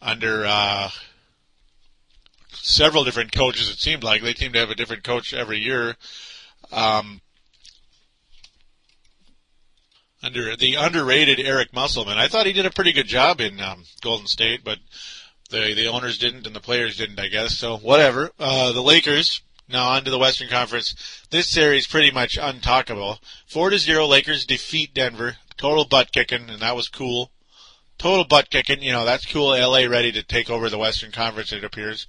under 0.01 0.45
uh, 0.45 0.89
several 2.51 3.03
different 3.03 3.31
coaches. 3.31 3.69
It 3.69 3.79
seemed 3.79 4.03
like 4.03 4.21
they 4.21 4.33
seem 4.33 4.53
to 4.53 4.59
have 4.59 4.69
a 4.69 4.75
different 4.75 5.03
coach 5.03 5.33
every 5.33 5.59
year. 5.59 5.95
Um, 6.71 7.21
under 10.25 10.55
the 10.55 10.75
underrated 10.75 11.39
Eric 11.39 11.73
Musselman, 11.73 12.17
I 12.17 12.27
thought 12.27 12.47
he 12.47 12.53
did 12.53 12.65
a 12.65 12.71
pretty 12.71 12.91
good 12.91 13.07
job 13.07 13.39
in 13.39 13.59
um, 13.61 13.83
Golden 14.01 14.27
State, 14.27 14.63
but 14.63 14.79
the 15.49 15.73
the 15.75 15.87
owners 15.87 16.17
didn't 16.17 16.47
and 16.47 16.55
the 16.55 16.59
players 16.59 16.97
didn't, 16.97 17.19
I 17.19 17.27
guess. 17.27 17.57
So 17.57 17.77
whatever. 17.77 18.31
Uh, 18.39 18.71
the 18.71 18.81
Lakers 18.81 19.41
now 19.69 19.89
on 19.89 20.03
to 20.03 20.11
the 20.11 20.17
Western 20.17 20.49
Conference. 20.49 20.95
This 21.29 21.47
series 21.47 21.87
pretty 21.87 22.11
much 22.11 22.37
untalkable. 22.37 23.19
Four 23.45 23.69
to 23.69 23.77
zero, 23.77 24.05
Lakers 24.07 24.45
defeat 24.45 24.93
Denver. 24.93 25.37
Total 25.57 25.85
butt 25.85 26.11
kicking, 26.11 26.49
and 26.49 26.61
that 26.61 26.75
was 26.75 26.89
cool. 26.89 27.31
Total 27.97 28.25
butt 28.25 28.49
kicking. 28.49 28.81
You 28.81 28.91
know 28.91 29.05
that's 29.05 29.31
cool. 29.31 29.49
LA 29.49 29.85
ready 29.85 30.11
to 30.11 30.23
take 30.23 30.49
over 30.49 30.69
the 30.69 30.77
Western 30.79 31.11
Conference. 31.11 31.53
It 31.53 31.63
appears. 31.63 32.07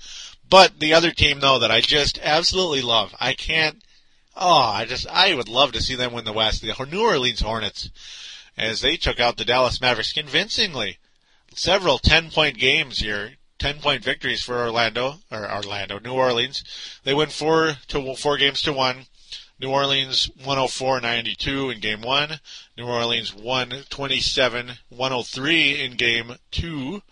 But 0.48 0.80
the 0.80 0.94
other 0.94 1.10
team 1.10 1.40
though 1.40 1.58
that 1.58 1.70
I 1.70 1.80
just 1.80 2.18
absolutely 2.22 2.82
love. 2.82 3.14
I 3.20 3.34
can't. 3.34 3.82
Oh, 4.36 4.60
I 4.60 4.84
just 4.84 5.08
I 5.08 5.34
would 5.34 5.48
love 5.48 5.72
to 5.72 5.82
see 5.82 5.94
them 5.94 6.12
win 6.12 6.24
the 6.24 6.32
West. 6.32 6.62
The 6.62 6.74
New 6.90 7.02
Orleans 7.02 7.40
Hornets, 7.40 7.90
as 8.56 8.82
they 8.82 8.96
took 8.96 9.18
out 9.18 9.36
the 9.36 9.44
Dallas 9.44 9.80
Mavericks 9.80 10.12
convincingly. 10.12 10.98
Several 11.54 11.98
ten 11.98 12.30
point 12.30 12.58
games 12.58 12.98
here 12.98 13.36
10 13.58 13.80
point 13.80 14.04
victories 14.04 14.42
for 14.42 14.58
Orlando, 14.58 15.20
or 15.30 15.50
Orlando, 15.50 15.98
New 15.98 16.12
Orleans. 16.12 16.62
They 17.04 17.14
win 17.14 17.30
four 17.30 17.78
to 17.88 18.14
four 18.14 18.36
games 18.36 18.60
to 18.62 18.72
one. 18.72 19.06
New 19.58 19.70
Orleans 19.70 20.30
104-92 20.44 21.74
in 21.74 21.80
game 21.80 22.02
one. 22.02 22.38
New 22.76 22.86
Orleans 22.86 23.30
127-103 23.30 25.78
in 25.78 25.96
game 25.96 26.34
two. 26.50 27.02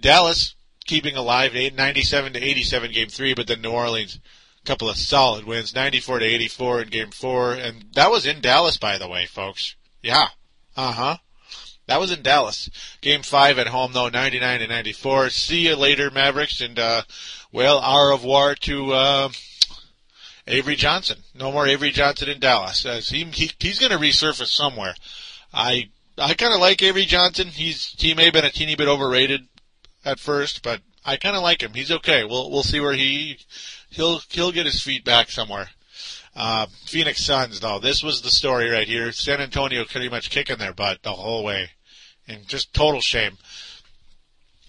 Dallas 0.00 0.54
keeping 0.86 1.16
alive 1.16 1.52
97 1.52 2.32
to 2.32 2.42
87 2.42 2.92
game 2.92 3.08
three, 3.08 3.34
but 3.34 3.46
then 3.46 3.60
New 3.60 3.72
Orleans 3.72 4.20
couple 4.64 4.88
of 4.88 4.96
solid 4.96 5.44
wins 5.44 5.74
94 5.74 6.20
to 6.20 6.24
84 6.24 6.82
in 6.82 6.88
game 6.88 7.10
four, 7.10 7.52
and 7.54 7.84
that 7.94 8.10
was 8.10 8.26
in 8.26 8.40
Dallas 8.40 8.76
by 8.76 8.98
the 8.98 9.08
way, 9.08 9.26
folks. 9.26 9.74
Yeah. 10.02 10.28
Uh 10.76 10.92
huh. 10.92 11.16
That 11.86 12.00
was 12.00 12.12
in 12.12 12.22
Dallas. 12.22 12.70
Game 13.00 13.22
five 13.22 13.58
at 13.58 13.66
home 13.68 13.92
though, 13.92 14.08
99 14.08 14.60
to 14.60 14.66
94. 14.66 15.30
See 15.30 15.68
you 15.68 15.76
later, 15.76 16.10
Mavericks, 16.10 16.60
and 16.60 16.78
uh, 16.78 17.02
well, 17.50 17.80
au 17.82 18.12
revoir 18.12 18.54
to 18.54 18.92
uh, 18.92 19.28
Avery 20.46 20.76
Johnson. 20.76 21.18
No 21.34 21.52
more 21.52 21.66
Avery 21.66 21.90
Johnson 21.90 22.28
in 22.28 22.40
Dallas. 22.40 22.86
As 22.86 23.08
he, 23.08 23.24
he 23.24 23.50
he's 23.58 23.78
going 23.78 23.92
to 23.92 23.98
resurface 23.98 24.48
somewhere. 24.48 24.94
I 25.52 25.90
I 26.16 26.34
kind 26.34 26.54
of 26.54 26.60
like 26.60 26.82
Avery 26.82 27.04
Johnson. 27.04 27.48
He's 27.48 27.94
he 27.98 28.14
may 28.14 28.24
have 28.24 28.32
been 28.32 28.44
a 28.44 28.50
teeny 28.50 28.76
bit 28.76 28.88
overrated 28.88 29.48
at 30.04 30.20
first, 30.20 30.62
but 30.62 30.80
I 31.04 31.16
kind 31.16 31.36
of 31.36 31.42
like 31.42 31.62
him. 31.62 31.74
He's 31.74 31.90
okay. 31.90 32.24
We'll 32.24 32.50
we'll 32.50 32.62
see 32.62 32.80
where 32.80 32.92
he 32.92 33.38
he'll 33.92 34.20
he'll 34.30 34.52
get 34.52 34.66
his 34.66 34.82
feet 34.82 35.04
back 35.04 35.30
somewhere. 35.30 35.70
Uh, 36.34 36.66
Phoenix 36.86 37.24
Suns, 37.24 37.60
though, 37.60 37.78
this 37.78 38.02
was 38.02 38.22
the 38.22 38.30
story 38.30 38.70
right 38.70 38.88
here. 38.88 39.12
San 39.12 39.40
Antonio 39.40 39.84
pretty 39.84 40.08
much 40.08 40.30
kicking 40.30 40.56
their 40.56 40.72
butt 40.72 41.02
the 41.02 41.12
whole 41.12 41.44
way, 41.44 41.70
and 42.26 42.48
just 42.48 42.72
total 42.72 43.00
shame. 43.00 43.36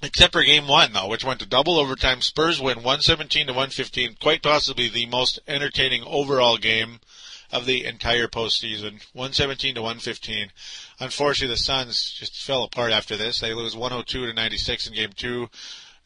Except 0.01 0.33
for 0.33 0.43
game 0.43 0.67
one, 0.67 0.91
though, 0.91 1.07
which 1.07 1.23
went 1.23 1.39
to 1.39 1.45
double 1.45 1.79
overtime. 1.79 2.19
Spurs 2.19 2.59
win 2.59 2.77
117 2.77 3.47
to 3.47 3.53
115, 3.53 4.17
quite 4.21 4.43
possibly 4.43 4.89
the 4.89 5.05
most 5.05 5.39
entertaining 5.47 6.03
overall 6.03 6.57
game 6.57 6.99
of 7.53 7.65
the 7.65 7.85
entire 7.85 8.27
postseason. 8.27 9.01
117 9.13 9.75
to 9.75 9.81
115. 9.81 10.51
Unfortunately, 10.99 11.53
the 11.53 11.57
Suns 11.57 12.11
just 12.11 12.43
fell 12.43 12.63
apart 12.63 12.91
after 12.91 13.15
this. 13.15 13.39
They 13.39 13.53
lose 13.53 13.77
102 13.77 14.25
to 14.25 14.33
96 14.33 14.87
in 14.87 14.93
game 14.93 15.13
two. 15.15 15.49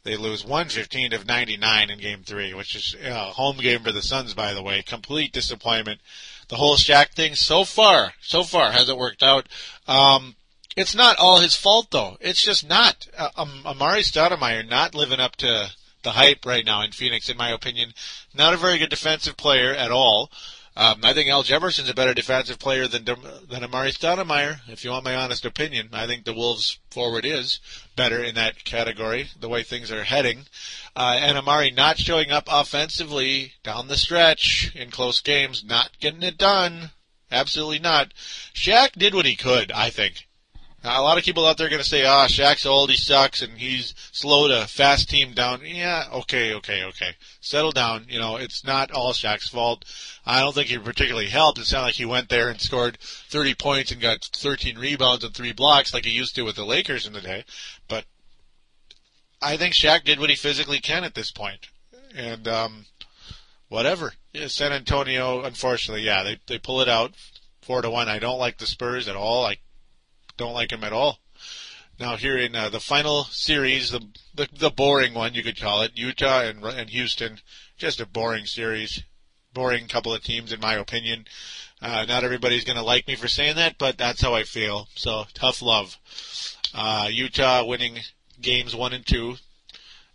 They 0.08 0.16
lose 0.16 0.46
115 0.46 1.12
of 1.12 1.28
99 1.28 1.90
in 1.90 2.00
game 2.00 2.24
three, 2.24 2.54
which 2.54 2.76
is 2.76 2.96
a 3.04 3.26
home 3.26 3.58
game 3.58 3.82
for 3.82 3.92
the 3.92 4.02
Suns, 4.02 4.34
by 4.34 4.54
the 4.54 4.64
way. 4.64 4.82
Complete 4.82 5.34
disappointment. 5.34 6.00
The 6.48 6.56
whole 6.56 6.78
Shaq 6.78 7.12
thing 7.14 7.36
so 7.36 7.66
far, 7.66 8.14
so 8.22 8.44
far 8.44 8.72
hasn't 8.72 8.98
worked 8.98 9.22
out. 9.22 9.50
Um, 9.86 10.38
it's 10.78 10.96
not 10.96 11.18
all 11.18 11.42
his 11.42 11.58
fault 11.58 11.88
though. 11.92 12.16
It's 12.22 12.42
just 12.42 12.70
not. 12.70 13.06
Uh, 13.18 13.32
um, 13.36 13.64
Amar'e 13.66 14.00
Stoudemire 14.00 14.66
not 14.66 14.96
living 14.96 15.20
up 15.20 15.36
to 15.38 15.72
the 16.04 16.12
hype 16.12 16.46
right 16.46 16.66
now 16.66 16.84
in 16.84 16.94
Phoenix, 16.94 17.28
in 17.28 17.36
my 17.36 17.50
opinion. 17.50 17.92
Not 18.34 18.54
a 18.54 18.58
very 18.58 18.78
good 18.78 18.90
defensive 18.90 19.36
player 19.36 19.74
at 19.74 19.92
all. 19.92 20.32
Um, 20.80 21.00
I 21.02 21.14
think 21.14 21.28
Al 21.28 21.42
Jefferson's 21.42 21.90
a 21.90 21.96
better 21.96 22.14
defensive 22.14 22.60
player 22.60 22.88
than 22.88 23.04
than 23.04 23.64
Amar'e 23.64 23.92
Stoudemire. 23.92 24.60
If 24.68 24.84
you 24.84 24.92
want 24.92 25.06
my 25.06 25.16
honest 25.16 25.44
opinion, 25.44 25.90
I 25.92 26.06
think 26.06 26.24
the 26.24 26.36
Wolves 26.36 26.78
forward 26.92 27.26
is 27.26 27.60
better 27.96 28.24
in 28.24 28.36
that 28.36 28.64
category. 28.64 29.30
The 29.40 29.50
way 29.50 29.64
things 29.64 29.92
are 29.92 30.04
heading, 30.04 30.46
uh, 30.96 31.18
and 31.20 31.36
Amar'e 31.36 31.76
not 31.76 31.98
showing 31.98 32.30
up 32.30 32.48
offensively 32.48 33.54
down 33.64 33.88
the 33.88 33.98
stretch 33.98 34.72
in 34.76 34.92
close 34.92 35.20
games, 35.20 35.64
not 35.64 36.00
getting 36.00 36.22
it 36.22 36.38
done. 36.38 36.92
Absolutely 37.32 37.80
not. 37.80 38.14
Shaq 38.54 38.92
did 38.92 39.16
what 39.16 39.26
he 39.26 39.36
could. 39.36 39.72
I 39.72 39.90
think. 39.90 40.27
Now, 40.84 41.02
a 41.02 41.04
lot 41.04 41.18
of 41.18 41.24
people 41.24 41.46
out 41.46 41.58
there 41.58 41.68
are 41.68 41.72
going 41.72 41.82
to 41.82 41.88
say, 41.88 42.06
ah, 42.06 42.26
oh, 42.26 42.28
Shaq's 42.28 42.66
old, 42.66 42.92
he 42.92 42.96
sucks, 42.96 43.42
and 43.42 43.58
he's 43.58 43.96
slow 44.12 44.48
to 44.48 44.68
fast 44.68 45.10
team 45.10 45.34
down. 45.34 45.62
Yeah, 45.66 46.06
okay, 46.14 46.54
okay, 46.54 46.84
okay. 46.84 47.16
Settle 47.42 47.72
down. 47.72 48.06
You 48.08 48.20
know, 48.20 48.36
it's 48.36 48.64
not 48.64 48.92
all 48.92 49.12
Shaq's 49.12 49.50
fault. 49.50 49.86
I 50.26 50.40
don't 50.40 50.54
think 50.54 50.68
he 50.68 50.78
particularly 50.78 51.28
helped. 51.28 51.58
It 51.58 51.66
sounded 51.66 51.88
like 51.88 51.96
he 51.96 52.06
went 52.06 52.30
there 52.30 52.50
and 52.50 52.62
scored 52.62 53.00
30 53.02 53.56
points 53.56 53.92
and 53.92 54.00
got 54.00 54.24
13 54.24 54.78
rebounds 54.78 55.24
and 55.24 55.34
three 55.34 55.52
blocks 55.52 55.94
like 55.94 56.06
he 56.06 56.12
used 56.12 56.36
to 56.36 56.44
with 56.44 56.56
the 56.56 56.66
Lakers 56.66 57.08
in 57.08 57.14
the 57.14 57.22
day. 57.22 57.44
But 57.88 58.06
I 59.42 59.58
think 59.58 59.74
Shaq 59.74 60.04
did 60.04 60.20
what 60.20 60.30
he 60.30 60.36
physically 60.36 60.80
can 60.80 61.04
at 61.04 61.16
this 61.16 61.32
point. 61.32 61.68
And, 62.16 62.48
um, 62.48 62.86
whatever. 63.68 64.14
Yeah, 64.32 64.48
San 64.48 64.72
Antonio, 64.72 65.42
unfortunately, 65.42 66.04
yeah, 66.04 66.24
they, 66.24 66.40
they 66.46 66.60
pull 66.60 66.82
it 66.82 66.90
out 66.90 67.14
four 67.62 67.82
to 67.82 67.90
one. 67.90 68.08
I 68.08 68.20
don't 68.20 68.40
like 68.40 68.58
the 68.58 68.66
Spurs 68.68 69.08
at 69.08 69.16
all. 69.16 69.46
I 69.46 69.58
don't 70.38 70.54
like 70.54 70.72
him 70.72 70.84
at 70.84 70.94
all. 70.94 71.20
Now 72.00 72.16
here 72.16 72.38
in 72.38 72.56
uh, 72.56 72.70
the 72.70 72.80
final 72.80 73.24
series, 73.26 73.90
the, 73.90 74.02
the, 74.34 74.48
the 74.54 74.70
boring 74.70 75.14
one 75.14 75.34
you 75.34 75.44
could 75.44 75.60
call 75.60 75.82
it, 75.82 75.92
Utah 75.96 76.42
and 76.42 76.64
and 76.64 76.90
Houston, 76.92 77.40
just 77.76 78.00
a 78.00 78.06
boring 78.06 78.46
series, 78.46 79.04
boring 79.54 79.88
couple 79.88 80.14
of 80.14 80.24
teams 80.24 80.52
in 80.52 80.60
my 80.60 80.76
opinion. 80.76 81.26
Uh, 81.82 82.06
not 82.08 82.24
everybody's 82.24 82.64
going 82.64 82.78
to 82.78 82.84
like 82.84 83.08
me 83.08 83.16
for 83.16 83.28
saying 83.28 83.56
that, 83.56 83.78
but 83.78 83.98
that's 83.98 84.22
how 84.22 84.34
I 84.34 84.44
feel. 84.44 84.88
So 84.96 85.26
tough 85.34 85.62
love. 85.62 85.98
Uh, 86.74 87.08
Utah 87.12 87.66
winning 87.66 88.00
games 88.40 88.76
one 88.76 88.94
and 88.94 89.06
two. 89.06 89.38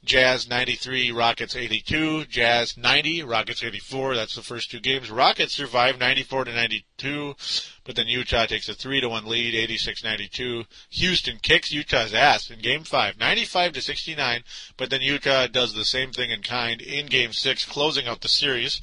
Jazz 0.04 0.48
93, 0.48 1.12
Rockets 1.12 1.54
82. 1.54 2.24
Jazz 2.24 2.76
90, 2.76 3.22
Rockets 3.22 3.62
84. 3.62 4.16
That's 4.16 4.34
the 4.34 4.42
first 4.42 4.70
two 4.70 4.80
games. 4.80 5.10
Rockets 5.10 5.54
survive 5.54 5.98
94 5.98 6.46
to 6.46 6.52
92. 6.52 7.36
But 7.84 7.94
then 7.94 8.08
Utah 8.08 8.46
takes 8.46 8.68
a 8.68 8.74
3 8.74 9.00
to 9.00 9.08
1 9.08 9.26
lead, 9.26 9.54
86-92. 9.68 10.66
Houston 10.90 11.38
kicks 11.40 11.70
Utah's 11.70 12.14
ass 12.14 12.50
in 12.50 12.58
game 12.58 12.82
5, 12.82 13.18
95 13.18 13.72
to 13.72 13.80
69, 13.80 14.44
but 14.76 14.90
then 14.90 15.00
Utah 15.02 15.46
does 15.46 15.74
the 15.74 15.84
same 15.84 16.10
thing 16.10 16.30
in 16.30 16.42
kind 16.42 16.80
in 16.80 17.06
game 17.06 17.32
6, 17.32 17.64
closing 17.66 18.06
out 18.06 18.20
the 18.22 18.28
series. 18.28 18.80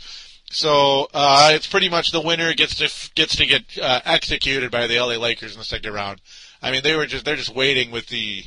So 0.52 1.08
uh, 1.14 1.52
it's 1.54 1.68
pretty 1.68 1.90
much 1.90 2.12
the 2.12 2.22
winner 2.22 2.54
gets 2.54 2.76
to 2.76 3.12
gets 3.14 3.36
to 3.36 3.46
get 3.46 3.78
uh, 3.78 4.02
executed 4.04 4.72
by 4.72 4.88
the 4.88 5.00
LA 5.00 5.18
Lakers 5.18 5.54
in 5.54 5.60
the 5.60 5.66
second 5.66 5.94
round. 5.94 6.22
I 6.62 6.72
mean, 6.72 6.82
they 6.82 6.96
were 6.96 7.06
just 7.06 7.24
they're 7.24 7.36
just 7.36 7.54
waiting 7.54 7.92
with 7.92 8.08
the 8.08 8.46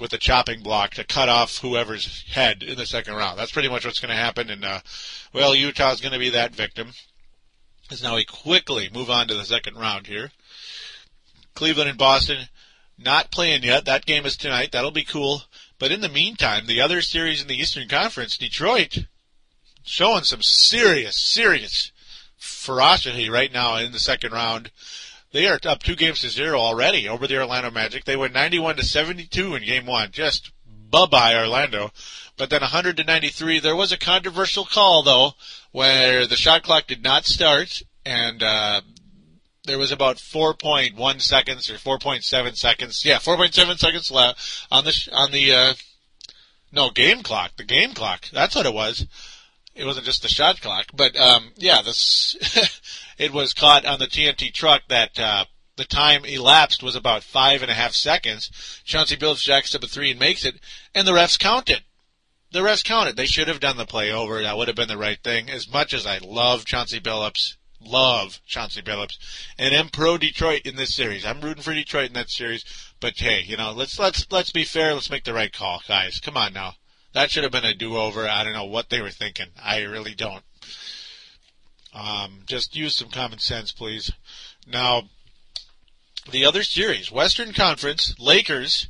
with 0.00 0.10
the 0.10 0.18
chopping 0.18 0.62
block 0.62 0.94
to 0.94 1.04
cut 1.04 1.28
off 1.28 1.58
whoever's 1.58 2.24
head 2.30 2.62
in 2.62 2.76
the 2.76 2.86
second 2.86 3.14
round. 3.14 3.38
That's 3.38 3.52
pretty 3.52 3.68
much 3.68 3.84
what's 3.84 4.00
going 4.00 4.10
to 4.10 4.16
happen. 4.16 4.50
And 4.50 4.64
uh, 4.64 4.80
well, 5.32 5.54
Utah's 5.54 6.00
going 6.00 6.12
to 6.12 6.18
be 6.18 6.30
that 6.30 6.54
victim 6.54 6.92
as 7.90 8.02
now 8.02 8.16
we 8.16 8.24
quickly 8.24 8.90
move 8.92 9.10
on 9.10 9.28
to 9.28 9.34
the 9.34 9.44
second 9.44 9.76
round 9.76 10.06
here. 10.06 10.30
Cleveland 11.54 11.88
and 11.88 11.98
Boston 11.98 12.48
not 12.98 13.30
playing 13.30 13.62
yet. 13.62 13.84
That 13.84 14.06
game 14.06 14.26
is 14.26 14.36
tonight. 14.36 14.72
That'll 14.72 14.90
be 14.90 15.04
cool. 15.04 15.42
But 15.78 15.92
in 15.92 16.00
the 16.00 16.08
meantime, 16.08 16.66
the 16.66 16.80
other 16.80 17.00
series 17.00 17.40
in 17.40 17.48
the 17.48 17.56
Eastern 17.56 17.88
Conference, 17.88 18.36
Detroit, 18.36 19.06
showing 19.84 20.24
some 20.24 20.42
serious, 20.42 21.16
serious 21.16 21.92
ferocity 22.36 23.30
right 23.30 23.52
now 23.52 23.76
in 23.76 23.92
the 23.92 23.98
second 23.98 24.32
round. 24.32 24.70
They 25.30 25.46
are 25.46 25.58
up 25.64 25.82
two 25.82 25.96
games 25.96 26.20
to 26.20 26.30
zero 26.30 26.58
already 26.58 27.08
over 27.08 27.26
the 27.26 27.38
Orlando 27.38 27.70
Magic. 27.70 28.04
They 28.04 28.16
went 28.16 28.32
91 28.32 28.76
to 28.76 28.84
72 28.84 29.54
in 29.54 29.64
game 29.64 29.86
one. 29.86 30.10
Just 30.10 30.52
bye 30.90 31.06
bye 31.06 31.36
Orlando. 31.36 31.90
But 32.36 32.50
then 32.50 32.60
100 32.60 32.96
to 32.96 33.04
93, 33.04 33.60
there 33.60 33.76
was 33.76 33.92
a 33.92 33.98
controversial 33.98 34.64
call 34.64 35.02
though, 35.02 35.32
where 35.72 36.26
the 36.26 36.36
shot 36.36 36.62
clock 36.62 36.86
did 36.86 37.02
not 37.02 37.26
start, 37.26 37.82
and 38.06 38.42
uh, 38.42 38.80
there 39.64 39.78
was 39.78 39.92
about 39.92 40.16
4.1 40.16 41.20
seconds 41.20 41.68
or 41.68 41.74
4.7 41.74 42.56
seconds. 42.56 43.04
Yeah, 43.04 43.18
4.7 43.18 43.78
seconds 43.78 44.10
left 44.10 44.66
on 44.70 44.84
the 44.84 45.08
on 45.12 45.30
the 45.30 45.52
uh, 45.52 45.74
no 46.72 46.90
game 46.90 47.22
clock. 47.22 47.56
The 47.56 47.64
game 47.64 47.92
clock. 47.92 48.28
That's 48.32 48.54
what 48.54 48.66
it 48.66 48.74
was. 48.74 49.06
It 49.74 49.84
wasn't 49.84 50.06
just 50.06 50.22
the 50.22 50.28
shot 50.28 50.60
clock, 50.60 50.86
but 50.94 51.16
um, 51.16 51.52
yeah, 51.56 51.82
this 51.82 52.36
it 53.18 53.32
was 53.32 53.52
caught 53.52 53.84
on 53.84 53.98
the 53.98 54.06
TNT 54.06 54.52
truck 54.52 54.82
that. 54.88 55.18
Uh, 55.18 55.44
the 55.76 55.84
time 55.84 56.24
elapsed 56.24 56.82
was 56.82 56.96
about 56.96 57.22
five 57.22 57.62
and 57.62 57.70
a 57.70 57.74
half 57.74 57.92
seconds. 57.92 58.50
Chauncey 58.84 59.16
Billups 59.16 59.44
jacks 59.44 59.76
up 59.76 59.84
a 59.84 59.86
three 59.86 60.10
and 60.10 60.18
makes 60.18 60.44
it, 60.44 60.58
and 60.92 61.06
the 61.06 61.12
refs 61.12 61.38
count 61.38 61.70
it. 61.70 61.82
The 62.50 62.62
refs 62.62 62.82
count 62.82 63.08
it. 63.08 63.14
They 63.14 63.26
should 63.26 63.46
have 63.46 63.60
done 63.60 63.76
the 63.76 63.86
play 63.86 64.10
over. 64.10 64.42
That 64.42 64.56
would 64.56 64.66
have 64.66 64.76
been 64.76 64.88
the 64.88 64.98
right 64.98 65.22
thing. 65.22 65.48
As 65.48 65.70
much 65.70 65.94
as 65.94 66.04
I 66.04 66.18
love 66.18 66.64
Chauncey 66.64 66.98
Billups, 66.98 67.54
love 67.80 68.40
Chauncey 68.44 68.82
Billups, 68.82 69.18
and 69.56 69.72
am 69.72 69.88
pro 69.88 70.18
Detroit 70.18 70.62
in 70.64 70.74
this 70.74 70.94
series. 70.94 71.24
I'm 71.24 71.40
rooting 71.40 71.62
for 71.62 71.74
Detroit 71.74 72.08
in 72.08 72.14
that 72.14 72.30
series. 72.30 72.64
But 72.98 73.16
hey, 73.16 73.42
you 73.42 73.56
know, 73.56 73.72
let's 73.72 73.98
let's 73.98 74.26
let's 74.32 74.50
be 74.50 74.64
fair. 74.64 74.94
Let's 74.94 75.10
make 75.10 75.24
the 75.24 75.34
right 75.34 75.52
call, 75.52 75.82
guys. 75.86 76.18
Come 76.18 76.36
on 76.36 76.52
now. 76.52 76.74
That 77.12 77.30
should 77.30 77.44
have 77.44 77.52
been 77.52 77.64
a 77.64 77.74
do-over. 77.74 78.28
I 78.28 78.44
don't 78.44 78.52
know 78.52 78.64
what 78.64 78.90
they 78.90 79.00
were 79.00 79.10
thinking. 79.10 79.48
I 79.62 79.82
really 79.82 80.14
don't. 80.14 80.42
Um, 81.94 82.42
just 82.46 82.76
use 82.76 82.94
some 82.94 83.10
common 83.10 83.38
sense, 83.38 83.72
please. 83.72 84.12
Now, 84.66 85.04
the 86.30 86.44
other 86.44 86.62
series, 86.62 87.10
Western 87.10 87.52
Conference, 87.52 88.14
Lakers. 88.18 88.88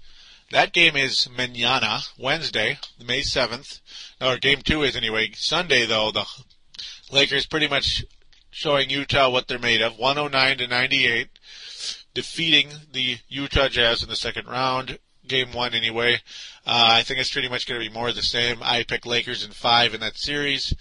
That 0.50 0.72
game 0.72 0.96
is 0.96 1.28
manana, 1.30 2.00
Wednesday, 2.18 2.78
May 2.98 3.20
7th. 3.20 3.80
Or 4.20 4.38
game 4.38 4.62
two 4.62 4.82
is 4.82 4.96
anyway. 4.96 5.32
Sunday, 5.34 5.86
though, 5.86 6.10
the 6.10 6.24
Lakers 7.12 7.46
pretty 7.46 7.68
much 7.68 8.04
showing 8.50 8.90
Utah 8.90 9.30
what 9.30 9.46
they're 9.46 9.58
made 9.58 9.82
of. 9.82 9.98
109 9.98 10.58
to 10.58 10.66
98. 10.66 11.28
Defeating 12.14 12.70
the 12.92 13.18
Utah 13.28 13.68
Jazz 13.68 14.02
in 14.02 14.08
the 14.08 14.16
second 14.16 14.46
round. 14.46 14.98
Game 15.26 15.52
one, 15.52 15.74
anyway. 15.74 16.14
Uh, 16.66 16.88
I 16.92 17.02
think 17.02 17.20
it's 17.20 17.30
pretty 17.30 17.48
much 17.48 17.66
going 17.66 17.80
to 17.80 17.86
be 17.86 17.92
more 17.92 18.08
of 18.08 18.16
the 18.16 18.22
same. 18.22 18.58
I 18.62 18.82
picked 18.82 19.06
Lakers 19.06 19.44
in 19.44 19.52
five 19.52 19.94
in 19.94 20.00
that 20.00 20.16
series. 20.16 20.74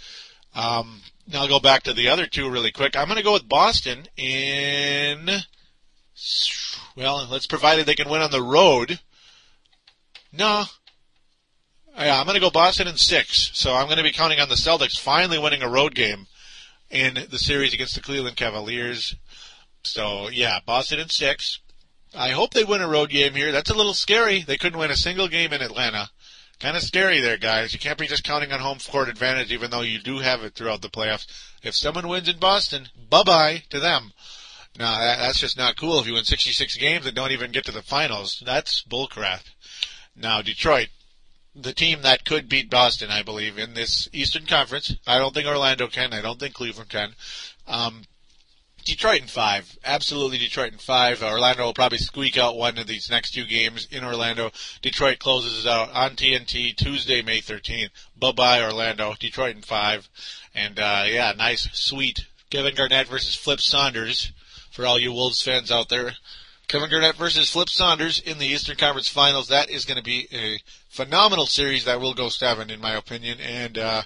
Um, 0.56 1.02
now 1.28 1.42
I'll 1.42 1.48
go 1.48 1.60
back 1.60 1.84
to 1.84 1.94
the 1.94 2.10
other 2.10 2.26
two 2.26 2.50
really 2.50 2.72
quick. 2.72 2.96
I'm 2.96 3.08
going 3.08 3.18
to 3.18 3.24
go 3.24 3.34
with 3.34 3.50
Boston 3.50 4.08
in 4.16 5.30
well, 6.96 7.28
let's 7.30 7.46
provided 7.46 7.86
they 7.86 7.96
can 7.96 8.10
win 8.10 8.22
on 8.22 8.32
the 8.32 8.42
road. 8.42 9.00
No. 10.34 10.66
Yeah, 11.96 12.20
I'm 12.20 12.26
going 12.26 12.36
to 12.36 12.42
go 12.42 12.50
Boston 12.50 12.88
in 12.88 12.98
six. 12.98 13.52
So 13.54 13.76
I'm 13.76 13.86
going 13.86 13.98
to 13.98 14.04
be 14.04 14.12
counting 14.12 14.40
on 14.40 14.50
the 14.50 14.56
Celtics 14.56 15.00
finally 15.00 15.38
winning 15.38 15.62
a 15.62 15.70
road 15.70 15.94
game 15.94 16.28
in 16.90 17.28
the 17.30 17.38
series 17.38 17.74
against 17.74 17.96
the 17.96 18.02
Cleveland 18.02 18.36
Cavaliers. 18.36 19.16
So 19.84 20.30
yeah, 20.30 20.60
Boston 20.66 21.00
in 21.00 21.10
six. 21.10 21.60
I 22.16 22.30
hope 22.30 22.54
they 22.54 22.64
win 22.64 22.82
a 22.82 22.88
road 22.88 23.10
game 23.10 23.34
here. 23.34 23.52
That's 23.52 23.70
a 23.70 23.76
little 23.76 23.94
scary. 23.94 24.42
They 24.42 24.58
couldn't 24.58 24.80
win 24.80 24.92
a 24.92 24.96
single 24.96 25.28
game 25.28 25.54
in 25.54 25.62
Atlanta. 25.62 26.10
Kind 26.60 26.76
of 26.76 26.82
scary 26.82 27.20
there, 27.20 27.38
guys. 27.38 27.74
You 27.74 27.80
can't 27.80 28.00
be 28.00 28.08
just 28.08 28.24
counting 28.24 28.52
on 28.52 28.60
home 28.60 28.80
court 28.80 29.10
advantage, 29.10 29.52
even 29.52 29.70
though 29.70 29.82
you 29.82 30.00
do 30.00 30.20
have 30.20 30.44
it 30.44 30.56
throughout 30.56 30.82
the 30.82 30.90
playoffs. 30.90 31.28
If 31.62 31.76
someone 31.76 32.08
wins 32.08 32.28
in 32.28 32.40
Boston, 32.40 32.90
bye 33.10 33.24
bye 33.24 33.64
to 33.70 33.80
them. 33.80 34.12
No, 34.78 34.86
that, 34.86 35.20
that's 35.20 35.40
just 35.40 35.58
not 35.58 35.78
cool. 35.78 36.00
If 36.00 36.08
you 36.08 36.14
win 36.14 36.24
66 36.24 36.78
games 36.78 37.06
and 37.06 37.16
don't 37.16 37.32
even 37.32 37.52
get 37.52 37.66
to 37.66 37.72
the 37.72 37.84
finals, 37.84 38.42
that's 38.46 38.84
bullcrap. 38.84 39.44
Now, 40.16 40.42
Detroit, 40.42 40.90
the 41.56 41.74
team 41.74 42.02
that 42.02 42.26
could 42.26 42.50
beat 42.50 42.70
Boston, 42.70 43.10
I 43.12 43.22
believe, 43.22 43.58
in 43.58 43.76
this 43.76 44.10
Eastern 44.12 44.46
Conference. 44.46 44.96
I 45.06 45.20
don't 45.20 45.34
think 45.34 45.48
Orlando 45.48 45.88
can. 45.88 46.14
I 46.14 46.22
don't 46.22 46.40
think 46.40 46.56
Cleveland 46.56 46.90
can. 46.90 47.14
Um, 47.68 48.04
Detroit 48.88 49.22
in 49.22 49.28
five. 49.28 49.78
Absolutely 49.84 50.38
Detroit 50.38 50.72
in 50.72 50.80
five. 50.80 51.22
Orlando 51.22 51.66
will 51.66 51.74
probably 51.74 51.98
squeak 51.98 52.38
out 52.38 52.58
one 52.58 52.78
of 52.78 52.88
these 52.88 53.10
next 53.10 53.32
two 53.32 53.46
games 53.46 53.88
in 53.92 54.04
Orlando. 54.04 54.52
Detroit 54.82 55.20
closes 55.20 55.68
out 55.68 55.92
on 55.94 56.16
TNT 56.16 56.76
Tuesday, 56.76 57.22
May 57.22 57.40
13th. 57.40 57.90
Bye 58.18 58.32
bye, 58.32 58.64
Orlando. 58.64 59.14
Detroit 59.20 59.56
in 59.56 59.62
five. 59.62 60.10
And, 60.56 60.80
uh, 60.80 61.04
yeah, 61.06 61.34
nice, 61.38 61.70
sweet 61.74 62.26
Kevin 62.50 62.76
Garnett 62.76 63.08
versus 63.08 63.36
Flip 63.36 63.60
Saunders 63.60 64.32
for 64.72 64.86
all 64.86 64.98
you 64.98 65.12
Wolves 65.12 65.42
fans 65.42 65.70
out 65.70 65.90
there. 65.90 66.14
Kevin 66.68 66.90
Garnett 66.90 67.16
versus 67.16 67.50
Flip 67.50 67.70
Saunders 67.70 68.20
in 68.20 68.40
the 68.40 68.46
Eastern 68.46 68.76
Conference 68.76 69.08
Finals. 69.08 69.48
That 69.48 69.70
is 69.70 69.86
going 69.86 69.98
to 69.98 70.04
be 70.04 70.28
a 70.34 70.60
phenomenal 70.90 71.46
series 71.46 71.86
that 71.86 72.02
will 72.02 72.14
go 72.14 72.28
seven, 72.28 72.70
in 72.70 72.82
my 72.82 72.96
opinion. 72.96 73.40
And 73.40 73.78
uh, 73.78 74.02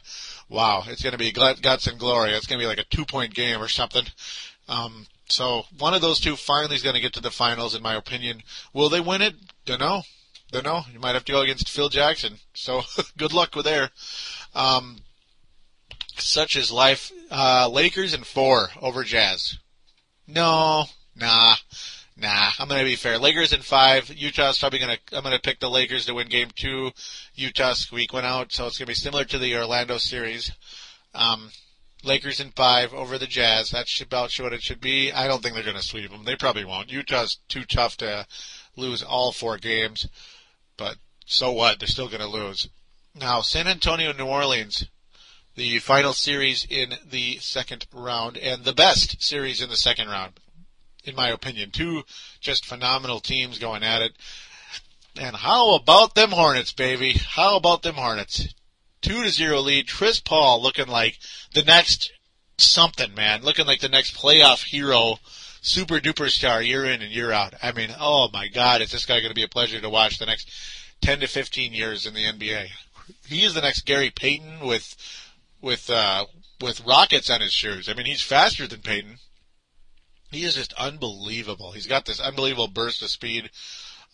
wow, 0.47 0.83
it's 0.85 1.01
going 1.01 1.13
to 1.13 1.17
be 1.17 1.31
guts 1.31 1.87
and 1.87 1.97
glory. 1.97 2.31
It's 2.31 2.45
going 2.45 2.59
to 2.59 2.63
be 2.63 2.67
like 2.67 2.79
a 2.79 2.95
two-point 2.95 3.33
game 3.33 3.61
or 3.61 3.67
something. 3.67 4.05
Um, 4.71 5.05
so 5.27 5.63
one 5.77 5.93
of 5.93 6.01
those 6.01 6.19
two 6.19 6.37
finally 6.37 6.75
is 6.75 6.81
going 6.81 6.95
to 6.95 7.01
get 7.01 7.13
to 7.13 7.21
the 7.21 7.29
finals, 7.29 7.75
in 7.75 7.83
my 7.83 7.95
opinion. 7.95 8.41
Will 8.73 8.89
they 8.89 9.01
win 9.01 9.21
it? 9.21 9.35
Don't 9.65 9.81
know. 9.81 10.03
Don't 10.51 10.65
know. 10.65 10.83
You 10.91 10.99
might 10.99 11.13
have 11.13 11.25
to 11.25 11.31
go 11.31 11.41
against 11.41 11.69
Phil 11.69 11.89
Jackson. 11.89 12.35
So 12.53 12.81
good 13.17 13.33
luck 13.33 13.55
with 13.55 13.65
there. 13.65 13.89
Um, 14.55 14.99
such 16.17 16.55
is 16.55 16.71
life. 16.71 17.11
Uh, 17.29 17.69
Lakers 17.69 18.13
and 18.13 18.25
four 18.25 18.69
over 18.81 19.03
Jazz. 19.03 19.57
No, 20.27 20.85
nah, 21.15 21.55
nah. 22.15 22.51
I'm 22.57 22.69
gonna 22.69 22.83
be 22.83 22.95
fair. 22.95 23.17
Lakers 23.17 23.53
in 23.53 23.61
five. 23.61 24.09
Utah's 24.13 24.59
probably 24.59 24.79
gonna. 24.79 24.97
I'm 25.11 25.23
gonna 25.23 25.39
pick 25.39 25.59
the 25.59 25.69
Lakers 25.69 26.05
to 26.05 26.13
win 26.13 26.27
Game 26.27 26.49
Two. 26.55 26.91
Utah 27.33 27.73
squeak 27.73 28.13
went 28.13 28.25
out, 28.25 28.51
so 28.51 28.67
it's 28.67 28.77
gonna 28.77 28.87
be 28.87 28.93
similar 28.93 29.25
to 29.25 29.39
the 29.39 29.55
Orlando 29.57 29.97
series. 29.97 30.51
Um, 31.13 31.51
Lakers 32.03 32.39
in 32.39 32.51
five 32.51 32.93
over 32.93 33.17
the 33.17 33.27
Jazz. 33.27 33.69
That's 33.69 34.01
about 34.01 34.33
what 34.39 34.53
it 34.53 34.63
should 34.63 34.81
be. 34.81 35.11
I 35.11 35.27
don't 35.27 35.41
think 35.43 35.55
they're 35.55 35.63
gonna 35.63 35.81
sweep 35.81 36.09
them. 36.11 36.23
They 36.25 36.35
probably 36.35 36.65
won't. 36.65 36.91
Utah's 36.91 37.37
too 37.47 37.63
tough 37.63 37.97
to 37.97 38.25
lose 38.75 39.03
all 39.03 39.31
four 39.31 39.57
games, 39.57 40.07
but 40.77 40.97
so 41.25 41.51
what? 41.51 41.79
They're 41.79 41.87
still 41.87 42.09
gonna 42.09 42.27
lose. 42.27 42.69
Now, 43.13 43.41
San 43.41 43.67
Antonio, 43.67 44.13
New 44.13 44.25
Orleans 44.25 44.85
the 45.55 45.79
final 45.79 46.13
series 46.13 46.65
in 46.69 46.93
the 47.09 47.37
second 47.39 47.85
round 47.93 48.37
and 48.37 48.63
the 48.63 48.73
best 48.73 49.21
series 49.21 49.61
in 49.61 49.69
the 49.69 49.75
second 49.75 50.07
round, 50.07 50.39
in 51.03 51.15
my 51.15 51.29
opinion. 51.29 51.71
Two 51.71 52.03
just 52.39 52.65
phenomenal 52.65 53.19
teams 53.19 53.59
going 53.59 53.83
at 53.83 54.01
it. 54.01 54.13
And 55.19 55.35
how 55.35 55.75
about 55.75 56.15
them 56.15 56.31
Hornets, 56.31 56.71
baby? 56.71 57.13
How 57.13 57.57
about 57.57 57.83
them 57.83 57.95
Hornets? 57.95 58.53
Two 59.01 59.23
to 59.23 59.29
zero 59.29 59.59
lead. 59.61 59.89
Chris 59.89 60.19
Paul 60.19 60.61
looking 60.61 60.87
like 60.87 61.17
the 61.53 61.63
next 61.63 62.11
something, 62.57 63.13
man. 63.15 63.41
Looking 63.41 63.65
like 63.65 63.81
the 63.81 63.89
next 63.89 64.15
playoff 64.15 64.63
hero, 64.63 65.17
super 65.61 65.99
duper 65.99 66.29
star 66.29 66.61
year 66.61 66.85
in 66.85 67.01
and 67.01 67.11
year 67.11 67.31
out. 67.31 67.53
I 67.61 67.71
mean, 67.71 67.89
oh 67.99 68.29
my 68.31 68.47
God, 68.47 68.81
is 68.81 68.91
this 68.91 69.05
guy 69.05 69.19
going 69.19 69.29
to 69.29 69.35
be 69.35 69.43
a 69.43 69.47
pleasure 69.49 69.81
to 69.81 69.89
watch 69.89 70.19
the 70.19 70.25
next 70.25 70.49
10 71.01 71.21
to 71.21 71.27
15 71.27 71.73
years 71.73 72.05
in 72.05 72.13
the 72.13 72.25
NBA? 72.25 72.67
He 73.27 73.43
is 73.43 73.53
the 73.53 73.61
next 73.61 73.85
Gary 73.85 74.11
Payton 74.11 74.59
with 74.61 74.95
with 75.61 75.89
uh, 75.89 76.25
with 76.61 76.85
rockets 76.85 77.29
on 77.29 77.41
his 77.41 77.53
shoes. 77.53 77.89
I 77.89 77.93
mean, 77.93 78.05
he's 78.05 78.21
faster 78.21 78.67
than 78.67 78.81
Payton. 78.81 79.17
He 80.31 80.43
is 80.43 80.55
just 80.55 80.73
unbelievable. 80.73 81.73
He's 81.73 81.87
got 81.87 82.05
this 82.05 82.21
unbelievable 82.21 82.69
burst 82.69 83.01
of 83.01 83.09
speed. 83.09 83.49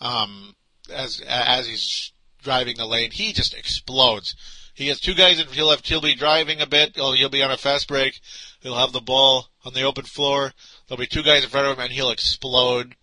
Um, 0.01 0.55
as 0.91 1.21
as 1.27 1.67
he's 1.67 2.11
driving 2.41 2.77
the 2.77 2.85
lane, 2.85 3.11
he 3.11 3.33
just 3.33 3.53
explodes. 3.53 4.35
He 4.77 4.87
has 4.87 4.99
two 4.99 5.13
guys, 5.13 5.39
and 5.39 5.49
he'll 5.49 5.69
have 5.69 5.83
he'll 5.83 6.01
be 6.01 6.15
driving 6.15 6.61
a 6.61 6.67
bit. 6.67 6.95
He'll, 6.95 7.13
he'll 7.13 7.29
be 7.29 7.43
on 7.43 7.51
a 7.51 7.57
fast 7.57 7.87
break. 7.87 8.19
He'll 8.61 8.77
have 8.77 8.93
the 8.93 9.01
ball 9.01 9.47
on 9.65 9.73
the 9.73 9.83
open 9.83 10.05
floor. 10.05 10.53
There'll 10.87 10.99
be 10.99 11.07
two 11.07 11.23
guys 11.23 11.43
in 11.43 11.49
front 11.49 11.67
of 11.67 11.77
him, 11.77 11.83
and 11.83 11.91
he'll 11.91 12.11
explode 12.11 12.95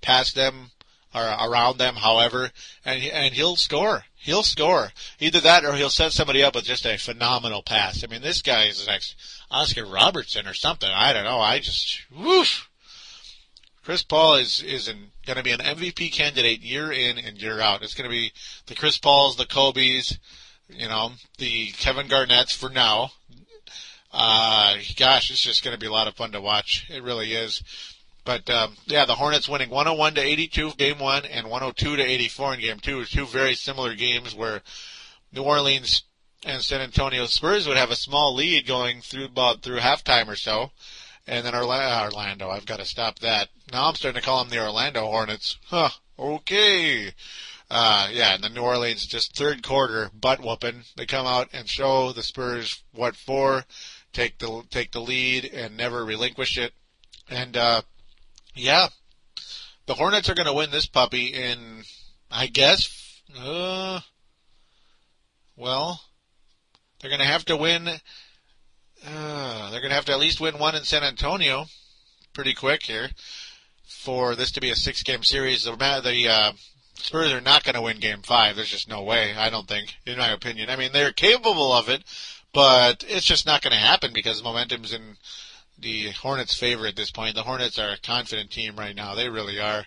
past 0.00 0.34
them 0.34 0.70
or 1.14 1.22
around 1.22 1.78
them, 1.78 1.96
however, 1.96 2.50
and 2.84 3.02
and 3.02 3.34
he'll 3.34 3.56
score 3.56 4.04
he'll 4.18 4.42
score. 4.42 4.92
Either 5.20 5.40
that 5.40 5.64
or 5.64 5.74
he'll 5.74 5.90
set 5.90 6.12
somebody 6.12 6.42
up 6.42 6.54
with 6.54 6.64
just 6.64 6.86
a 6.86 6.96
phenomenal 6.96 7.62
pass. 7.62 8.04
I 8.04 8.06
mean, 8.08 8.22
this 8.22 8.42
guy 8.42 8.64
is 8.64 8.86
next 8.86 9.16
Oscar 9.50 9.86
Robertson 9.86 10.46
or 10.46 10.54
something. 10.54 10.90
I 10.92 11.12
don't 11.12 11.24
know. 11.24 11.40
I 11.40 11.58
just, 11.58 12.02
woof. 12.14 12.68
Chris 13.82 14.02
Paul 14.02 14.34
is, 14.34 14.62
is 14.62 14.92
going 15.24 15.38
to 15.38 15.42
be 15.42 15.52
an 15.52 15.60
MVP 15.60 16.12
candidate 16.12 16.60
year 16.60 16.92
in 16.92 17.16
and 17.16 17.40
year 17.40 17.60
out. 17.60 17.82
It's 17.82 17.94
going 17.94 18.08
to 18.08 18.14
be 18.14 18.32
the 18.66 18.74
Chris 18.74 18.98
Pauls, 18.98 19.36
the 19.36 19.46
Kobe's, 19.46 20.18
you 20.68 20.88
know, 20.88 21.12
the 21.38 21.68
Kevin 21.72 22.08
Garnett's 22.08 22.54
for 22.54 22.68
now. 22.68 23.12
Uh, 24.12 24.76
gosh, 24.96 25.30
it's 25.30 25.42
just 25.42 25.62
going 25.62 25.74
to 25.74 25.80
be 25.80 25.86
a 25.86 25.92
lot 25.92 26.08
of 26.08 26.14
fun 26.14 26.32
to 26.32 26.40
watch. 26.40 26.86
It 26.90 27.02
really 27.02 27.32
is. 27.34 27.62
But 28.24 28.48
um, 28.50 28.76
yeah, 28.86 29.06
the 29.06 29.14
Hornets 29.14 29.48
winning 29.48 29.70
101 29.70 30.14
to 30.14 30.20
82 30.20 30.72
game 30.72 30.98
one 30.98 31.24
and 31.24 31.48
102 31.48 31.96
to 31.96 32.02
84 32.02 32.54
in 32.54 32.60
game 32.60 32.78
two. 32.78 33.04
Two 33.04 33.26
very 33.26 33.54
similar 33.54 33.94
games 33.94 34.34
where 34.34 34.62
New 35.32 35.42
Orleans 35.42 36.02
and 36.44 36.62
San 36.62 36.80
Antonio 36.80 37.26
Spurs 37.26 37.66
would 37.66 37.76
have 37.76 37.90
a 37.90 37.96
small 37.96 38.34
lead 38.34 38.66
going 38.66 39.00
through 39.00 39.24
about 39.24 39.62
through 39.62 39.78
halftime 39.78 40.28
or 40.28 40.36
so. 40.36 40.72
And 41.26 41.44
then 41.44 41.54
Orlando, 41.54 42.50
I've 42.50 42.66
got 42.66 42.78
to 42.78 42.84
stop 42.84 43.18
that. 43.18 43.48
Now 43.72 43.88
I'm 43.88 43.94
starting 43.94 44.20
to 44.20 44.26
call 44.26 44.42
them 44.42 44.50
the 44.50 44.62
Orlando 44.62 45.06
Hornets. 45.06 45.58
Huh. 45.66 45.90
Okay. 46.18 47.12
Uh, 47.70 48.08
yeah, 48.12 48.34
and 48.34 48.42
the 48.42 48.48
New 48.48 48.62
Orleans 48.62 49.06
just 49.06 49.36
third 49.36 49.62
quarter 49.62 50.10
butt 50.14 50.40
whooping. 50.40 50.84
They 50.96 51.04
come 51.04 51.26
out 51.26 51.48
and 51.52 51.68
show 51.68 52.12
the 52.12 52.22
Spurs 52.22 52.82
what 52.92 53.14
for, 53.14 53.64
take 54.12 54.38
the 54.38 54.62
take 54.70 54.92
the 54.92 55.00
lead 55.00 55.44
and 55.44 55.76
never 55.76 56.04
relinquish 56.04 56.56
it. 56.56 56.72
And 57.28 57.56
uh, 57.56 57.82
yeah, 58.54 58.88
the 59.86 59.94
Hornets 59.94 60.30
are 60.30 60.34
going 60.34 60.46
to 60.46 60.54
win 60.54 60.70
this 60.70 60.86
puppy 60.86 61.26
in, 61.26 61.82
I 62.30 62.46
guess, 62.46 63.22
uh, 63.38 64.00
well, 65.56 66.00
they're 67.00 67.10
going 67.10 67.20
to 67.20 67.26
have 67.26 67.44
to 67.46 67.56
win. 67.56 67.88
Uh, 69.06 69.70
they're 69.70 69.80
going 69.80 69.90
to 69.90 69.96
have 69.96 70.06
to 70.06 70.12
at 70.12 70.18
least 70.18 70.40
win 70.40 70.58
one 70.58 70.74
in 70.74 70.84
San 70.84 71.04
Antonio, 71.04 71.66
pretty 72.32 72.54
quick 72.54 72.82
here, 72.84 73.10
for 73.86 74.34
this 74.34 74.50
to 74.52 74.60
be 74.60 74.70
a 74.70 74.76
six-game 74.76 75.22
series. 75.22 75.64
The, 75.64 75.72
the 75.76 76.28
uh, 76.28 76.52
Spurs 76.98 77.32
are 77.32 77.40
not 77.40 77.64
going 77.64 77.74
to 77.74 77.82
win 77.82 78.00
Game 78.00 78.22
Five. 78.22 78.56
There's 78.56 78.70
just 78.70 78.88
no 78.88 79.02
way. 79.02 79.34
I 79.34 79.50
don't 79.50 79.68
think, 79.68 79.96
in 80.04 80.18
my 80.18 80.30
opinion. 80.30 80.68
I 80.68 80.76
mean, 80.76 80.92
they're 80.92 81.12
capable 81.12 81.72
of 81.72 81.88
it, 81.88 82.04
but 82.52 83.04
it's 83.08 83.24
just 83.24 83.46
not 83.46 83.62
going 83.62 83.72
to 83.72 83.78
happen 83.78 84.12
because 84.12 84.42
momentum's 84.42 84.92
in 84.92 85.16
the 85.78 86.10
Hornets' 86.10 86.58
favor 86.58 86.86
at 86.86 86.96
this 86.96 87.10
point. 87.10 87.34
The 87.34 87.44
Hornets 87.44 87.78
are 87.78 87.90
a 87.90 87.98
confident 87.98 88.50
team 88.50 88.76
right 88.76 88.96
now. 88.96 89.14
They 89.14 89.28
really 89.28 89.60
are. 89.60 89.86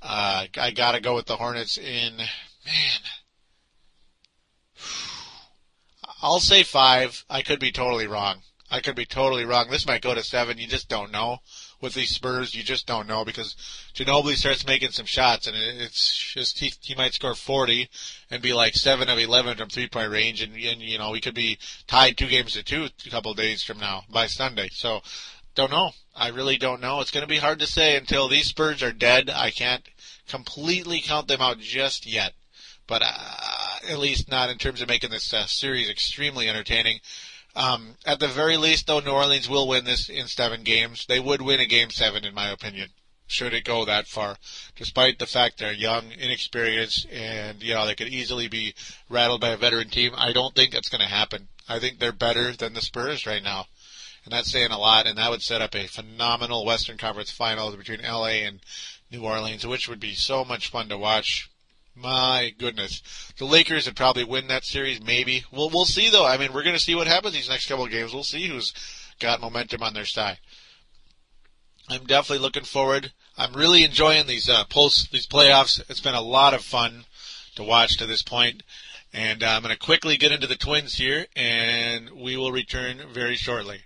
Uh, 0.00 0.46
I 0.56 0.70
got 0.70 0.92
to 0.92 1.00
go 1.00 1.14
with 1.14 1.26
the 1.26 1.36
Hornets 1.36 1.78
in 1.78 2.16
man. 2.16 3.00
I'll 6.22 6.40
say 6.40 6.62
five. 6.62 7.24
I 7.28 7.42
could 7.42 7.60
be 7.60 7.72
totally 7.72 8.06
wrong. 8.06 8.42
I 8.70 8.80
could 8.80 8.96
be 8.96 9.06
totally 9.06 9.44
wrong. 9.44 9.68
This 9.70 9.86
might 9.86 10.02
go 10.02 10.14
to 10.14 10.22
seven. 10.22 10.58
You 10.58 10.66
just 10.66 10.88
don't 10.88 11.12
know 11.12 11.40
with 11.80 11.94
these 11.94 12.10
Spurs. 12.10 12.54
You 12.54 12.62
just 12.62 12.86
don't 12.86 13.08
know 13.08 13.24
because 13.24 13.54
Ginobili 13.94 14.34
starts 14.34 14.66
making 14.66 14.90
some 14.90 15.06
shots, 15.06 15.46
and 15.46 15.56
it's 15.56 16.16
just 16.34 16.58
he, 16.58 16.72
he 16.80 16.94
might 16.94 17.14
score 17.14 17.34
40 17.34 17.88
and 18.30 18.42
be 18.42 18.52
like 18.52 18.74
seven 18.74 19.08
of 19.08 19.18
11 19.18 19.56
from 19.56 19.68
three 19.68 19.88
point 19.88 20.10
range, 20.10 20.42
and, 20.42 20.54
and 20.54 20.80
you 20.80 20.98
know 20.98 21.10
we 21.10 21.20
could 21.20 21.34
be 21.34 21.58
tied 21.86 22.16
two 22.16 22.28
games 22.28 22.52
to 22.54 22.62
two 22.62 22.88
a 23.06 23.10
couple 23.10 23.30
of 23.30 23.36
days 23.36 23.62
from 23.62 23.78
now 23.78 24.04
by 24.10 24.26
Sunday. 24.26 24.68
So 24.72 25.00
don't 25.54 25.70
know. 25.70 25.90
I 26.14 26.28
really 26.28 26.56
don't 26.56 26.80
know. 26.80 27.00
It's 27.00 27.10
going 27.10 27.24
to 27.24 27.28
be 27.28 27.38
hard 27.38 27.58
to 27.60 27.66
say 27.66 27.96
until 27.96 28.28
these 28.28 28.46
Spurs 28.46 28.82
are 28.82 28.92
dead. 28.92 29.30
I 29.30 29.50
can't 29.50 29.86
completely 30.28 31.00
count 31.00 31.28
them 31.28 31.40
out 31.40 31.60
just 31.60 32.06
yet 32.06 32.32
but 32.86 33.02
uh, 33.04 33.90
at 33.90 33.98
least 33.98 34.30
not 34.30 34.50
in 34.50 34.58
terms 34.58 34.80
of 34.80 34.88
making 34.88 35.10
this 35.10 35.32
uh, 35.32 35.46
series 35.46 35.88
extremely 35.88 36.48
entertaining. 36.48 37.00
Um, 37.56 37.96
at 38.04 38.20
the 38.20 38.28
very 38.28 38.58
least, 38.58 38.86
though, 38.86 39.00
New 39.00 39.12
Orleans 39.12 39.48
will 39.48 39.66
win 39.66 39.86
this 39.86 40.10
in 40.10 40.26
seven 40.26 40.62
games. 40.62 41.06
They 41.06 41.18
would 41.18 41.40
win 41.40 41.58
a 41.58 41.64
game 41.64 41.88
seven, 41.88 42.26
in 42.26 42.34
my 42.34 42.50
opinion, 42.50 42.90
should 43.26 43.54
it 43.54 43.64
go 43.64 43.86
that 43.86 44.06
far. 44.06 44.36
Despite 44.76 45.18
the 45.18 45.26
fact 45.26 45.58
they're 45.58 45.72
young, 45.72 46.12
inexperienced, 46.12 47.08
and 47.10 47.62
you 47.62 47.72
know 47.72 47.86
they 47.86 47.94
could 47.94 48.08
easily 48.08 48.46
be 48.46 48.74
rattled 49.08 49.40
by 49.40 49.48
a 49.48 49.56
veteran 49.56 49.88
team, 49.88 50.12
I 50.14 50.34
don't 50.34 50.54
think 50.54 50.72
that's 50.72 50.90
going 50.90 51.00
to 51.00 51.06
happen. 51.06 51.48
I 51.66 51.78
think 51.78 51.98
they're 51.98 52.12
better 52.12 52.52
than 52.52 52.74
the 52.74 52.82
Spurs 52.82 53.26
right 53.26 53.42
now, 53.42 53.64
and 54.26 54.34
that's 54.34 54.52
saying 54.52 54.70
a 54.70 54.78
lot. 54.78 55.06
And 55.06 55.16
that 55.16 55.30
would 55.30 55.42
set 55.42 55.62
up 55.62 55.74
a 55.74 55.86
phenomenal 55.86 56.66
Western 56.66 56.98
Conference 56.98 57.30
Finals 57.30 57.74
between 57.74 58.02
LA 58.02 58.44
and 58.44 58.60
New 59.10 59.22
Orleans, 59.22 59.66
which 59.66 59.88
would 59.88 60.00
be 60.00 60.14
so 60.14 60.44
much 60.44 60.68
fun 60.68 60.90
to 60.90 60.98
watch. 60.98 61.48
My 61.98 62.52
goodness, 62.58 63.02
the 63.38 63.46
Lakers 63.46 63.86
would 63.86 63.96
probably 63.96 64.24
win 64.24 64.48
that 64.48 64.64
series. 64.64 65.02
Maybe 65.02 65.44
we'll 65.50 65.70
we'll 65.70 65.86
see 65.86 66.10
though. 66.10 66.26
I 66.26 66.36
mean, 66.36 66.52
we're 66.52 66.62
going 66.62 66.76
to 66.76 66.82
see 66.82 66.94
what 66.94 67.06
happens 67.06 67.32
these 67.32 67.48
next 67.48 67.68
couple 67.68 67.86
of 67.86 67.90
games. 67.90 68.12
We'll 68.12 68.22
see 68.22 68.46
who's 68.46 68.74
got 69.18 69.40
momentum 69.40 69.82
on 69.82 69.94
their 69.94 70.04
side. 70.04 70.38
I'm 71.88 72.04
definitely 72.04 72.42
looking 72.42 72.64
forward. 72.64 73.12
I'm 73.38 73.54
really 73.54 73.82
enjoying 73.82 74.26
these 74.26 74.48
uh, 74.48 74.64
post 74.64 75.10
these 75.10 75.26
playoffs. 75.26 75.80
It's 75.88 76.00
been 76.00 76.14
a 76.14 76.20
lot 76.20 76.52
of 76.52 76.62
fun 76.62 77.06
to 77.54 77.62
watch 77.62 77.96
to 77.96 78.06
this 78.06 78.22
point, 78.22 78.62
and 79.12 79.42
uh, 79.42 79.46
I'm 79.46 79.62
going 79.62 79.72
to 79.72 79.78
quickly 79.78 80.18
get 80.18 80.32
into 80.32 80.46
the 80.46 80.56
Twins 80.56 80.94
here, 80.94 81.26
and 81.34 82.10
we 82.10 82.36
will 82.36 82.52
return 82.52 83.00
very 83.10 83.36
shortly. 83.36 83.84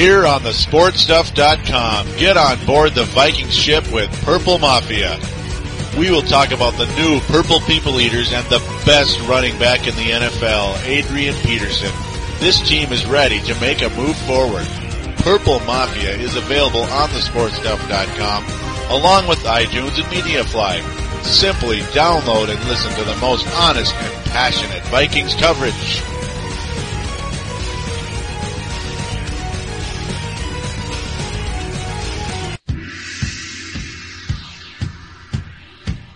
Here 0.00 0.24
on 0.24 0.42
the 0.42 0.56
sportstuff.com, 0.56 2.06
get 2.16 2.38
on 2.38 2.64
board 2.64 2.94
the 2.94 3.04
Viking 3.04 3.50
ship 3.50 3.84
with 3.92 4.10
Purple 4.24 4.58
Mafia. 4.58 5.20
We 5.98 6.10
will 6.10 6.22
talk 6.22 6.52
about 6.52 6.72
the 6.78 6.86
new 6.96 7.20
Purple 7.28 7.60
People 7.60 8.00
Eaters 8.00 8.32
and 8.32 8.46
the 8.46 8.60
best 8.86 9.20
running 9.28 9.58
back 9.58 9.86
in 9.86 9.94
the 9.96 10.08
NFL, 10.08 10.82
Adrian 10.86 11.34
Peterson. 11.42 11.92
This 12.40 12.66
team 12.66 12.94
is 12.94 13.04
ready 13.04 13.40
to 13.40 13.60
make 13.60 13.82
a 13.82 13.90
move 13.90 14.16
forward. 14.20 14.66
Purple 15.18 15.60
Mafia 15.68 16.16
is 16.16 16.34
available 16.34 16.84
on 16.84 17.10
the 17.10 17.18
sportstuff.com 17.18 18.44
along 18.88 19.28
with 19.28 19.40
iTunes 19.40 20.02
and 20.02 20.08
MediaFly. 20.08 20.80
Simply 21.24 21.80
download 21.92 22.48
and 22.48 22.68
listen 22.70 22.90
to 22.94 23.04
the 23.04 23.20
most 23.20 23.46
honest 23.54 23.94
and 23.94 24.30
passionate 24.30 24.82
Vikings 24.84 25.34
coverage. 25.34 26.00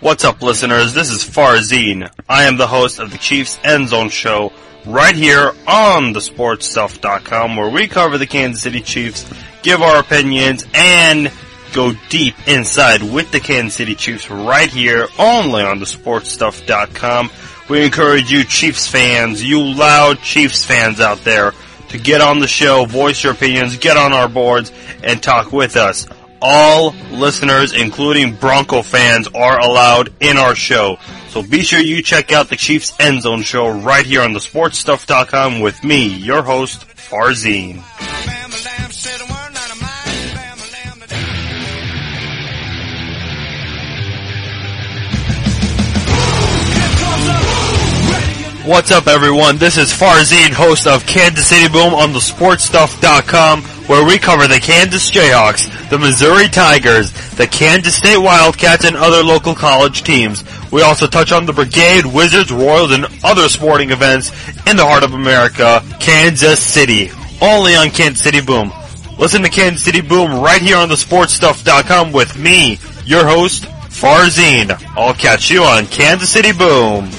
What's 0.05 0.23
up, 0.23 0.43
listeners? 0.43 0.93
This 0.93 1.09
is 1.09 1.25
Farzine. 1.25 2.11
I 2.29 2.45
am 2.45 2.59
the 2.59 2.67
host 2.67 2.99
of 2.99 3.11
the 3.11 3.17
Chiefs 3.17 3.59
End 3.65 3.89
Zone 3.89 4.11
Show 4.11 4.53
right 4.85 5.15
here 5.15 5.53
on 5.67 6.13
thesportstuff.com 6.13 7.57
where 7.57 7.71
we 7.71 7.89
cover 7.89 8.19
the 8.19 8.27
Kansas 8.27 8.63
City 8.63 8.83
Chiefs, 8.83 9.27
give 9.63 9.81
our 9.81 10.01
opinions, 10.01 10.67
and 10.75 11.33
go 11.73 11.95
deep 12.11 12.35
inside 12.47 13.03
with 13.03 13.33
the 13.33 13.41
Kansas 13.41 13.77
City 13.77 13.95
Chiefs 13.95 14.29
right 14.29 14.69
here 14.69 15.09
only 15.19 15.63
on 15.63 15.79
thesportstuff.com. 15.79 17.31
We 17.71 17.83
encourage 17.87 18.31
you 18.31 18.45
Chiefs 18.45 18.87
fans, 18.87 19.43
you 19.43 19.63
loud 19.63 20.19
Chiefs 20.19 20.67
fans 20.67 21.01
out 21.01 21.25
there, 21.25 21.53
to 21.89 21.99
get 21.99 22.21
on 22.21 22.41
the 22.41 22.47
show, 22.47 22.85
voice 22.85 23.25
your 23.25 23.33
opinions, 23.33 23.79
get 23.79 23.97
on 23.97 24.13
our 24.13 24.29
boards, 24.29 24.71
and 25.03 25.23
talk 25.23 25.51
with 25.51 25.77
us 25.77 26.07
all 26.41 26.95
listeners, 27.11 27.73
including 27.73 28.35
Bronco 28.35 28.83
fans, 28.83 29.29
are 29.29 29.59
allowed 29.59 30.13
in 30.21 30.37
our 30.37 30.55
show. 30.55 30.99
So 31.29 31.43
be 31.43 31.63
sure 31.63 31.81
you 31.81 32.03
check 32.03 32.33
out 32.33 32.49
the 32.49 32.57
Chiefs 32.57 32.95
End 33.01 33.23
Zone 33.23 33.43
show 33.43 33.69
right 33.69 34.07
here 34.07 34.23
on 34.23 34.35
thesportstuff.com 34.35 35.61
with 35.61 35.83
me, 35.83 36.07
your 36.07 36.43
host, 36.43 36.87
Farzine. 36.89 37.83
What's 48.67 48.91
up 48.91 49.09
everyone? 49.09 49.59
This 49.59 49.77
is 49.77 49.93
Farzine, 49.93 50.53
host 50.53 50.87
of 50.87 51.05
Kansas 51.05 51.47
City 51.47 51.71
Boom 51.71 51.93
on 51.93 52.15
the 52.15 52.19
thesportstuff.com 52.19 53.74
where 53.87 54.07
we 54.07 54.19
cover 54.19 54.47
the 54.49 54.61
Kansas 54.61 55.11
Jayhawks, 55.11 55.91
the 55.91 55.99
Missouri 55.99 56.49
Tigers, 56.49 57.13
the 57.37 57.47
Kansas 57.47 57.95
State 57.95 58.19
Wildcats, 58.19 58.85
and 58.85 58.97
other 58.97 59.23
local 59.23 59.55
college 59.55 60.03
teams. 60.03 60.45
We 60.73 60.83
also 60.83 61.07
touch 61.07 61.33
on 61.33 61.47
the 61.47 61.53
Brigade, 61.53 62.07
Wizards, 62.07 62.51
Royals, 62.51 62.93
and 62.93 63.07
other 63.23 63.49
sporting 63.49 63.91
events 63.91 64.31
in 64.67 64.77
the 64.77 64.87
heart 64.87 65.05
of 65.05 65.15
America, 65.15 65.83
Kansas 66.01 66.61
City. 66.61 67.11
Only 67.41 67.75
on 67.75 67.91
Kansas 67.91 68.23
City 68.23 68.41
Boom. 68.41 68.73
Listen 69.19 69.43
to 69.43 69.49
Kansas 69.49 69.85
City 69.85 70.01
Boom 70.01 70.41
right 70.41 70.61
here 70.61 70.77
on 70.77 70.89
thesportstuff.com 70.89 72.13
with 72.13 72.37
me, 72.39 72.79
your 73.05 73.27
host, 73.27 73.65
Farzine. 73.65 74.73
I'll 74.97 75.15
catch 75.15 75.51
you 75.51 75.63
on 75.63 75.87
Kansas 75.87 76.31
City 76.31 76.53
Boom. 76.53 77.11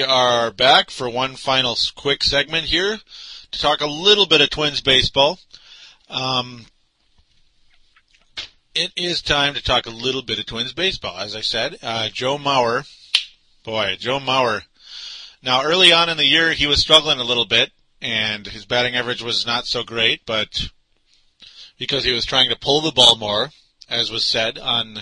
We 0.00 0.06
are 0.06 0.50
back 0.50 0.88
for 0.88 1.10
one 1.10 1.36
final 1.36 1.76
quick 1.94 2.24
segment 2.24 2.64
here 2.64 2.98
to 3.50 3.60
talk 3.60 3.82
a 3.82 3.86
little 3.86 4.24
bit 4.24 4.40
of 4.40 4.48
Twins 4.48 4.80
baseball. 4.80 5.38
Um, 6.08 6.64
it 8.74 8.92
is 8.96 9.20
time 9.20 9.52
to 9.52 9.62
talk 9.62 9.84
a 9.84 9.90
little 9.90 10.22
bit 10.22 10.38
of 10.38 10.46
Twins 10.46 10.72
baseball. 10.72 11.18
As 11.18 11.36
I 11.36 11.42
said, 11.42 11.76
uh, 11.82 12.08
Joe 12.08 12.38
Mauer, 12.38 12.88
boy, 13.62 13.96
Joe 13.98 14.18
Mauer. 14.20 14.62
Now, 15.42 15.64
early 15.64 15.92
on 15.92 16.08
in 16.08 16.16
the 16.16 16.24
year, 16.24 16.54
he 16.54 16.66
was 16.66 16.80
struggling 16.80 17.18
a 17.18 17.24
little 17.24 17.44
bit, 17.44 17.70
and 18.00 18.46
his 18.46 18.64
batting 18.64 18.96
average 18.96 19.22
was 19.22 19.44
not 19.44 19.66
so 19.66 19.84
great, 19.84 20.24
but 20.24 20.70
because 21.78 22.04
he 22.04 22.12
was 22.12 22.24
trying 22.24 22.48
to 22.48 22.58
pull 22.58 22.80
the 22.80 22.90
ball 22.90 23.16
more, 23.16 23.50
as 23.86 24.10
was 24.10 24.24
said 24.24 24.58
on 24.58 25.00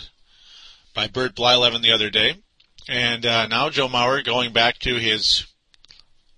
by 0.92 1.06
Bert 1.06 1.36
Blyleven 1.36 1.82
the 1.82 1.92
other 1.92 2.10
day. 2.10 2.34
And 2.88 3.26
uh, 3.26 3.46
now 3.46 3.68
Joe 3.68 3.86
Mauer 3.86 4.24
going 4.24 4.54
back 4.54 4.78
to 4.78 4.94
his 4.94 5.44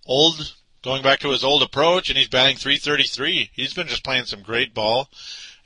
old, 0.04 0.56
going 0.82 1.00
back 1.00 1.20
to 1.20 1.30
his 1.30 1.44
old 1.44 1.62
approach, 1.62 2.10
and 2.10 2.18
he's 2.18 2.28
batting 2.28 2.56
333. 2.56 3.50
He's 3.52 3.72
been 3.72 3.86
just 3.86 4.02
playing 4.02 4.24
some 4.24 4.42
great 4.42 4.74
ball, 4.74 5.08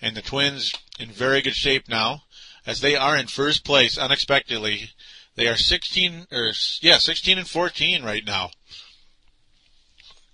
and 0.03 0.15
the 0.15 0.21
Twins 0.21 0.75
in 1.01 1.09
very 1.09 1.41
good 1.41 1.55
shape 1.55 1.89
now, 1.89 2.25
as 2.67 2.83
they 2.83 2.97
are 2.97 3.17
in 3.17 3.29
first 3.29 3.65
place 3.65 3.97
unexpectedly. 3.97 4.91
They 5.37 5.49
are 5.49 5.57
16 5.57 6.27
or 6.31 6.53
yeah, 6.83 6.99
16 6.99 7.39
and 7.39 7.49
14 7.49 8.05
right 8.05 8.25
now. 8.25 8.51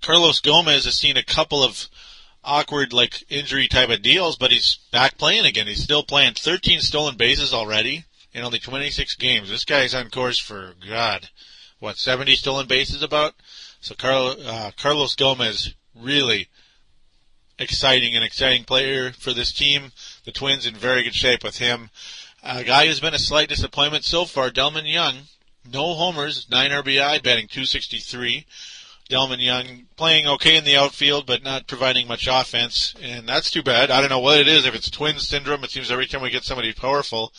Carlos 0.02 0.40
Gomez 0.40 0.84
has 0.84 0.98
seen 0.98 1.16
a 1.16 1.22
couple 1.22 1.62
of 1.62 1.88
awkward 2.42 2.92
like 2.92 3.22
injury 3.30 3.68
type 3.68 3.90
of 3.90 4.02
deals, 4.02 4.36
but 4.36 4.50
he's 4.50 4.80
back 4.90 5.16
playing 5.16 5.46
again. 5.46 5.68
He's 5.68 5.84
still 5.84 6.02
playing 6.02 6.34
13 6.34 6.80
stolen 6.80 7.16
bases 7.16 7.54
already 7.54 8.04
in 8.32 8.44
only 8.44 8.58
26 8.58 9.16
games. 9.16 9.50
This 9.50 9.64
guy's 9.64 9.94
on 9.94 10.10
course 10.10 10.38
for 10.38 10.74
God, 10.88 11.28
what 11.78 11.98
70 11.98 12.34
stolen 12.36 12.66
bases 12.66 13.02
about. 13.02 13.34
So 13.80 13.94
Carlo, 13.94 14.36
uh, 14.44 14.70
Carlos 14.76 15.14
Gomez 15.14 15.74
really 15.94 16.48
exciting 17.58 18.14
and 18.14 18.24
exciting 18.24 18.64
player 18.64 19.12
for 19.12 19.32
this 19.32 19.52
team. 19.52 19.92
The 20.24 20.32
Twins 20.32 20.66
in 20.66 20.74
very 20.74 21.02
good 21.02 21.14
shape 21.14 21.44
with 21.44 21.58
him. 21.58 21.90
A 22.42 22.64
guy 22.64 22.86
who's 22.86 23.00
been 23.00 23.14
a 23.14 23.18
slight 23.18 23.48
disappointment 23.48 24.04
so 24.04 24.24
far, 24.24 24.50
Delmon 24.50 24.90
Young. 24.90 25.14
No 25.70 25.94
homers, 25.94 26.46
9 26.50 26.70
RBI, 26.70 27.22
batting 27.22 27.48
263. 27.48 28.46
Delmon 29.10 29.44
Young 29.44 29.86
playing 29.96 30.26
okay 30.26 30.56
in 30.56 30.64
the 30.64 30.76
outfield, 30.76 31.26
but 31.26 31.42
not 31.42 31.66
providing 31.66 32.06
much 32.06 32.28
offense, 32.30 32.94
and 33.02 33.28
that's 33.28 33.50
too 33.50 33.62
bad. 33.62 33.90
I 33.90 34.00
don't 34.00 34.08
know 34.08 34.20
what 34.20 34.38
it 34.38 34.48
is. 34.48 34.64
If 34.64 34.74
it's 34.74 34.88
twin 34.88 35.18
syndrome, 35.18 35.64
it 35.64 35.70
seems 35.70 35.90
every 35.90 36.06
time 36.06 36.22
we 36.22 36.30
get 36.30 36.44
somebody 36.44 36.72
powerful, 36.72 37.32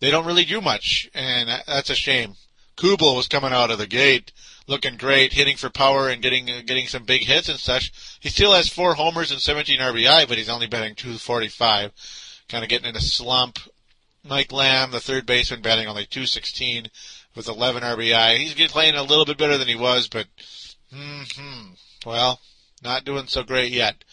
they 0.00 0.10
don't 0.10 0.26
really 0.26 0.44
do 0.44 0.60
much, 0.60 1.08
and 1.14 1.48
that's 1.66 1.90
a 1.90 1.94
shame. 1.94 2.34
Kubel 2.76 3.16
was 3.16 3.28
coming 3.28 3.52
out 3.52 3.70
of 3.70 3.78
the 3.78 3.86
gate 3.86 4.32
looking 4.68 4.96
great, 4.96 5.32
hitting 5.32 5.56
for 5.56 5.70
power 5.70 6.08
and 6.08 6.22
getting 6.22 6.46
getting 6.64 6.86
some 6.86 7.04
big 7.04 7.22
hits 7.22 7.48
and 7.48 7.58
such. 7.58 7.92
He 8.20 8.28
still 8.28 8.52
has 8.52 8.68
four 8.68 8.94
homers 8.94 9.32
and 9.32 9.40
17 9.40 9.80
RBI, 9.80 10.28
but 10.28 10.38
he's 10.38 10.48
only 10.48 10.68
batting 10.68 10.94
245, 10.94 11.92
kind 12.48 12.62
of 12.62 12.70
getting 12.70 12.88
in 12.88 12.96
a 12.96 13.00
slump. 13.00 13.58
Mike 14.22 14.52
Lamb, 14.52 14.90
the 14.90 15.00
third 15.00 15.26
baseman, 15.26 15.62
batting 15.62 15.88
only 15.88 16.04
216 16.04 16.88
with 17.34 17.48
11 17.48 17.82
RBI. 17.82 18.36
He's 18.36 18.70
playing 18.70 18.94
a 18.94 19.02
little 19.02 19.24
bit 19.24 19.38
better 19.38 19.56
than 19.58 19.68
he 19.68 19.76
was, 19.76 20.08
but 20.08 20.26
hmm 20.94 21.70
well, 22.06 22.40
not 22.82 23.04
doing 23.04 23.26
so 23.26 23.42
great 23.42 23.72
yet 23.72 24.04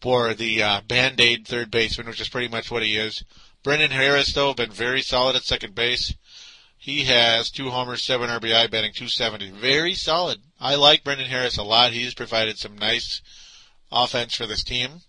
for 0.00 0.34
the 0.34 0.62
uh, 0.62 0.80
band-aid 0.86 1.46
third 1.46 1.70
baseman, 1.70 2.06
which 2.06 2.20
is 2.20 2.28
pretty 2.28 2.48
much 2.48 2.70
what 2.70 2.82
he 2.82 2.96
is. 2.96 3.24
Brendan 3.64 3.92
Harris, 3.92 4.30
though, 4.34 4.52
been 4.52 4.70
very 4.70 5.00
solid 5.00 5.34
at 5.34 5.42
second 5.42 5.74
base. 5.74 6.14
He 6.76 7.04
has 7.04 7.50
two 7.50 7.70
homers, 7.70 8.04
seven 8.04 8.28
RBI, 8.28 8.70
batting 8.70 8.92
270. 8.92 9.52
Very 9.52 9.94
solid. 9.94 10.42
I 10.60 10.74
like 10.74 11.02
Brendan 11.02 11.28
Harris 11.28 11.56
a 11.56 11.62
lot. 11.62 11.92
He's 11.92 12.12
provided 12.12 12.58
some 12.58 12.76
nice 12.76 13.22
offense 13.90 14.34
for 14.34 14.44
this 14.44 14.62
team. 14.62 15.00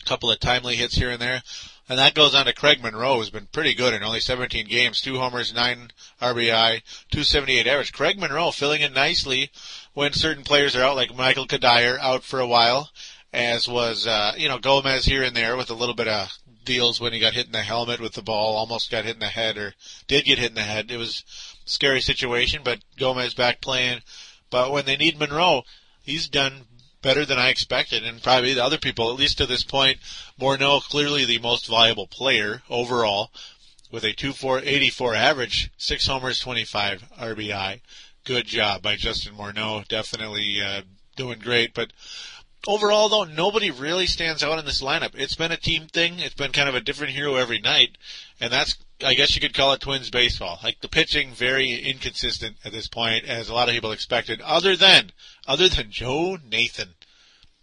A 0.00 0.08
couple 0.08 0.30
of 0.30 0.40
timely 0.40 0.76
hits 0.76 0.94
here 0.94 1.10
and 1.10 1.20
there. 1.20 1.42
And 1.86 1.98
that 1.98 2.14
goes 2.14 2.34
on 2.34 2.46
to 2.46 2.54
Craig 2.54 2.82
Monroe, 2.82 3.18
who's 3.18 3.28
been 3.28 3.48
pretty 3.52 3.74
good 3.74 3.92
in 3.92 4.02
only 4.02 4.20
17 4.20 4.66
games. 4.66 5.02
Two 5.02 5.18
homers, 5.18 5.52
nine 5.52 5.90
RBI, 6.22 6.80
278 7.10 7.66
average. 7.66 7.92
Craig 7.92 8.18
Monroe 8.18 8.52
filling 8.52 8.80
in 8.80 8.94
nicely 8.94 9.50
when 9.92 10.14
certain 10.14 10.44
players 10.44 10.74
are 10.74 10.82
out, 10.82 10.96
like 10.96 11.14
Michael 11.14 11.46
Cuddyer 11.46 11.98
out 11.98 12.24
for 12.24 12.40
a 12.40 12.46
while, 12.46 12.90
as 13.34 13.68
was, 13.68 14.06
uh, 14.06 14.32
you 14.38 14.48
know, 14.48 14.58
Gomez 14.58 15.04
here 15.04 15.22
and 15.22 15.36
there 15.36 15.58
with 15.58 15.68
a 15.68 15.74
little 15.74 15.94
bit 15.94 16.08
of 16.08 16.30
deals 16.64 17.00
when 17.00 17.12
he 17.12 17.18
got 17.18 17.34
hit 17.34 17.46
in 17.46 17.52
the 17.52 17.62
helmet 17.62 18.00
with 18.00 18.12
the 18.12 18.22
ball, 18.22 18.56
almost 18.56 18.90
got 18.90 19.04
hit 19.04 19.14
in 19.14 19.20
the 19.20 19.26
head 19.26 19.56
or 19.56 19.74
did 20.06 20.24
get 20.24 20.38
hit 20.38 20.50
in 20.50 20.54
the 20.54 20.62
head. 20.62 20.90
It 20.90 20.96
was 20.96 21.24
a 21.66 21.70
scary 21.70 22.00
situation, 22.00 22.62
but 22.64 22.80
Gomez 22.96 23.34
back 23.34 23.60
playing. 23.60 24.02
But 24.50 24.72
when 24.72 24.84
they 24.84 24.96
need 24.96 25.18
Monroe, 25.18 25.62
he's 26.02 26.28
done 26.28 26.66
better 27.02 27.24
than 27.24 27.38
I 27.38 27.48
expected, 27.48 28.04
and 28.04 28.22
probably 28.22 28.54
the 28.54 28.64
other 28.64 28.78
people, 28.78 29.10
at 29.10 29.18
least 29.18 29.38
to 29.38 29.46
this 29.46 29.64
point, 29.64 29.98
Morneau 30.40 30.80
clearly 30.80 31.24
the 31.24 31.38
most 31.38 31.66
valuable 31.66 32.06
player 32.06 32.62
overall, 32.70 33.32
with 33.90 34.04
a 34.04 34.14
2.84 34.14 35.16
average, 35.16 35.70
six 35.76 36.06
homers, 36.06 36.38
25 36.40 37.04
RBI. 37.18 37.80
Good 38.24 38.46
job 38.46 38.82
by 38.82 38.96
Justin 38.96 39.34
Morneau. 39.34 39.86
Definitely 39.88 40.62
uh, 40.62 40.82
doing 41.16 41.40
great, 41.40 41.74
but 41.74 41.92
overall, 42.66 43.08
though, 43.08 43.24
nobody 43.24 43.70
really 43.70 44.06
stands 44.06 44.42
out 44.42 44.58
in 44.58 44.64
this 44.64 44.82
lineup. 44.82 45.12
It's 45.14 45.34
been 45.34 45.52
a 45.52 45.56
team 45.56 45.86
thing. 45.86 46.18
It's 46.18 46.34
been 46.34 46.52
kind 46.52 46.68
of 46.68 46.74
a 46.74 46.80
different 46.80 47.12
hero 47.12 47.36
every 47.36 47.60
night, 47.60 47.98
and 48.40 48.52
that's, 48.52 48.76
I 49.04 49.14
guess 49.14 49.34
you 49.34 49.40
could 49.40 49.54
call 49.54 49.72
it 49.72 49.80
Twins 49.80 50.10
baseball. 50.10 50.58
Like 50.62 50.80
the 50.80 50.88
pitching, 50.88 51.32
very 51.32 51.72
inconsistent 51.72 52.56
at 52.64 52.72
this 52.72 52.88
point, 52.88 53.24
as 53.24 53.48
a 53.48 53.54
lot 53.54 53.68
of 53.68 53.74
people 53.74 53.92
expected. 53.92 54.40
Other 54.40 54.76
than, 54.76 55.12
other 55.46 55.68
than 55.68 55.90
Joe 55.90 56.38
Nathan, 56.48 56.94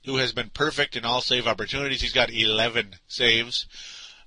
who 0.05 0.17
has 0.17 0.31
been 0.31 0.49
perfect 0.49 0.95
in 0.95 1.05
all 1.05 1.21
save 1.21 1.47
opportunities. 1.47 2.01
He's 2.01 2.13
got 2.13 2.31
11 2.31 2.95
saves. 3.07 3.67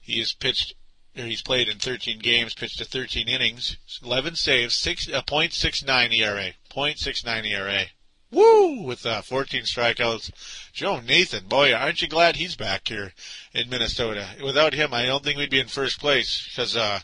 He 0.01 0.19
has 0.19 0.33
pitched 0.33 0.75
he's 1.15 1.43
played 1.43 1.69
in 1.69 1.79
13 1.79 2.19
games, 2.21 2.55
pitched 2.55 2.79
to 2.79 2.85
13 2.85 3.29
innings, 3.29 3.77
11 4.03 4.37
saves, 4.37 4.75
six, 4.75 5.09
uh, 5.09 5.23
.69 5.23 6.19
ERA, 6.19 6.53
.69 6.71 7.47
ERA. 7.47 7.85
Woo! 8.33 8.83
With 8.83 9.05
uh, 9.05 9.23
14 9.23 9.63
strikeouts. 9.63 10.33
Joe 10.73 11.01
Nathan, 11.01 11.45
boy, 11.47 11.73
aren't 11.75 12.01
you 12.01 12.09
glad 12.09 12.37
he's 12.37 12.57
back 12.57 12.89
here 12.89 13.13
in 13.53 13.69
Minnesota? 13.69 14.27
Without 14.43 14.73
him, 14.73 14.95
I 14.95 15.05
don't 15.05 15.23
think 15.23 15.39
we'd 15.39 15.51
be 15.51 15.61
in 15.61 15.69
first 15.69 16.01
place 16.01 16.49
because 16.49 16.75
uh, 16.75 17.01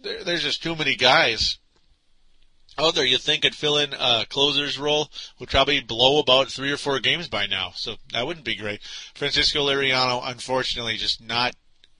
there, 0.00 0.22
there's 0.22 0.44
just 0.44 0.62
too 0.62 0.76
many 0.76 0.94
guys 0.94 1.58
out 2.78 2.94
there 2.94 3.04
you 3.04 3.18
think 3.18 3.42
could 3.42 3.54
fill 3.56 3.76
in 3.76 3.92
a 3.92 4.24
closer's 4.28 4.78
role 4.78 5.10
would 5.40 5.48
probably 5.48 5.80
blow 5.80 6.20
about 6.20 6.48
three 6.48 6.70
or 6.70 6.76
four 6.76 7.00
games 7.00 7.26
by 7.28 7.46
now. 7.46 7.72
So 7.74 7.96
that 8.12 8.26
wouldn't 8.26 8.46
be 8.46 8.54
great. 8.54 8.80
Francisco 9.14 9.66
Liriano, 9.66 10.22
unfortunately, 10.24 10.96
just 10.96 11.20
not 11.20 11.54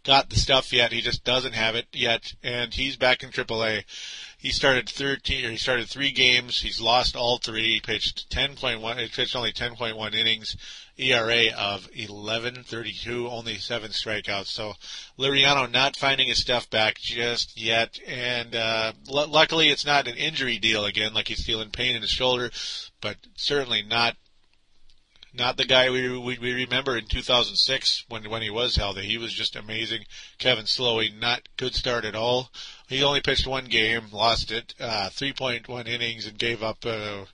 got 0.09 0.31
the 0.31 0.37
stuff 0.37 0.73
yet. 0.73 0.91
He 0.91 1.03
just 1.03 1.23
doesn't 1.23 1.53
have 1.53 1.75
it 1.75 1.87
yet, 1.93 2.33
and 2.43 2.73
he's 2.73 2.97
back 2.97 3.23
in 3.23 3.29
AAA. 3.29 3.85
He 4.39 4.49
started 4.49 4.89
13, 4.89 5.45
or 5.45 5.51
he 5.51 5.59
started 5.59 5.87
three 5.87 6.13
games. 6.13 6.63
He's 6.63 6.81
lost 6.81 7.15
all 7.15 7.37
three. 7.37 7.75
He 7.75 7.81
pitched 7.81 8.31
10.1, 8.31 8.97
he 8.97 9.09
pitched 9.09 9.37
only 9.37 9.53
10.1 9.53 10.15
innings, 10.15 10.57
ERA 10.97 11.53
of 11.55 11.91
11.32, 11.91 13.31
only 13.31 13.57
seven 13.57 13.91
strikeouts. 13.91 14.47
So 14.47 14.73
Liriano 15.19 15.71
not 15.71 15.95
finding 15.95 16.29
his 16.29 16.39
stuff 16.39 16.71
back 16.71 16.99
just 16.99 17.61
yet, 17.61 18.01
and 18.07 18.57
uh, 18.57 18.93
l- 19.11 19.29
luckily 19.29 19.69
it's 19.69 19.85
not 19.85 20.09
an 20.09 20.17
injury 20.17 20.57
deal 20.57 20.87
again, 20.87 21.13
like 21.13 21.29
he's 21.29 21.45
feeling 21.45 21.69
pain 21.69 21.95
in 21.95 22.01
his 22.01 22.11
shoulder, 22.11 22.51
but 23.03 23.19
certainly 23.37 23.83
not 23.83 24.17
not 25.39 25.57
the 25.57 25.65
guy 25.65 25.89
we, 25.89 26.19
we, 26.19 26.39
we 26.39 26.53
remember 26.53 26.99
in 26.99 27.07
2006 27.07 28.05
when 28.09 28.29
when 28.29 28.43
he 28.43 28.51
was 28.51 28.77
healthy. 28.77 29.03
He 29.03 29.17
was 29.17 29.33
just 29.33 29.57
amazing. 29.57 30.05
Kevin 30.39 30.65
Slowey, 30.65 31.17
not 31.17 31.49
good 31.57 31.75
start 31.75 32.05
at 32.05 32.17
all. 32.17 32.51
He 32.89 33.03
only 33.03 33.21
pitched 33.21 33.47
one 33.47 33.67
game, 33.67 34.07
lost 34.13 34.51
it, 34.51 34.75
uh, 34.81 35.11
3.1 35.11 35.87
innings, 35.87 36.27
and 36.27 36.39
gave 36.39 36.63
up, 36.63 36.85
uh, 36.85 37.25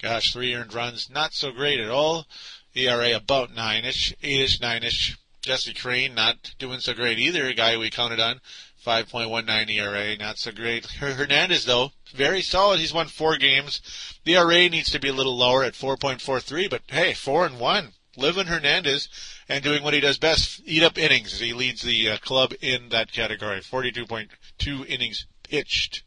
gosh, 0.00 0.32
three 0.32 0.54
earned 0.54 0.72
runs. 0.72 1.10
Not 1.10 1.34
so 1.34 1.50
great 1.50 1.80
at 1.80 1.90
all. 1.90 2.26
ERA 2.74 3.16
about 3.16 3.52
nine-ish, 3.52 4.14
eight-ish, 4.22 4.60
nine-ish. 4.60 5.16
Jesse 5.42 5.74
Crain 5.74 6.14
not 6.14 6.54
doing 6.58 6.80
so 6.80 6.92
great 6.92 7.18
either. 7.18 7.46
A 7.46 7.54
guy 7.54 7.76
we 7.76 7.90
counted 7.90 8.20
on, 8.20 8.40
5.19 8.84 9.70
ERA, 9.70 10.16
not 10.16 10.38
so 10.38 10.52
great. 10.52 10.86
Hernandez 10.86 11.64
though, 11.64 11.92
very 12.14 12.42
solid. 12.42 12.80
He's 12.80 12.94
won 12.94 13.08
four 13.08 13.36
games. 13.36 13.80
The 14.24 14.36
ERA 14.36 14.68
needs 14.68 14.90
to 14.90 14.98
be 15.00 15.08
a 15.08 15.12
little 15.12 15.36
lower 15.36 15.64
at 15.64 15.74
4.43, 15.74 16.70
but 16.70 16.82
hey, 16.88 17.12
four 17.14 17.46
and 17.46 17.58
one. 17.58 17.92
Livan 18.16 18.46
Hernandez 18.46 19.08
and 19.48 19.64
doing 19.64 19.82
what 19.82 19.94
he 19.94 20.00
does 20.00 20.18
best, 20.18 20.62
eat 20.64 20.82
up 20.82 20.96
innings. 20.96 21.40
He 21.40 21.52
leads 21.52 21.82
the 21.82 22.10
uh, 22.10 22.16
club 22.18 22.54
in 22.60 22.88
that 22.90 23.12
category. 23.12 23.60
42.2 23.60 24.86
innings 24.86 25.26
pitched, 25.42 26.02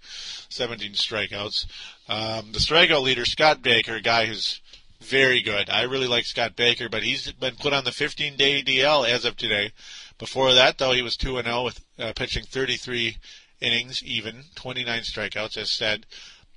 17 0.49 0.93
strikeouts. 0.93 1.65
Um, 2.07 2.53
the 2.53 2.59
strikeout 2.59 3.03
leader, 3.03 3.25
Scott 3.25 3.61
Baker, 3.61 3.95
a 3.95 4.01
guy 4.01 4.25
who's 4.25 4.61
very 5.01 5.41
good. 5.41 5.69
I 5.69 5.83
really 5.83 6.07
like 6.07 6.25
Scott 6.25 6.55
Baker, 6.55 6.87
but 6.87 7.03
he's 7.03 7.31
been 7.33 7.55
put 7.55 7.73
on 7.73 7.83
the 7.83 7.91
15-day 7.91 8.63
DL 8.63 9.07
as 9.07 9.25
of 9.25 9.35
today. 9.35 9.71
Before 10.17 10.53
that, 10.53 10.77
though, 10.77 10.91
he 10.91 11.01
was 11.01 11.17
2 11.17 11.37
and 11.37 11.47
0 11.47 11.63
with 11.63 11.83
uh, 11.99 12.13
pitching 12.15 12.43
33 12.43 13.17
innings, 13.59 14.03
even 14.03 14.43
29 14.55 15.01
strikeouts, 15.01 15.57
as 15.57 15.71
said. 15.71 16.05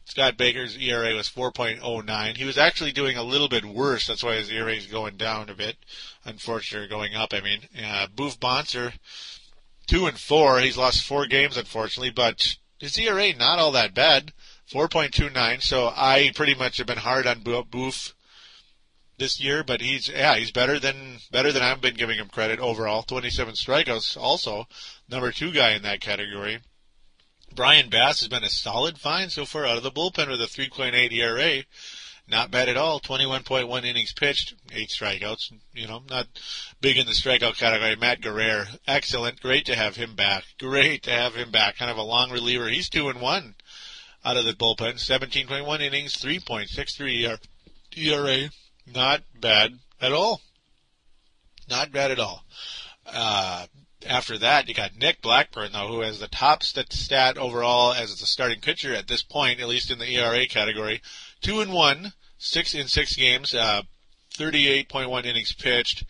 Scott 0.05 0.37
Baker's 0.37 0.77
ERA 0.77 1.15
was 1.15 1.29
4.09. 1.29 2.37
He 2.37 2.45
was 2.45 2.59
actually 2.59 2.93
doing 2.93 3.17
a 3.17 3.25
little 3.25 3.49
bit 3.49 3.65
worse. 3.65 4.07
That's 4.07 4.23
why 4.23 4.37
his 4.37 4.51
ERA 4.51 4.73
is 4.73 4.87
going 4.87 5.17
down 5.17 5.49
a 5.49 5.55
bit. 5.55 5.77
Unfortunately, 6.25 6.89
going 6.89 7.17
up. 7.17 7.35
I 7.35 7.41
mean, 7.41 7.63
uh, 7.85 8.07
Boof 8.15 8.39
Bonser, 8.39 8.93
two 9.89 10.07
and 10.07 10.19
four. 10.19 10.61
He's 10.61 10.77
lost 10.77 11.03
four 11.03 11.27
games, 11.27 11.57
unfortunately, 11.57 12.11
but 12.11 12.57
his 12.79 12.97
ERA 12.99 13.33
not 13.35 13.59
all 13.59 13.73
that 13.73 13.95
bad. 13.95 14.33
4.29. 14.71 15.63
So 15.63 15.93
I 15.95 16.33
pretty 16.35 16.55
much 16.55 16.79
have 16.79 16.87
been 16.87 16.99
hard 16.99 17.27
on 17.27 17.41
Boof 17.41 18.16
this 19.19 19.41
year, 19.41 19.65
but 19.65 19.81
he's 19.81 20.09
yeah 20.09 20.37
he's 20.37 20.51
better 20.51 20.79
than 20.79 21.19
better 21.31 21.53
than 21.53 21.63
I've 21.63 21.81
been 21.81 21.95
giving 21.95 22.19
him 22.19 22.29
credit 22.29 22.61
overall. 22.61 23.03
27 23.03 23.55
strikeouts, 23.55 24.17
also 24.17 24.67
number 25.09 25.33
two 25.33 25.53
guy 25.53 25.73
in 25.73 25.83
that 25.83 26.01
category. 26.01 26.61
Brian 27.55 27.89
Bass 27.89 28.21
has 28.21 28.29
been 28.29 28.45
a 28.45 28.51
solid 28.51 28.99
find 28.99 29.33
so 29.33 29.47
far 29.47 29.65
out 29.65 29.79
of 29.79 29.83
the 29.83 29.91
bullpen 29.91 30.29
with 30.29 30.43
a 30.43 30.47
3.8 30.47 31.13
ERA. 31.13 31.65
Not 32.29 32.51
bad 32.51 32.69
at 32.69 32.77
all. 32.77 33.01
21.1 33.01 33.85
innings 33.85 34.13
pitched, 34.13 34.55
eight 34.73 34.89
strikeouts. 34.91 35.53
You 35.73 35.87
know, 35.87 36.03
not 36.11 36.27
big 36.81 36.99
in 36.99 37.07
the 37.07 37.13
strikeout 37.13 37.57
category. 37.57 37.95
Matt 37.95 38.21
Guerrier, 38.21 38.67
excellent. 38.87 39.41
Great 39.41 39.65
to 39.67 39.77
have 39.77 39.95
him 39.95 40.17
back. 40.17 40.45
Great 40.59 41.05
to 41.05 41.13
have 41.13 41.37
him 41.37 41.53
back. 41.53 41.77
Kind 41.79 41.91
of 41.91 41.97
a 41.97 42.03
long 42.03 42.31
reliever. 42.31 42.69
He's 42.69 42.91
two 42.91 43.09
and 43.09 43.21
one 43.21 43.55
out 44.25 44.37
of 44.37 44.45
the 44.45 44.55
bullpen. 44.55 44.95
17.1 44.95 45.81
innings, 45.81 46.17
3.63 46.17 47.39
ERA. 47.97 48.51
Not 48.87 49.23
bad 49.41 49.79
at 50.01 50.13
all. 50.13 50.41
Not 51.69 51.93
bad 51.93 52.11
at 52.11 52.21
all. 52.21 52.45
Uh, 53.05 53.67
after 54.07 54.39
that, 54.39 54.69
you 54.69 54.75
got 54.75 54.97
Nick 54.97 55.21
Blackburn, 55.21 55.73
though, 55.73 55.89
who 55.89 56.01
has 56.01 56.21
the 56.21 56.29
top 56.29 56.63
stat 56.63 57.37
overall 57.37 57.93
as 57.93 58.19
the 58.19 58.27
starting 58.27 58.61
pitcher 58.61 58.95
at 58.95 59.09
this 59.09 59.23
point, 59.23 59.61
at 59.61 59.69
least 59.69 59.91
in 59.91 59.99
the 59.99 60.17
ERA 60.17 60.47
category. 60.47 61.03
Two 61.41 61.61
and 61.61 61.73
one, 61.73 62.13
six 62.39 62.75
in 62.75 62.89
six 62.89 63.17
games, 63.17 63.55
uh, 63.55 63.83
38.1 64.35 65.25
innings 65.25 65.53
pitched. 65.53 66.05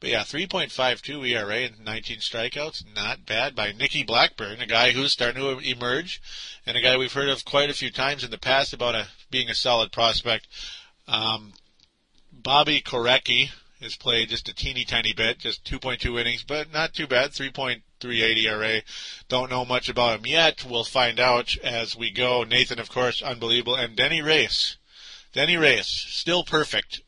But 0.00 0.10
yeah, 0.10 0.20
3.52 0.22 1.28
ERA 1.28 1.56
and 1.56 1.84
19 1.84 2.18
strikeouts, 2.18 2.84
not 2.94 3.26
bad 3.26 3.54
by 3.54 3.72
Nicky 3.72 4.02
Blackburn, 4.02 4.62
a 4.62 4.66
guy 4.66 4.92
who's 4.92 5.12
starting 5.12 5.42
to 5.42 5.58
emerge, 5.58 6.22
and 6.64 6.76
a 6.76 6.80
guy 6.80 6.96
we've 6.96 7.12
heard 7.12 7.28
of 7.28 7.44
quite 7.44 7.68
a 7.68 7.74
few 7.74 7.90
times 7.90 8.24
in 8.24 8.30
the 8.30 8.38
past 8.38 8.72
about 8.72 8.94
a, 8.94 9.08
being 9.30 9.50
a 9.50 9.54
solid 9.54 9.92
prospect. 9.92 10.46
Um, 11.06 11.52
Bobby 12.32 12.80
Korecki 12.80 13.50
has 13.80 13.96
played 13.96 14.28
just 14.28 14.48
a 14.48 14.54
teeny 14.54 14.84
tiny 14.84 15.12
bit, 15.12 15.38
just 15.38 15.64
2.2 15.64 16.20
innings, 16.20 16.42
but 16.42 16.72
not 16.72 16.92
too 16.94 17.06
bad, 17.06 17.30
3.38 17.30 18.44
ERA. 18.44 18.82
Don't 19.28 19.50
know 19.50 19.64
much 19.64 19.88
about 19.88 20.18
him 20.18 20.26
yet. 20.26 20.64
We'll 20.64 20.84
find 20.84 21.18
out 21.18 21.56
as 21.58 21.96
we 21.96 22.10
go. 22.10 22.44
Nathan, 22.44 22.78
of 22.78 22.90
course, 22.90 23.22
unbelievable, 23.22 23.74
and 23.74 23.96
Denny 23.96 24.22
Reyes. 24.22 24.76
Denny 25.32 25.56
Reyes, 25.56 25.86
still 25.86 26.44
perfect. 26.44 27.00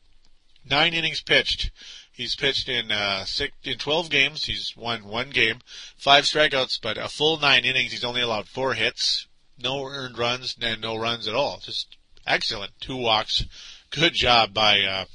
Nine 0.69 0.93
innings 0.93 1.21
pitched. 1.21 1.71
He's 2.11 2.35
pitched 2.35 2.69
in 2.69 2.91
uh, 2.91 3.25
six, 3.25 3.53
in 3.63 3.77
12 3.77 4.09
games. 4.09 4.45
He's 4.45 4.75
won 4.77 5.05
one 5.05 5.31
game, 5.31 5.61
five 5.97 6.25
strikeouts, 6.25 6.79
but 6.81 6.97
a 6.97 7.09
full 7.09 7.37
nine 7.37 7.65
innings. 7.65 7.91
He's 7.91 8.03
only 8.03 8.21
allowed 8.21 8.47
four 8.47 8.75
hits, 8.75 9.27
no 9.57 9.83
earned 9.85 10.17
runs, 10.17 10.55
and 10.61 10.79
no 10.79 10.95
runs 10.95 11.27
at 11.27 11.35
all. 11.35 11.59
Just 11.63 11.97
excellent. 12.27 12.73
Two 12.79 12.97
walks. 12.97 13.45
Good 13.93 14.15
job 14.15 14.55
by 14.55 14.81
uh, 14.81 15.05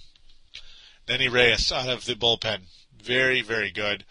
Denny 1.09 1.27
Reyes 1.27 1.73
out 1.73 1.89
of 1.89 2.05
the 2.05 2.15
bullpen. 2.15 2.61
Very, 3.03 3.43
very 3.43 3.73
good. 3.73 4.05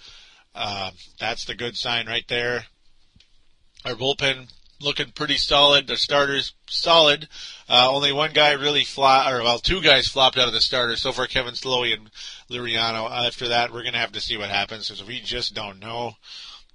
Uh, 0.53 0.91
that's 1.17 1.45
the 1.45 1.55
good 1.55 1.77
sign 1.77 2.05
right 2.05 2.27
there. 2.27 2.65
Our 3.85 3.93
bullpen 3.93 4.51
looking 4.81 5.11
pretty 5.11 5.37
solid. 5.37 5.87
The 5.87 5.95
starters 5.95 6.53
solid. 6.69 7.29
Uh, 7.69 7.87
only 7.89 8.11
one 8.11 8.33
guy 8.33 8.51
really 8.51 8.83
flop, 8.83 9.31
or 9.31 9.41
well, 9.41 9.59
two 9.59 9.81
guys 9.81 10.09
flopped 10.09 10.37
out 10.37 10.49
of 10.49 10.53
the 10.53 10.59
starters. 10.59 11.01
So 11.01 11.13
far, 11.13 11.27
Kevin 11.27 11.53
Slowey 11.53 11.93
and 11.93 12.11
Liriano. 12.49 13.09
After 13.09 13.47
that, 13.47 13.71
we're 13.71 13.85
gonna 13.85 13.99
have 13.99 14.11
to 14.11 14.21
see 14.21 14.35
what 14.35 14.49
happens 14.49 14.89
because 14.89 15.07
we 15.07 15.21
just 15.21 15.55
don't 15.55 15.79
know. 15.79 16.17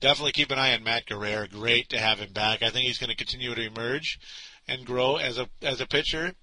Definitely 0.01 0.33
keep 0.33 0.51
an 0.51 0.59
eye 0.59 0.73
on 0.73 0.83
Matt 0.83 1.05
Guerrier. 1.05 1.47
Great 1.47 1.91
to 1.91 1.99
have 1.99 2.21
him 2.21 2.33
back. 2.33 2.63
I 2.63 2.71
think 2.71 2.87
he's 2.87 2.99
going 2.99 3.11
to 3.11 3.17
continue 3.17 3.55
to 3.55 3.67
emerge 3.67 4.19
and 4.67 4.87
grow 4.87 5.17
as 5.17 5.37
a 5.37 5.49
as 5.61 5.83
a 5.83 5.87
pitcher. 5.87 6.35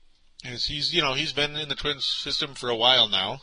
As 0.46 0.66
he's 0.66 0.94
you 0.94 1.02
know 1.02 1.14
he's 1.14 1.34
been 1.34 1.56
in 1.56 1.70
the 1.70 1.76
Twins 1.76 2.06
system 2.06 2.56
for 2.56 2.70
a 2.70 2.76
while 2.76 3.08
now, 3.10 3.42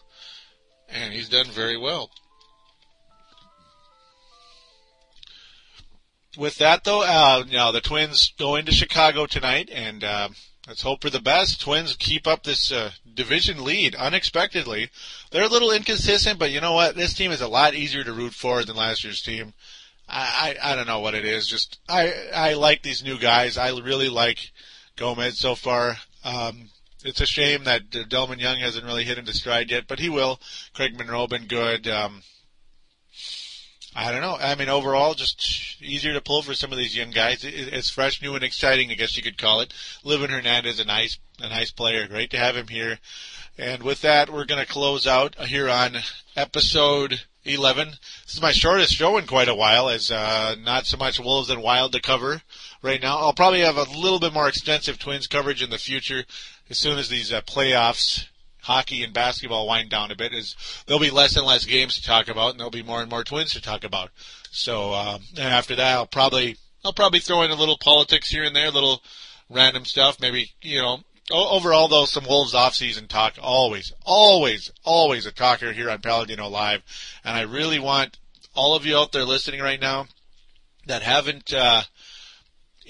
and 0.88 1.12
he's 1.12 1.28
done 1.28 1.46
very 1.46 1.76
well. 1.76 2.10
with 6.36 6.56
that 6.56 6.84
though, 6.84 7.02
uh, 7.02 7.44
you 7.46 7.56
know, 7.56 7.72
the 7.72 7.80
Twins 7.80 8.32
go 8.38 8.56
into 8.56 8.72
Chicago 8.72 9.26
tonight, 9.26 9.70
and 9.72 10.04
uh, 10.04 10.28
let's 10.66 10.82
hope 10.82 11.02
for 11.02 11.10
the 11.10 11.20
best. 11.20 11.60
Twins 11.60 11.96
keep 11.96 12.26
up 12.26 12.42
this 12.42 12.70
uh, 12.70 12.90
division 13.14 13.64
lead 13.64 13.94
unexpectedly. 13.94 14.90
They're 15.30 15.44
a 15.44 15.48
little 15.48 15.72
inconsistent, 15.72 16.38
but 16.38 16.50
you 16.50 16.60
know 16.60 16.74
what? 16.74 16.94
This 16.94 17.14
team 17.14 17.30
is 17.30 17.40
a 17.40 17.48
lot 17.48 17.74
easier 17.74 18.04
to 18.04 18.12
root 18.12 18.34
for 18.34 18.64
than 18.64 18.76
last 18.76 19.04
year's 19.04 19.22
team. 19.22 19.54
I, 20.08 20.56
I, 20.62 20.72
I 20.72 20.76
don't 20.76 20.86
know 20.86 21.00
what 21.00 21.14
it 21.14 21.24
is. 21.24 21.48
Just 21.48 21.78
I 21.88 22.12
I 22.34 22.54
like 22.54 22.82
these 22.82 23.02
new 23.02 23.18
guys. 23.18 23.58
I 23.58 23.70
really 23.70 24.08
like 24.08 24.52
Gomez 24.96 25.38
so 25.38 25.54
far. 25.54 25.96
Um, 26.24 26.70
it's 27.06 27.20
a 27.20 27.26
shame 27.26 27.64
that 27.64 27.90
Delmon 27.90 28.40
Young 28.40 28.58
hasn't 28.58 28.84
really 28.84 29.04
hit 29.04 29.18
into 29.18 29.32
stride 29.32 29.70
yet, 29.70 29.86
but 29.86 29.98
he 29.98 30.08
will. 30.08 30.40
Craig 30.74 30.96
Monroe 30.96 31.26
been 31.26 31.46
good. 31.46 31.86
Um, 31.88 32.22
I 33.94 34.12
don't 34.12 34.20
know. 34.20 34.36
I 34.38 34.54
mean, 34.56 34.68
overall, 34.68 35.14
just 35.14 35.80
easier 35.80 36.12
to 36.12 36.20
pull 36.20 36.42
for 36.42 36.52
some 36.52 36.70
of 36.70 36.76
these 36.76 36.94
young 36.94 37.10
guys. 37.10 37.44
It's 37.44 37.88
fresh, 37.88 38.20
new, 38.20 38.34
and 38.34 38.44
exciting. 38.44 38.90
I 38.90 38.94
guess 38.94 39.16
you 39.16 39.22
could 39.22 39.38
call 39.38 39.60
it. 39.60 39.72
Livan 40.04 40.28
Hernandez, 40.28 40.74
is 40.74 40.80
a 40.80 40.84
nice, 40.84 41.18
a 41.40 41.48
nice 41.48 41.70
player. 41.70 42.06
Great 42.06 42.30
to 42.32 42.36
have 42.36 42.56
him 42.56 42.68
here. 42.68 42.98
And 43.56 43.82
with 43.82 44.02
that, 44.02 44.30
we're 44.30 44.44
going 44.44 44.60
to 44.60 44.70
close 44.70 45.06
out 45.06 45.34
here 45.46 45.70
on 45.70 45.96
episode 46.36 47.22
11. 47.44 47.88
This 48.26 48.34
is 48.34 48.42
my 48.42 48.52
shortest 48.52 48.92
show 48.92 49.16
in 49.16 49.26
quite 49.26 49.48
a 49.48 49.54
while, 49.54 49.88
as 49.88 50.10
uh, 50.10 50.56
not 50.60 50.84
so 50.84 50.98
much 50.98 51.18
Wolves 51.18 51.48
and 51.48 51.62
Wild 51.62 51.92
to 51.92 52.00
cover 52.00 52.42
right 52.86 53.02
now. 53.02 53.18
I'll 53.18 53.34
probably 53.34 53.60
have 53.60 53.76
a 53.76 53.82
little 53.82 54.20
bit 54.20 54.32
more 54.32 54.48
extensive 54.48 54.98
Twins 54.98 55.26
coverage 55.26 55.62
in 55.62 55.70
the 55.70 55.78
future 55.78 56.24
as 56.70 56.78
soon 56.78 56.98
as 56.98 57.08
these 57.08 57.32
uh, 57.32 57.42
playoffs 57.42 58.26
hockey 58.66 59.04
and 59.04 59.12
basketball 59.12 59.66
wind 59.66 59.88
down 59.90 60.10
a 60.10 60.16
bit 60.16 60.34
is 60.34 60.56
there'll 60.86 61.00
be 61.00 61.10
less 61.10 61.36
and 61.36 61.46
less 61.46 61.64
games 61.64 61.94
to 61.94 62.02
talk 62.02 62.28
about 62.28 62.50
and 62.50 62.58
there'll 62.58 62.70
be 62.70 62.82
more 62.82 63.00
and 63.00 63.10
more 63.10 63.22
twins 63.22 63.52
to 63.52 63.62
talk 63.62 63.84
about. 63.84 64.10
So, 64.50 64.92
um, 64.92 65.22
and 65.36 65.52
after 65.52 65.76
that, 65.76 65.94
I'll 65.94 66.06
probably, 66.06 66.56
I'll 66.84 66.92
probably 66.92 67.20
throw 67.20 67.42
in 67.42 67.50
a 67.52 67.56
little 67.56 67.78
politics 67.78 68.28
here 68.28 68.42
and 68.42 68.56
there, 68.56 68.66
a 68.66 68.72
little 68.72 69.02
random 69.48 69.84
stuff. 69.84 70.20
Maybe, 70.20 70.50
you 70.62 70.82
know, 70.82 70.98
overall 71.30 71.86
though, 71.88 72.06
some 72.06 72.26
Wolves 72.26 72.54
off-season 72.54 73.06
talk. 73.06 73.34
Always, 73.40 73.92
always, 74.04 74.72
always 74.84 75.26
a 75.26 75.32
talker 75.32 75.72
here 75.72 75.88
on 75.88 76.00
Paladino 76.00 76.48
Live. 76.48 76.82
And 77.24 77.36
I 77.36 77.42
really 77.42 77.78
want 77.78 78.18
all 78.54 78.74
of 78.74 78.84
you 78.84 78.96
out 78.96 79.12
there 79.12 79.24
listening 79.24 79.60
right 79.60 79.80
now 79.80 80.06
that 80.86 81.02
haven't, 81.02 81.52
uh, 81.54 81.82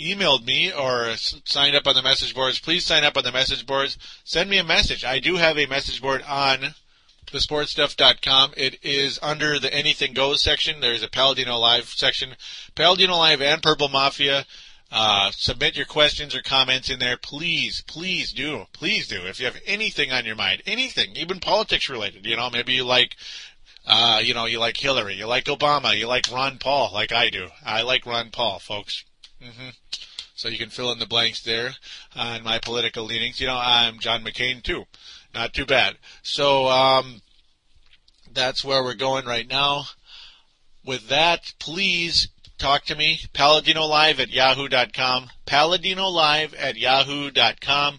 emailed 0.01 0.45
me 0.45 0.73
or 0.73 1.15
signed 1.17 1.77
up 1.77 1.87
on 1.87 1.95
the 1.95 2.03
message 2.03 2.35
boards, 2.35 2.59
please 2.59 2.85
sign 2.85 3.05
up 3.05 3.17
on 3.17 3.25
the 3.25 3.33
message 3.33 3.67
boards. 3.67 3.99
Send 4.25 4.51
me 4.51 4.59
a 4.59 4.65
message. 4.65 5.05
I 5.05 5.19
do 5.19 5.37
have 5.37 5.59
a 5.59 5.67
message 5.67 6.01
board 6.01 6.23
on 6.23 6.75
thesportstuff.com. 7.27 8.55
It 8.57 8.79
is 8.83 9.19
under 9.23 9.59
the 9.59 9.73
Anything 9.73 10.13
Goes 10.13 10.43
section. 10.43 10.81
There's 10.81 11.03
a 11.03 11.09
Paladino 11.09 11.59
Live 11.59 11.89
section. 11.89 12.37
Paladino 12.75 13.17
Live 13.17 13.43
and 13.43 13.63
Purple 13.63 13.89
Mafia. 13.89 14.47
Uh, 14.93 15.33
submit 15.33 15.77
your 15.77 15.87
questions 15.87 16.35
or 16.35 16.43
comments 16.43 16.89
in 16.89 17.01
there. 17.01 17.17
Please, 17.17 17.83
please 17.89 18.33
do. 18.33 18.67
Please 18.73 19.09
do. 19.09 19.27
If 19.27 19.41
you 19.41 19.47
have 19.47 19.61
anything 19.67 20.13
on 20.13 20.25
your 20.25 20.37
mind, 20.37 20.63
anything, 20.65 21.17
even 21.17 21.41
politics 21.41 21.89
related, 21.89 22.25
you 22.25 22.37
know, 22.37 22.51
maybe 22.51 22.75
you 22.75 22.85
like 22.85 23.17
uh, 23.87 24.21
you 24.23 24.35
know, 24.35 24.47
you 24.47 24.59
like 24.59 24.77
Hillary, 24.77 25.15
you 25.15 25.27
like 25.27 25.45
Obama, 25.45 25.97
you 25.97 26.09
like 26.09 26.31
Ron 26.33 26.59
Paul, 26.59 26.91
like 26.93 27.13
I 27.13 27.31
do. 27.31 27.49
I 27.65 27.83
like 27.83 28.05
Ron 28.05 28.31
Paul, 28.31 28.59
folks. 28.59 29.05
Mm-hmm. 29.43 29.69
So 30.35 30.49
you 30.49 30.59
can 30.59 30.71
fill 30.71 30.93
in 30.93 30.99
the 30.99 31.07
blanks 31.07 31.43
there 31.43 31.73
on 32.15 32.45
my 32.45 32.59
political 32.59 33.05
leanings. 33.05 33.41
You 33.41 33.47
know, 33.47 33.59
I'm 33.59 33.99
John 33.99 34.23
McCain 34.23 34.63
too. 34.63 34.85
Not 35.35 35.55
too 35.55 35.67
bad. 35.67 35.97
So 36.23 36.69
um, 36.69 37.23
that's 38.33 38.65
where 38.65 38.83
we're 38.83 38.95
going 38.95 39.25
right 39.25 39.49
now. 39.49 39.85
With 40.85 41.09
that, 41.09 41.55
please 41.59 42.29
talk 42.59 42.85
to 42.85 42.95
me. 42.95 43.21
Paladino 43.33 43.85
Live 43.87 44.21
at 44.21 44.31
yahoo.com. 44.31 45.31
Paladino 45.47 46.09
Live 46.09 46.55
at 46.55 46.77
yahoo.com. 46.77 47.99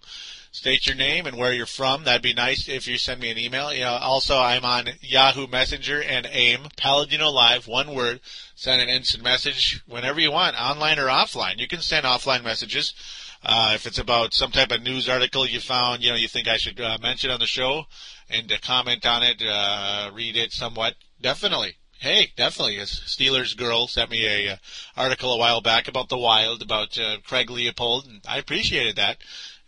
State 0.58 0.88
your 0.88 0.95
name 0.95 1.28
and 1.28 1.38
where 1.38 1.53
you're 1.53 1.68
from. 1.68 2.03
That'd 2.03 2.24
be 2.24 2.34
nice 2.34 2.68
if 2.68 2.88
you 2.88 2.97
send 2.97 3.22
me 3.22 3.30
an 3.30 3.38
email. 3.38 3.72
You 3.72 3.82
know, 3.82 3.93
also, 3.93 4.39
I'm 4.39 4.66
on 4.66 4.89
Yahoo 5.01 5.45
Messenger 5.45 6.01
and 6.01 6.28
AIM. 6.32 6.70
Paladino 6.76 7.30
Live, 7.30 7.68
one 7.68 7.93
word 7.93 8.22
send 8.55 8.82
an 8.82 8.89
instant 8.89 9.24
message 9.24 9.84
whenever 9.86 10.20
you 10.20 10.32
want, 10.32 10.60
online 10.60 10.97
or 10.97 11.10
offline. 11.10 11.60
You 11.60 11.68
can 11.68 11.82
send 11.82 12.08
offline 12.08 12.43
messages. 12.43 12.95
Uh, 13.43 13.74
if 13.76 13.86
it's 13.86 13.99
about 13.99 14.34
some 14.34 14.49
type 14.49 14.72
of 14.72 14.82
news 14.82 15.08
article 15.08 15.47
you 15.47 15.60
found, 15.60 16.01
you 16.01 16.10
know, 16.10 16.16
you 16.16 16.28
think 16.28 16.47
I 16.47 16.58
should 16.58 16.82
uh, 16.82 16.97
mention 17.03 17.30
on 17.30 17.39
the 17.39 17.45
show 17.45 17.86
and 18.28 18.51
comment 18.64 19.05
on 19.05 19.22
it, 19.22 19.43
uh, 19.47 20.10
read 20.12 20.36
it 20.36 20.53
somewhat, 20.53 20.95
definitely. 21.22 21.76
Hey, 21.99 22.34
definitely. 22.36 22.78
A 22.78 22.84
Steelers 22.84 23.55
girl 23.55 23.88
sent 23.88 24.10
me 24.10 24.26
a 24.26 24.53
uh, 24.53 24.58
article 24.95 25.34
a 25.34 25.38
while 25.38 25.62
back 25.62 25.88
about 25.88 26.10
the 26.10 26.18
Wild, 26.18 26.64
about 26.64 26.97
uh, 26.97 27.18
Craig 27.24 27.51
Leopold, 27.51 28.08
and 28.08 28.22
I 28.28 28.39
appreciated 28.39 28.95
that. 28.95 29.18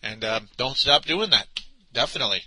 And 0.01 0.25
don't 0.57 0.77
stop 0.77 1.05
doing 1.05 1.29
that. 1.31 1.47
Definitely 1.93 2.43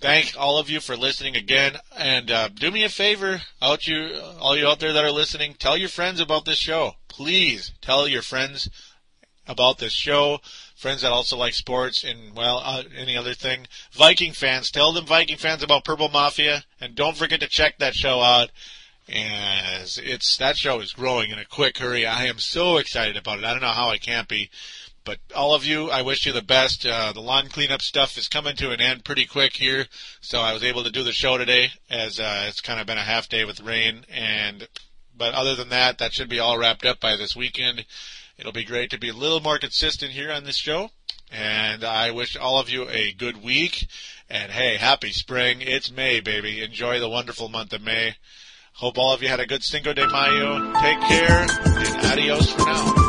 thank 0.00 0.34
all 0.38 0.58
of 0.58 0.70
you 0.70 0.80
for 0.80 0.96
listening 0.96 1.36
again. 1.36 1.76
And 1.96 2.30
uh, 2.30 2.48
do 2.48 2.70
me 2.70 2.84
a 2.84 2.88
favor, 2.88 3.42
out 3.60 3.86
you, 3.86 4.20
all 4.40 4.56
you 4.56 4.66
out 4.66 4.80
there 4.80 4.92
that 4.92 5.04
are 5.04 5.10
listening, 5.10 5.54
tell 5.54 5.76
your 5.76 5.88
friends 5.88 6.20
about 6.20 6.44
this 6.44 6.58
show. 6.58 6.92
Please 7.08 7.72
tell 7.80 8.06
your 8.06 8.22
friends 8.22 8.68
about 9.46 9.78
this 9.78 9.92
show. 9.92 10.40
Friends 10.76 11.02
that 11.02 11.10
also 11.10 11.36
like 11.36 11.54
sports 11.54 12.04
and 12.04 12.36
well, 12.36 12.62
uh, 12.64 12.84
any 12.96 13.16
other 13.16 13.34
thing. 13.34 13.66
Viking 13.92 14.32
fans, 14.32 14.70
tell 14.70 14.92
them 14.92 15.06
Viking 15.06 15.36
fans 15.36 15.62
about 15.62 15.84
Purple 15.84 16.08
Mafia, 16.08 16.64
and 16.80 16.94
don't 16.94 17.16
forget 17.16 17.40
to 17.40 17.48
check 17.48 17.78
that 17.78 17.94
show 17.94 18.20
out. 18.20 18.50
As 19.10 19.96
it's 19.96 20.36
that 20.36 20.58
show 20.58 20.80
is 20.80 20.92
growing 20.92 21.30
in 21.30 21.38
a 21.38 21.46
quick 21.46 21.78
hurry. 21.78 22.04
I 22.04 22.26
am 22.26 22.38
so 22.38 22.76
excited 22.76 23.16
about 23.16 23.38
it. 23.38 23.44
I 23.46 23.52
don't 23.52 23.62
know 23.62 23.68
how 23.68 23.88
I 23.88 23.96
can't 23.96 24.28
be. 24.28 24.50
But 25.08 25.20
all 25.34 25.54
of 25.54 25.64
you, 25.64 25.90
I 25.90 26.02
wish 26.02 26.26
you 26.26 26.32
the 26.34 26.42
best. 26.42 26.84
Uh, 26.84 27.12
the 27.14 27.22
lawn 27.22 27.48
cleanup 27.48 27.80
stuff 27.80 28.18
is 28.18 28.28
coming 28.28 28.56
to 28.56 28.72
an 28.72 28.82
end 28.82 29.06
pretty 29.06 29.24
quick 29.24 29.56
here, 29.56 29.86
so 30.20 30.40
I 30.40 30.52
was 30.52 30.62
able 30.62 30.84
to 30.84 30.90
do 30.90 31.02
the 31.02 31.12
show 31.12 31.38
today 31.38 31.70
as 31.88 32.20
uh, 32.20 32.44
it's 32.46 32.60
kind 32.60 32.78
of 32.78 32.86
been 32.86 32.98
a 32.98 33.02
half 33.02 33.26
day 33.26 33.46
with 33.46 33.62
rain. 33.62 34.04
And 34.12 34.68
but 35.16 35.32
other 35.32 35.54
than 35.54 35.70
that, 35.70 35.96
that 35.96 36.12
should 36.12 36.28
be 36.28 36.38
all 36.38 36.58
wrapped 36.58 36.84
up 36.84 37.00
by 37.00 37.16
this 37.16 37.34
weekend. 37.34 37.86
It'll 38.36 38.52
be 38.52 38.64
great 38.64 38.90
to 38.90 38.98
be 38.98 39.08
a 39.08 39.14
little 39.14 39.40
more 39.40 39.58
consistent 39.58 40.12
here 40.12 40.30
on 40.30 40.44
this 40.44 40.58
show. 40.58 40.90
And 41.32 41.84
I 41.84 42.10
wish 42.10 42.36
all 42.36 42.60
of 42.60 42.68
you 42.68 42.86
a 42.90 43.12
good 43.12 43.42
week. 43.42 43.88
And 44.28 44.52
hey, 44.52 44.76
happy 44.76 45.12
spring. 45.12 45.62
It's 45.62 45.90
May, 45.90 46.20
baby. 46.20 46.62
Enjoy 46.62 47.00
the 47.00 47.08
wonderful 47.08 47.48
month 47.48 47.72
of 47.72 47.80
May. 47.80 48.16
Hope 48.74 48.98
all 48.98 49.14
of 49.14 49.22
you 49.22 49.28
had 49.28 49.40
a 49.40 49.46
good 49.46 49.64
Cinco 49.64 49.94
de 49.94 50.06
Mayo. 50.06 50.70
Take 50.82 51.00
care 51.00 51.46
and 51.48 52.06
adios 52.06 52.52
for 52.52 52.66
now. 52.66 53.07